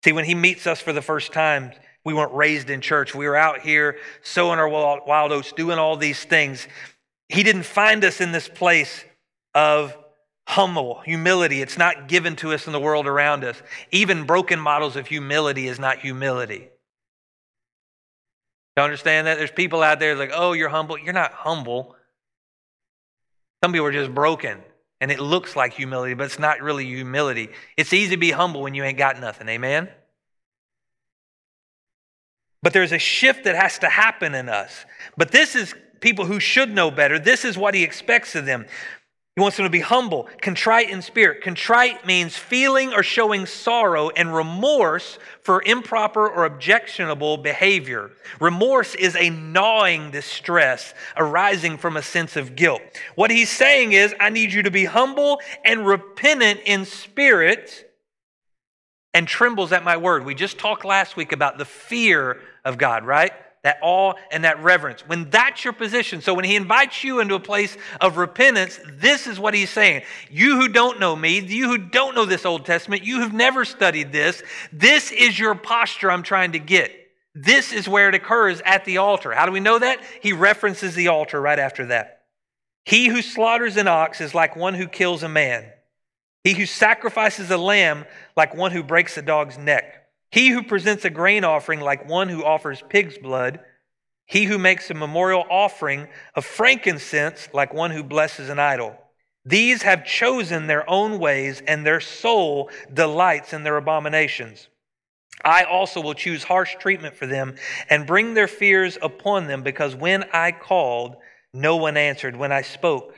See, 0.07 0.13
when 0.13 0.25
he 0.25 0.37
meets 0.37 0.69
us 0.69 0.81
for 0.81 0.93
the 0.93 1.03
first 1.03 1.33
time, 1.33 1.73
we 2.05 2.15
weren't 2.15 2.33
raised 2.33 2.71
in 2.71 2.81
church. 2.81 3.13
We 3.13 3.27
were 3.27 3.35
out 3.35 3.63
here 3.63 3.99
sowing 4.23 4.61
our 4.61 4.69
wild 4.69 5.33
oats, 5.33 5.51
doing 5.51 5.81
all 5.81 5.97
these 5.97 6.23
things. 6.23 6.69
He 7.29 7.43
didn't 7.43 7.65
find 7.65 8.05
us 8.05 8.21
in 8.21 8.31
this 8.31 8.49
place 8.49 9.05
of 9.53 9.97
humble 10.47 11.01
humility. 11.01 11.61
It's 11.61 11.77
not 11.77 12.07
given 12.07 12.37
to 12.37 12.53
us 12.53 12.69
in 12.69 12.73
the 12.73 12.79
world 12.79 13.09
around 13.09 13.43
us. 13.43 13.61
Even 13.91 14.27
broken 14.27 14.61
models 14.61 14.95
of 14.95 15.09
humility 15.09 15.67
is 15.67 15.81
not 15.81 15.99
humility. 15.99 16.69
You 18.77 18.85
understand 18.85 19.27
that? 19.27 19.39
There's 19.39 19.51
people 19.51 19.83
out 19.83 19.99
there 19.99 20.15
like, 20.15 20.31
oh, 20.33 20.53
you're 20.53 20.69
humble. 20.69 20.97
You're 20.97 21.15
not 21.15 21.33
humble. 21.33 21.97
Some 23.65 23.73
people 23.73 23.89
are 23.89 23.93
just 23.93 24.15
broken, 24.15 24.61
and 25.01 25.11
it 25.11 25.21
looks 25.21 25.57
like 25.57 25.75
humility, 25.75 26.15
but 26.15 26.25
it's 26.25 26.39
not 26.39 26.63
really 26.63 26.87
humility. 26.87 27.51
It's 27.77 27.93
easy 27.93 28.11
to 28.11 28.17
be 28.17 28.31
humble 28.31 28.63
when 28.63 28.75
you 28.75 28.85
ain't 28.85 28.99
got 28.99 29.21
nothing. 29.21 29.49
Amen? 29.49 29.89
But 32.63 32.73
there's 32.73 32.93
a 32.93 32.99
shift 32.99 33.45
that 33.45 33.55
has 33.55 33.79
to 33.81 33.89
happen 33.89 34.35
in 34.35 34.49
us. 34.49 34.87
But 35.17 35.31
this 35.31 35.55
is 35.55 35.75
people 36.01 36.25
who 36.25 36.41
should 36.41 36.75
know 36.75 36.91
better. 36.91 37.19
This 37.19 37.45
is 37.45 37.57
what 37.57 37.75
he 37.75 37.83
expects 37.83 38.35
of 38.35 38.47
them. 38.47 38.67
He 39.37 39.43
wants 39.43 39.59
them 39.59 39.65
to 39.65 39.71
be 39.71 39.81
humble, 39.81 40.31
contrite 40.41 40.89
in 40.89 41.03
spirit. 41.03 41.43
Contrite 41.43 42.07
means 42.07 42.39
feeling 42.39 42.95
or 42.95 43.03
showing 43.03 43.45
sorrow 43.45 44.09
and 44.09 44.35
remorse 44.35 45.19
for 45.43 45.63
improper 45.67 46.27
or 46.27 46.47
objectionable 46.47 47.37
behavior. 47.37 48.13
Remorse 48.41 48.95
is 48.95 49.15
a 49.15 49.29
gnawing 49.29 50.11
distress 50.11 50.95
arising 51.19 51.77
from 51.77 51.99
a 51.99 52.03
sense 52.03 52.35
of 52.37 52.57
guilt. 52.57 52.81
What 53.15 53.31
he's 53.31 53.51
saying 53.51 53.93
is, 53.93 54.15
I 54.19 54.31
need 54.31 54.55
you 54.55 54.63
to 54.63 54.71
be 54.71 54.87
humble 54.87 55.43
and 55.67 55.87
repentant 55.87 56.61
in 56.65 56.87
spirit 56.87 57.93
and 59.13 59.29
trembles 59.29 59.71
at 59.71 59.85
my 59.85 59.99
word. 59.99 60.25
We 60.25 60.35
just 60.35 60.59
talked 60.59 60.87
last 60.87 61.15
week 61.15 61.33
about 61.33 61.59
the 61.59 61.67
fear 61.67 62.41
of 62.65 62.79
God, 62.79 63.05
right? 63.05 63.33
That 63.63 63.79
awe 63.83 64.15
and 64.31 64.45
that 64.45 64.63
reverence. 64.63 65.07
When 65.09 65.29
that's 65.31 65.65
your 65.65 65.73
position, 65.73 66.21
so 66.21 66.35
when 66.35 66.45
he 66.45 66.57
invites 66.57 67.03
you 67.03 67.21
into 67.21 67.35
a 67.35 67.41
place 67.41 67.77
of 68.01 68.17
repentance, 68.17 68.79
this 68.89 69.27
is 69.27 69.41
what 69.41 69.55
he's 69.55 69.71
saying. 69.71 70.03
You 70.31 70.57
who 70.61 70.69
don't 70.69 71.01
know 71.01 71.17
me, 71.17 71.41
you 71.41 71.69
who 71.69 71.79
don't 71.79 72.15
know 72.15 72.25
this 72.25 72.47
Old 72.47 72.65
Testament, 72.65 73.03
you 73.03 73.21
who've 73.21 73.33
never 73.33 73.65
studied 73.65 74.13
this, 74.13 74.43
this 74.73 75.11
is 75.11 75.39
your 75.39 75.55
posture 75.55 76.11
I'm 76.11 76.23
trying 76.23 76.53
to 76.53 76.59
get. 76.59 76.93
This 77.35 77.73
is 77.73 77.89
where 77.89 78.09
it 78.09 78.15
occurs 78.15 78.63
at 78.65 78.85
the 78.85 78.99
altar. 78.99 79.33
How 79.33 79.45
do 79.45 79.53
we 79.53 79.61
know 79.61 79.79
that? 79.79 80.01
He 80.23 80.33
references 80.33 80.95
the 80.95 81.09
altar 81.09 81.41
right 81.41 81.59
after 81.59 81.87
that. 81.87 82.23
He 82.87 83.09
who 83.09 83.21
slaughters 83.21 83.77
an 83.77 83.89
ox 83.89 84.21
is 84.21 84.35
like 84.35 84.57
one 84.57 84.75
who 84.75 84.87
kills 84.87 85.23
a 85.23 85.29
man. 85.29 85.71
He 86.45 86.53
who 86.55 86.65
sacrifices 86.65 87.51
a 87.51 87.59
lamb 87.59 88.05
like 88.37 88.55
one 88.55 88.71
who 88.71 88.85
breaks 88.85 89.19
a 89.19 89.23
dog's 89.23 89.59
neck. 89.59 90.06
He 90.31 90.49
who 90.49 90.63
presents 90.63 91.05
a 91.05 91.11
grain 91.11 91.45
offering 91.45 91.81
like 91.81 92.09
one 92.09 92.29
who 92.29 92.45
offers 92.45 92.83
pig's 92.89 93.19
blood, 93.19 93.61
he 94.27 94.45
who 94.45 94.59
makes 94.59 94.91
a 94.91 94.95
memorial 94.95 95.45
offering 95.49 96.09
of 96.35 96.45
frankincense 96.45 97.49
like 97.53 97.73
one 97.73 97.93
who 97.93 98.03
blesses 98.03 98.49
an 98.49 98.59
idol. 98.59 98.99
These 99.45 99.83
have 99.83 100.05
chosen 100.05 100.67
their 100.67 100.89
own 100.91 101.21
ways, 101.21 101.63
and 101.69 101.87
their 101.87 102.01
soul 102.01 102.69
delights 102.93 103.53
in 103.53 103.63
their 103.63 103.77
abominations. 103.77 104.69
I 105.45 105.63
also 105.63 106.01
will 106.01 106.15
choose 106.15 106.43
harsh 106.43 106.75
treatment 106.81 107.15
for 107.15 107.27
them 107.27 107.55
and 107.89 108.09
bring 108.09 108.35
their 108.35 108.49
fears 108.49 108.99
upon 109.01 109.47
them, 109.47 109.63
because 109.63 109.95
when 109.95 110.25
I 110.33 110.51
called, 110.51 111.17
no 111.53 111.77
one 111.77 111.97
answered. 111.97 112.35
When 112.35 112.51
I 112.51 112.63
spoke, 112.63 113.15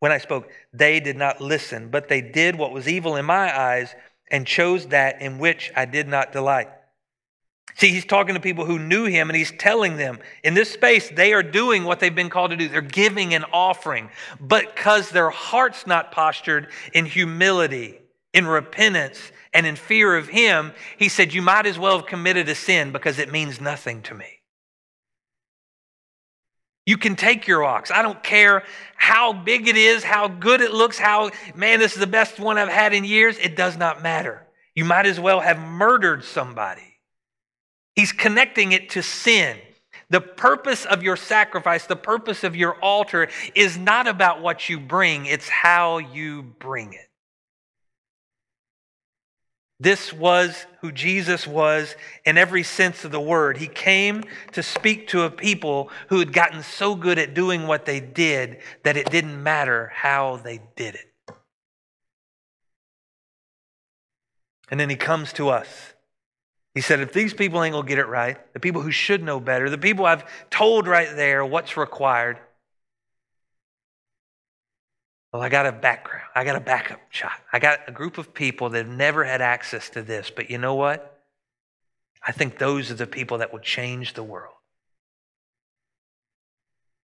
when 0.00 0.12
I 0.12 0.18
spoke, 0.18 0.50
they 0.74 1.00
did 1.00 1.16
not 1.16 1.40
listen, 1.40 1.88
but 1.88 2.08
they 2.08 2.20
did 2.20 2.56
what 2.56 2.72
was 2.72 2.86
evil 2.86 3.16
in 3.16 3.24
my 3.24 3.58
eyes 3.58 3.94
and 4.30 4.46
chose 4.46 4.86
that 4.86 5.20
in 5.20 5.38
which 5.38 5.72
I 5.76 5.84
did 5.84 6.08
not 6.08 6.32
delight. 6.32 6.68
See, 7.76 7.90
he's 7.90 8.04
talking 8.04 8.34
to 8.34 8.40
people 8.40 8.66
who 8.66 8.78
knew 8.78 9.06
him 9.06 9.30
and 9.30 9.36
he's 9.36 9.52
telling 9.52 9.96
them 9.96 10.18
in 10.44 10.54
this 10.54 10.70
space 10.70 11.08
they 11.08 11.32
are 11.32 11.42
doing 11.42 11.84
what 11.84 12.00
they've 12.00 12.14
been 12.14 12.28
called 12.28 12.50
to 12.50 12.56
do. 12.56 12.68
They're 12.68 12.82
giving 12.82 13.32
an 13.32 13.44
offering. 13.52 14.10
But 14.40 14.74
because 14.74 15.10
their 15.10 15.30
heart's 15.30 15.86
not 15.86 16.12
postured 16.12 16.68
in 16.92 17.06
humility, 17.06 17.98
in 18.34 18.46
repentance, 18.46 19.32
and 19.52 19.66
in 19.66 19.76
fear 19.76 20.16
of 20.16 20.28
him, 20.28 20.72
he 20.98 21.08
said, 21.08 21.32
You 21.32 21.42
might 21.42 21.66
as 21.66 21.78
well 21.78 21.98
have 21.98 22.06
committed 22.06 22.48
a 22.48 22.54
sin 22.54 22.92
because 22.92 23.18
it 23.18 23.32
means 23.32 23.60
nothing 23.60 24.02
to 24.02 24.14
me. 24.14 24.39
You 26.86 26.96
can 26.96 27.14
take 27.14 27.46
your 27.46 27.62
ox. 27.62 27.90
I 27.90 28.02
don't 28.02 28.22
care 28.22 28.64
how 28.96 29.32
big 29.32 29.68
it 29.68 29.76
is, 29.76 30.02
how 30.02 30.28
good 30.28 30.60
it 30.60 30.72
looks, 30.72 30.98
how, 30.98 31.30
man, 31.54 31.78
this 31.78 31.92
is 31.92 32.00
the 32.00 32.06
best 32.06 32.40
one 32.40 32.58
I've 32.58 32.68
had 32.68 32.94
in 32.94 33.04
years. 33.04 33.38
It 33.38 33.56
does 33.56 33.76
not 33.76 34.02
matter. 34.02 34.46
You 34.74 34.84
might 34.84 35.06
as 35.06 35.20
well 35.20 35.40
have 35.40 35.58
murdered 35.58 36.24
somebody. 36.24 36.98
He's 37.94 38.12
connecting 38.12 38.72
it 38.72 38.90
to 38.90 39.02
sin. 39.02 39.58
The 40.08 40.20
purpose 40.20 40.86
of 40.86 41.02
your 41.02 41.16
sacrifice, 41.16 41.86
the 41.86 41.96
purpose 41.96 42.44
of 42.44 42.56
your 42.56 42.74
altar 42.80 43.28
is 43.54 43.76
not 43.76 44.08
about 44.08 44.40
what 44.40 44.68
you 44.68 44.80
bring, 44.80 45.26
it's 45.26 45.48
how 45.48 45.98
you 45.98 46.42
bring 46.42 46.94
it. 46.94 47.09
This 49.82 50.12
was 50.12 50.66
who 50.82 50.92
Jesus 50.92 51.46
was 51.46 51.96
in 52.26 52.36
every 52.36 52.62
sense 52.62 53.06
of 53.06 53.12
the 53.12 53.20
word. 53.20 53.56
He 53.56 53.66
came 53.66 54.24
to 54.52 54.62
speak 54.62 55.08
to 55.08 55.22
a 55.22 55.30
people 55.30 55.90
who 56.10 56.18
had 56.18 56.34
gotten 56.34 56.62
so 56.62 56.94
good 56.94 57.18
at 57.18 57.32
doing 57.32 57.66
what 57.66 57.86
they 57.86 57.98
did 57.98 58.58
that 58.82 58.98
it 58.98 59.10
didn't 59.10 59.42
matter 59.42 59.90
how 59.94 60.36
they 60.36 60.60
did 60.76 60.96
it. 60.96 61.34
And 64.70 64.78
then 64.78 64.90
he 64.90 64.96
comes 64.96 65.32
to 65.34 65.48
us. 65.48 65.94
He 66.74 66.82
said, 66.82 67.00
if 67.00 67.12
these 67.14 67.32
people 67.34 67.62
ain't 67.64 67.72
going 67.72 67.84
to 67.84 67.88
get 67.88 67.98
it 67.98 68.06
right, 68.06 68.36
the 68.52 68.60
people 68.60 68.82
who 68.82 68.92
should 68.92 69.22
know 69.22 69.40
better, 69.40 69.70
the 69.70 69.78
people 69.78 70.04
I've 70.04 70.24
told 70.50 70.86
right 70.86 71.08
there 71.16 71.44
what's 71.44 71.76
required, 71.76 72.38
well, 75.32 75.42
I 75.42 75.48
got 75.48 75.66
a 75.66 75.72
background. 75.72 76.26
I 76.34 76.44
got 76.44 76.56
a 76.56 76.60
backup 76.60 77.00
shot. 77.10 77.32
I 77.52 77.60
got 77.60 77.80
a 77.86 77.92
group 77.92 78.18
of 78.18 78.34
people 78.34 78.70
that 78.70 78.86
have 78.86 78.96
never 78.96 79.24
had 79.24 79.40
access 79.40 79.88
to 79.90 80.02
this. 80.02 80.30
But 80.30 80.50
you 80.50 80.58
know 80.58 80.74
what? 80.74 81.20
I 82.26 82.32
think 82.32 82.58
those 82.58 82.90
are 82.90 82.94
the 82.94 83.06
people 83.06 83.38
that 83.38 83.52
will 83.52 83.60
change 83.60 84.14
the 84.14 84.24
world. 84.24 84.54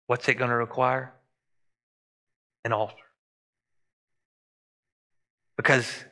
What's 0.08 0.28
it 0.28 0.34
going 0.34 0.50
to 0.50 0.56
require? 0.56 1.12
An 2.64 2.72
altar. 2.72 2.94
Because 5.56 6.04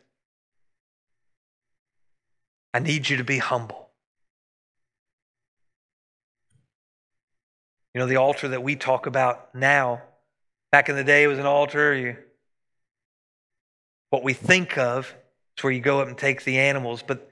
I 2.73 2.79
need 2.79 3.09
you 3.09 3.17
to 3.17 3.25
be 3.25 3.39
humble. 3.39 3.91
You 7.93 8.01
know, 8.01 8.07
the 8.07 8.17
altar 8.17 8.49
that 8.49 8.63
we 8.63 8.75
talk 8.77 9.07
about 9.07 9.55
now 9.55 10.03
Back 10.75 10.89
in 10.89 10.97
the 10.97 11.05
day, 11.05 11.23
it 11.23 11.29
was 11.29 11.39
an 11.39 11.47
altar. 11.47 11.95
You, 11.95 12.17
what 14.11 14.25
we 14.25 14.33
think 14.33 14.77
of 14.77 15.15
is 15.57 15.63
where 15.63 15.73
you 15.73 15.79
go 15.79 16.01
up 16.01 16.09
and 16.09 16.19
take 16.19 16.43
the 16.43 16.59
animals, 16.59 17.01
but 17.07 17.31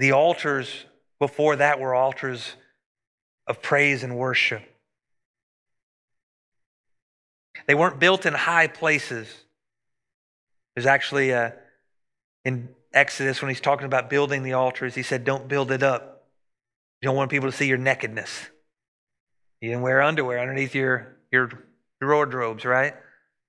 the 0.00 0.10
altars 0.10 0.86
before 1.20 1.54
that 1.54 1.78
were 1.78 1.94
altars 1.94 2.56
of 3.46 3.62
praise 3.62 4.02
and 4.02 4.16
worship. 4.16 4.62
They 7.68 7.76
weren't 7.76 8.00
built 8.00 8.26
in 8.26 8.34
high 8.34 8.66
places. 8.66 9.32
There's 10.74 10.86
actually 10.86 11.30
a, 11.30 11.54
in 12.44 12.70
Exodus 12.92 13.40
when 13.40 13.50
he's 13.50 13.60
talking 13.60 13.86
about 13.86 14.10
building 14.10 14.42
the 14.42 14.54
altars, 14.54 14.96
he 14.96 15.04
said, 15.04 15.22
Don't 15.22 15.46
build 15.46 15.70
it 15.70 15.84
up. 15.84 16.26
You 17.00 17.06
don't 17.06 17.14
want 17.14 17.30
people 17.30 17.52
to 17.52 17.56
see 17.56 17.68
your 17.68 17.78
nakedness. 17.78 18.48
You 19.60 19.68
didn't 19.68 19.82
wear 19.82 20.02
underwear 20.02 20.40
underneath 20.40 20.74
your, 20.74 21.18
your 21.30 21.50
wardrobes, 22.00 22.64
right? 22.64 22.94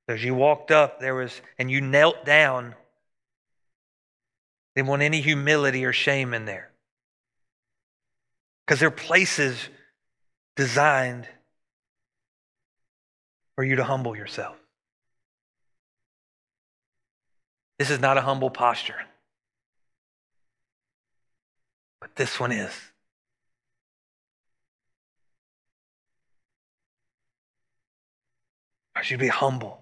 As 0.08 0.24
you 0.24 0.36
walked 0.36 0.72
up, 0.72 1.00
there 1.00 1.16
was, 1.16 1.42
and 1.58 1.72
you 1.72 1.82
knelt 1.82 2.26
down. 2.26 2.76
They 4.76 4.82
want 4.82 5.02
any 5.02 5.22
humility 5.22 5.86
or 5.86 5.94
shame 5.94 6.34
in 6.34 6.46
there. 6.46 6.72
Because 8.66 8.80
they're 8.80 8.92
places 8.92 9.58
designed 10.56 11.28
for 13.56 13.64
you 13.64 13.78
to 13.78 13.84
humble 13.84 14.16
yourself. 14.16 14.56
This 17.80 17.90
is 17.90 18.00
not 18.00 18.18
a 18.18 18.22
humble 18.22 18.50
posture. 18.50 19.02
But 22.00 22.16
this 22.16 22.40
one 22.40 22.52
is. 22.52 22.74
I 29.02 29.04
should 29.04 29.20
be 29.20 29.30
humble. 29.30 29.82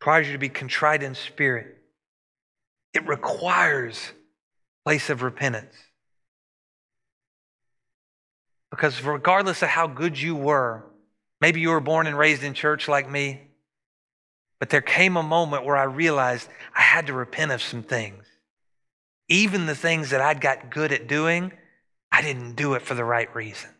Requires 0.00 0.26
you 0.26 0.32
to 0.32 0.40
be 0.40 0.48
contrite 0.48 1.04
in 1.04 1.14
spirit. 1.14 1.78
It 2.92 3.06
requires 3.06 4.10
place 4.84 5.08
of 5.08 5.22
repentance. 5.22 5.76
Because 8.72 9.00
regardless 9.04 9.62
of 9.62 9.68
how 9.68 9.86
good 9.86 10.20
you 10.20 10.34
were, 10.34 10.84
maybe 11.40 11.60
you 11.60 11.68
were 11.68 11.78
born 11.78 12.08
and 12.08 12.18
raised 12.18 12.42
in 12.42 12.54
church 12.54 12.88
like 12.88 13.08
me, 13.08 13.42
but 14.58 14.68
there 14.70 14.80
came 14.80 15.16
a 15.16 15.22
moment 15.22 15.64
where 15.64 15.76
I 15.76 15.84
realized 15.84 16.48
I 16.74 16.80
had 16.80 17.06
to 17.06 17.12
repent 17.12 17.52
of 17.52 17.62
some 17.62 17.84
things. 17.84 18.24
Even 19.28 19.66
the 19.66 19.76
things 19.76 20.10
that 20.10 20.20
I'd 20.20 20.40
got 20.40 20.72
good 20.72 20.90
at 20.90 21.06
doing, 21.06 21.52
I 22.10 22.20
didn't 22.20 22.56
do 22.56 22.74
it 22.74 22.82
for 22.82 22.94
the 22.94 23.04
right 23.04 23.32
reason. 23.32 23.70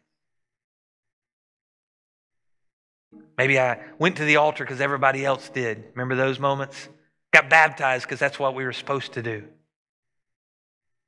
Maybe 3.38 3.58
I 3.58 3.80
went 3.98 4.16
to 4.16 4.24
the 4.24 4.36
altar 4.36 4.64
because 4.64 4.80
everybody 4.80 5.24
else 5.24 5.48
did. 5.48 5.84
Remember 5.94 6.14
those 6.14 6.38
moments? 6.38 6.88
Got 7.32 7.50
baptized 7.50 8.04
because 8.04 8.18
that's 8.18 8.38
what 8.38 8.54
we 8.54 8.64
were 8.64 8.72
supposed 8.72 9.12
to 9.12 9.22
do. 9.22 9.44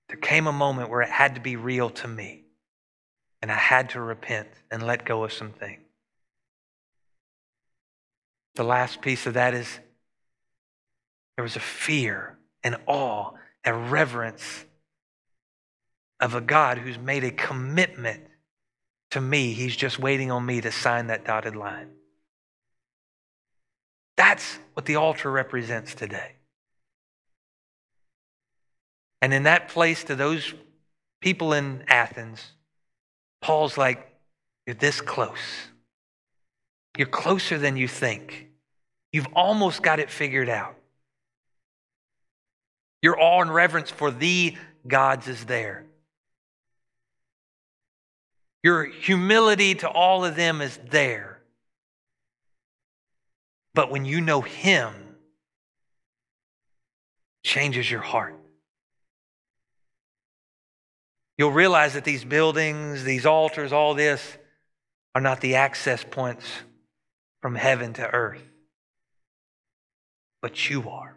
There 0.09 0.19
came 0.19 0.47
a 0.47 0.53
moment 0.53 0.91
where 0.91 1.03
it 1.03 1.11
had 1.11 1.35
to 1.35 1.41
be 1.41 1.57
real 1.57 1.91
to 1.91 2.09
me, 2.09 2.45
and 3.41 3.51
I 3.51 3.57
had 3.57 3.91
to 3.91 4.01
repent 4.01 4.49
and 4.71 4.87
let 4.87 5.05
go 5.05 5.25
of 5.25 5.33
some 5.33 5.53
things. 5.53 5.81
The 8.55 8.65
last 8.65 9.01
piece 9.01 9.27
of 9.27 9.35
that 9.35 9.55
is 9.55 9.79
there 11.37 11.45
was 11.45 11.57
a 11.57 11.61
fear, 11.61 12.37
and 12.65 12.77
awe, 12.87 13.31
and 13.65 13.93
reverence 13.93 14.65
of 16.21 16.35
a 16.35 16.41
God 16.41 16.79
who's 16.79 16.99
made 16.99 17.23
a 17.23 17.31
commitment 17.31 18.27
to 19.11 19.21
me. 19.21 19.53
He's 19.53 19.77
just 19.77 19.99
waiting 19.99 20.31
on 20.31 20.45
me 20.45 20.61
to 20.61 20.73
sign 20.73 21.07
that 21.07 21.25
dotted 21.25 21.55
line. 21.55 21.91
That's 24.19 24.59
what 24.75 24.85
the 24.85 24.97
altar 24.97 25.31
represents 25.31 25.95
today. 25.95 26.33
And 29.23 29.33
in 29.33 29.45
that 29.45 29.69
place, 29.69 30.03
to 30.05 30.17
those 30.17 30.53
people 31.21 31.53
in 31.53 31.85
Athens, 31.87 32.45
Paul's 33.41 33.79
like, 33.79 34.13
You're 34.67 34.75
this 34.75 35.01
close. 35.01 35.69
You're 36.97 37.07
closer 37.07 37.59
than 37.59 37.77
you 37.77 37.87
think. 37.87 38.49
You've 39.13 39.29
almost 39.35 39.83
got 39.83 40.01
it 40.01 40.11
figured 40.11 40.49
out. 40.49 40.75
Your 43.01 43.21
awe 43.21 43.41
and 43.41 43.55
reverence 43.55 43.89
for 43.89 44.11
the 44.11 44.57
gods 44.85 45.29
is 45.29 45.45
there. 45.45 45.85
Your 48.65 48.85
humility 48.85 49.77
to 49.77 49.89
all 49.89 50.25
of 50.25 50.35
them 50.35 50.61
is 50.61 50.77
there. 50.91 51.38
But 53.79 53.93
when 53.93 54.05
you 54.05 54.21
know 54.21 54.41
Him, 54.41 54.93
changes 57.45 57.89
your 57.89 58.01
heart. 58.01 58.35
You'll 61.37 61.53
realize 61.53 61.95
that 61.95 62.03
these 62.03 62.25
buildings, 62.25 63.05
these 63.05 63.25
altars, 63.25 63.73
all 63.73 63.95
this 63.95 64.37
are 65.15 65.21
not 65.21 65.41
the 65.41 65.55
access 65.55 66.03
points 66.03 66.45
from 67.41 67.55
heaven 67.55 67.93
to 67.93 68.11
earth 68.13 68.43
but 70.43 70.69
you 70.69 70.91
are. 70.91 71.17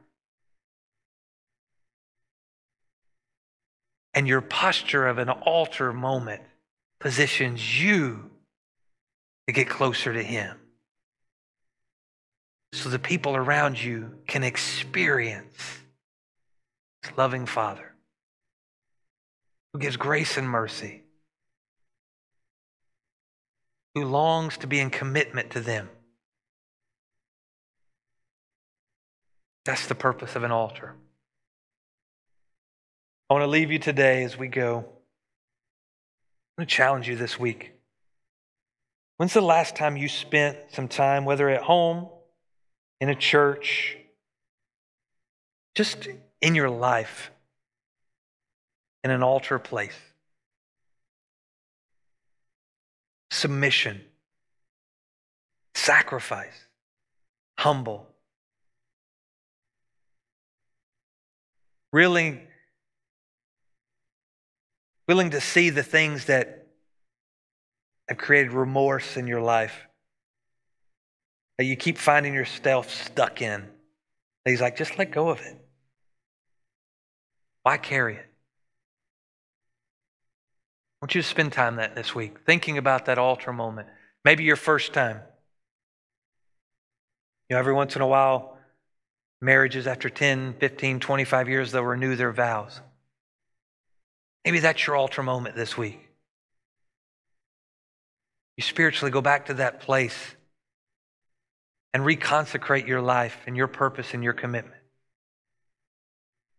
And 4.13 4.27
your 4.27 4.41
posture 4.41 5.07
of 5.07 5.17
an 5.17 5.29
altar 5.29 5.91
moment 5.93 6.43
positions 6.99 7.81
you 7.81 8.29
to 9.47 9.53
get 9.53 9.67
closer 9.67 10.13
to 10.13 10.21
Him. 10.21 10.60
So 12.73 12.89
the 12.89 12.99
people 12.99 13.35
around 13.35 13.81
you 13.81 14.19
can 14.27 14.43
experience 14.43 15.79
this 17.03 17.11
loving 17.17 17.45
Father 17.45 17.93
who 19.73 19.79
gives 19.79 19.97
grace 19.97 20.37
and 20.37 20.47
mercy, 20.47 21.03
who 23.95 24.05
longs 24.05 24.57
to 24.57 24.67
be 24.67 24.79
in 24.79 24.89
commitment 24.89 25.51
to 25.51 25.59
them. 25.59 25.89
That's 29.65 29.87
the 29.87 29.95
purpose 29.95 30.35
of 30.35 30.43
an 30.43 30.51
altar. 30.51 30.95
I 33.29 33.33
want 33.33 33.43
to 33.43 33.47
leave 33.47 33.71
you 33.71 33.79
today 33.79 34.23
as 34.23 34.37
we 34.37 34.47
go. 34.47 34.85
To 36.59 36.65
challenge 36.65 37.07
you 37.07 37.15
this 37.15 37.39
week. 37.39 37.71
When's 39.17 39.33
the 39.33 39.41
last 39.41 39.75
time 39.75 39.97
you 39.97 40.07
spent 40.07 40.57
some 40.73 40.87
time, 40.87 41.25
whether 41.25 41.49
at 41.49 41.63
home, 41.63 42.09
in 43.01 43.09
a 43.09 43.15
church, 43.15 43.97
just 45.73 46.07
in 46.39 46.53
your 46.53 46.69
life, 46.69 47.31
in 49.03 49.09
an 49.09 49.23
altar 49.23 49.57
place? 49.57 49.97
Submission, 53.31 54.01
sacrifice, 55.73 56.67
humble. 57.57 58.07
Really 61.91 62.39
willing 65.07 65.31
to 65.31 65.41
see 65.41 65.71
the 65.71 65.83
things 65.83 66.25
that 66.25 66.67
have 68.07 68.17
created 68.17 68.53
remorse 68.53 69.17
in 69.17 69.25
your 69.25 69.41
life 69.41 69.87
that 71.61 71.65
you 71.65 71.75
keep 71.75 71.99
finding 71.99 72.33
yourself 72.33 72.89
stuck 72.89 73.39
in. 73.39 73.61
That 73.61 74.49
he's 74.49 74.61
like, 74.61 74.75
just 74.75 74.97
let 74.97 75.11
go 75.11 75.29
of 75.29 75.39
it. 75.41 75.55
Why 77.61 77.77
carry 77.77 78.15
it? 78.15 78.25
I 78.25 78.29
want 81.03 81.13
you 81.13 81.21
to 81.21 81.27
spend 81.27 81.53
time 81.53 81.75
that 81.75 81.93
this 81.93 82.15
week, 82.15 82.37
thinking 82.47 82.79
about 82.79 83.05
that 83.05 83.19
altar 83.19 83.53
moment. 83.53 83.89
Maybe 84.25 84.43
your 84.43 84.55
first 84.55 84.91
time. 84.91 85.19
You 87.47 87.53
know, 87.53 87.59
every 87.59 87.73
once 87.73 87.95
in 87.95 88.01
a 88.01 88.07
while, 88.07 88.57
marriages 89.39 89.85
after 89.85 90.09
10, 90.09 90.55
15, 90.59 90.99
25 90.99 91.47
years, 91.47 91.71
they'll 91.71 91.83
renew 91.83 92.15
their 92.15 92.31
vows. 92.31 92.81
Maybe 94.45 94.57
that's 94.57 94.87
your 94.87 94.95
altar 94.95 95.21
moment 95.21 95.55
this 95.55 95.77
week. 95.77 95.99
You 98.57 98.63
spiritually 98.63 99.11
go 99.11 99.21
back 99.21 99.45
to 99.45 99.53
that 99.53 99.81
place 99.81 100.35
and 101.93 102.03
reconsecrate 102.03 102.87
your 102.87 103.01
life 103.01 103.37
and 103.45 103.57
your 103.57 103.67
purpose 103.67 104.13
and 104.13 104.23
your 104.23 104.33
commitment 104.33 104.81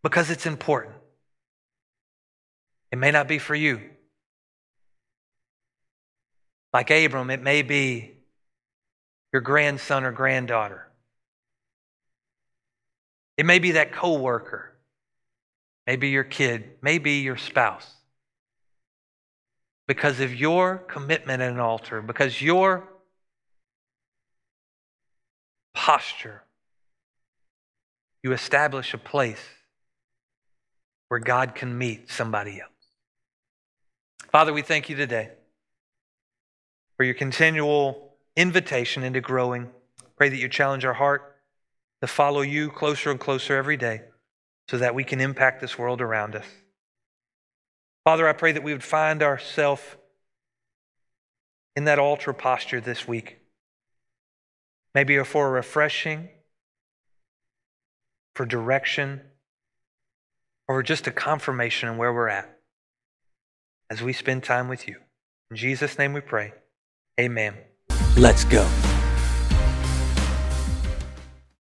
because 0.03 0.29
it's 0.29 0.45
important. 0.45 0.95
It 2.91 2.97
may 2.97 3.09
not 3.09 3.27
be 3.27 3.39
for 3.39 3.55
you. 3.55 3.81
Like 6.73 6.91
Abram, 6.91 7.29
it 7.29 7.41
may 7.41 7.61
be 7.61 8.11
your 9.31 9.41
grandson 9.41 10.03
or 10.03 10.11
granddaughter. 10.11 10.87
It 13.37 13.45
may 13.45 13.57
be 13.57 13.71
that 13.71 13.93
coworker, 13.93 14.75
maybe 15.87 16.09
your 16.09 16.23
kid, 16.23 16.77
maybe 16.81 17.13
your 17.13 17.37
spouse. 17.37 17.89
Because 19.87 20.19
of 20.19 20.33
your 20.33 20.77
commitment 20.77 21.41
at 21.41 21.51
an 21.51 21.59
altar, 21.59 22.01
because 22.01 22.41
your 22.41 22.87
posture, 25.73 26.43
you 28.21 28.31
establish 28.31 28.93
a 28.93 28.97
place 28.97 29.43
where 31.09 31.19
God 31.19 31.55
can 31.55 31.77
meet 31.77 32.09
somebody 32.09 32.61
else. 32.61 32.71
Father, 34.31 34.53
we 34.53 34.61
thank 34.61 34.89
you 34.89 34.95
today 34.95 35.29
for 36.97 37.03
your 37.03 37.13
continual 37.13 38.15
invitation 38.35 39.03
into 39.03 39.21
growing. 39.21 39.69
Pray 40.17 40.29
that 40.29 40.37
you 40.37 40.49
challenge 40.49 40.85
our 40.85 40.93
heart 40.93 41.35
to 42.01 42.07
follow 42.07 42.41
you 42.41 42.69
closer 42.69 43.11
and 43.11 43.19
closer 43.19 43.55
every 43.55 43.77
day 43.77 44.01
so 44.69 44.77
that 44.77 44.95
we 44.95 45.03
can 45.03 45.19
impact 45.19 45.61
this 45.61 45.77
world 45.77 46.01
around 46.01 46.35
us. 46.35 46.45
Father, 48.03 48.27
I 48.27 48.33
pray 48.33 48.51
that 48.51 48.63
we 48.63 48.73
would 48.73 48.83
find 48.83 49.21
ourselves 49.21 49.83
in 51.75 51.85
that 51.85 51.99
altar 51.99 52.33
posture 52.33 52.81
this 52.81 53.07
week. 53.07 53.37
Maybe 54.93 55.21
for 55.23 55.47
a 55.47 55.51
refreshing, 55.51 56.29
for 58.35 58.45
direction, 58.45 59.21
or 60.67 60.83
just 60.83 61.07
a 61.07 61.11
confirmation 61.11 61.89
on 61.89 61.97
where 61.97 62.13
we're 62.13 62.29
at 62.29 62.59
as 63.89 64.01
we 64.01 64.13
spend 64.13 64.43
time 64.43 64.67
with 64.69 64.87
you. 64.87 64.97
In 65.51 65.57
Jesus' 65.57 65.97
name 65.97 66.13
we 66.13 66.21
pray. 66.21 66.53
Amen. 67.19 67.55
Let's 68.17 68.43
go. 68.45 68.67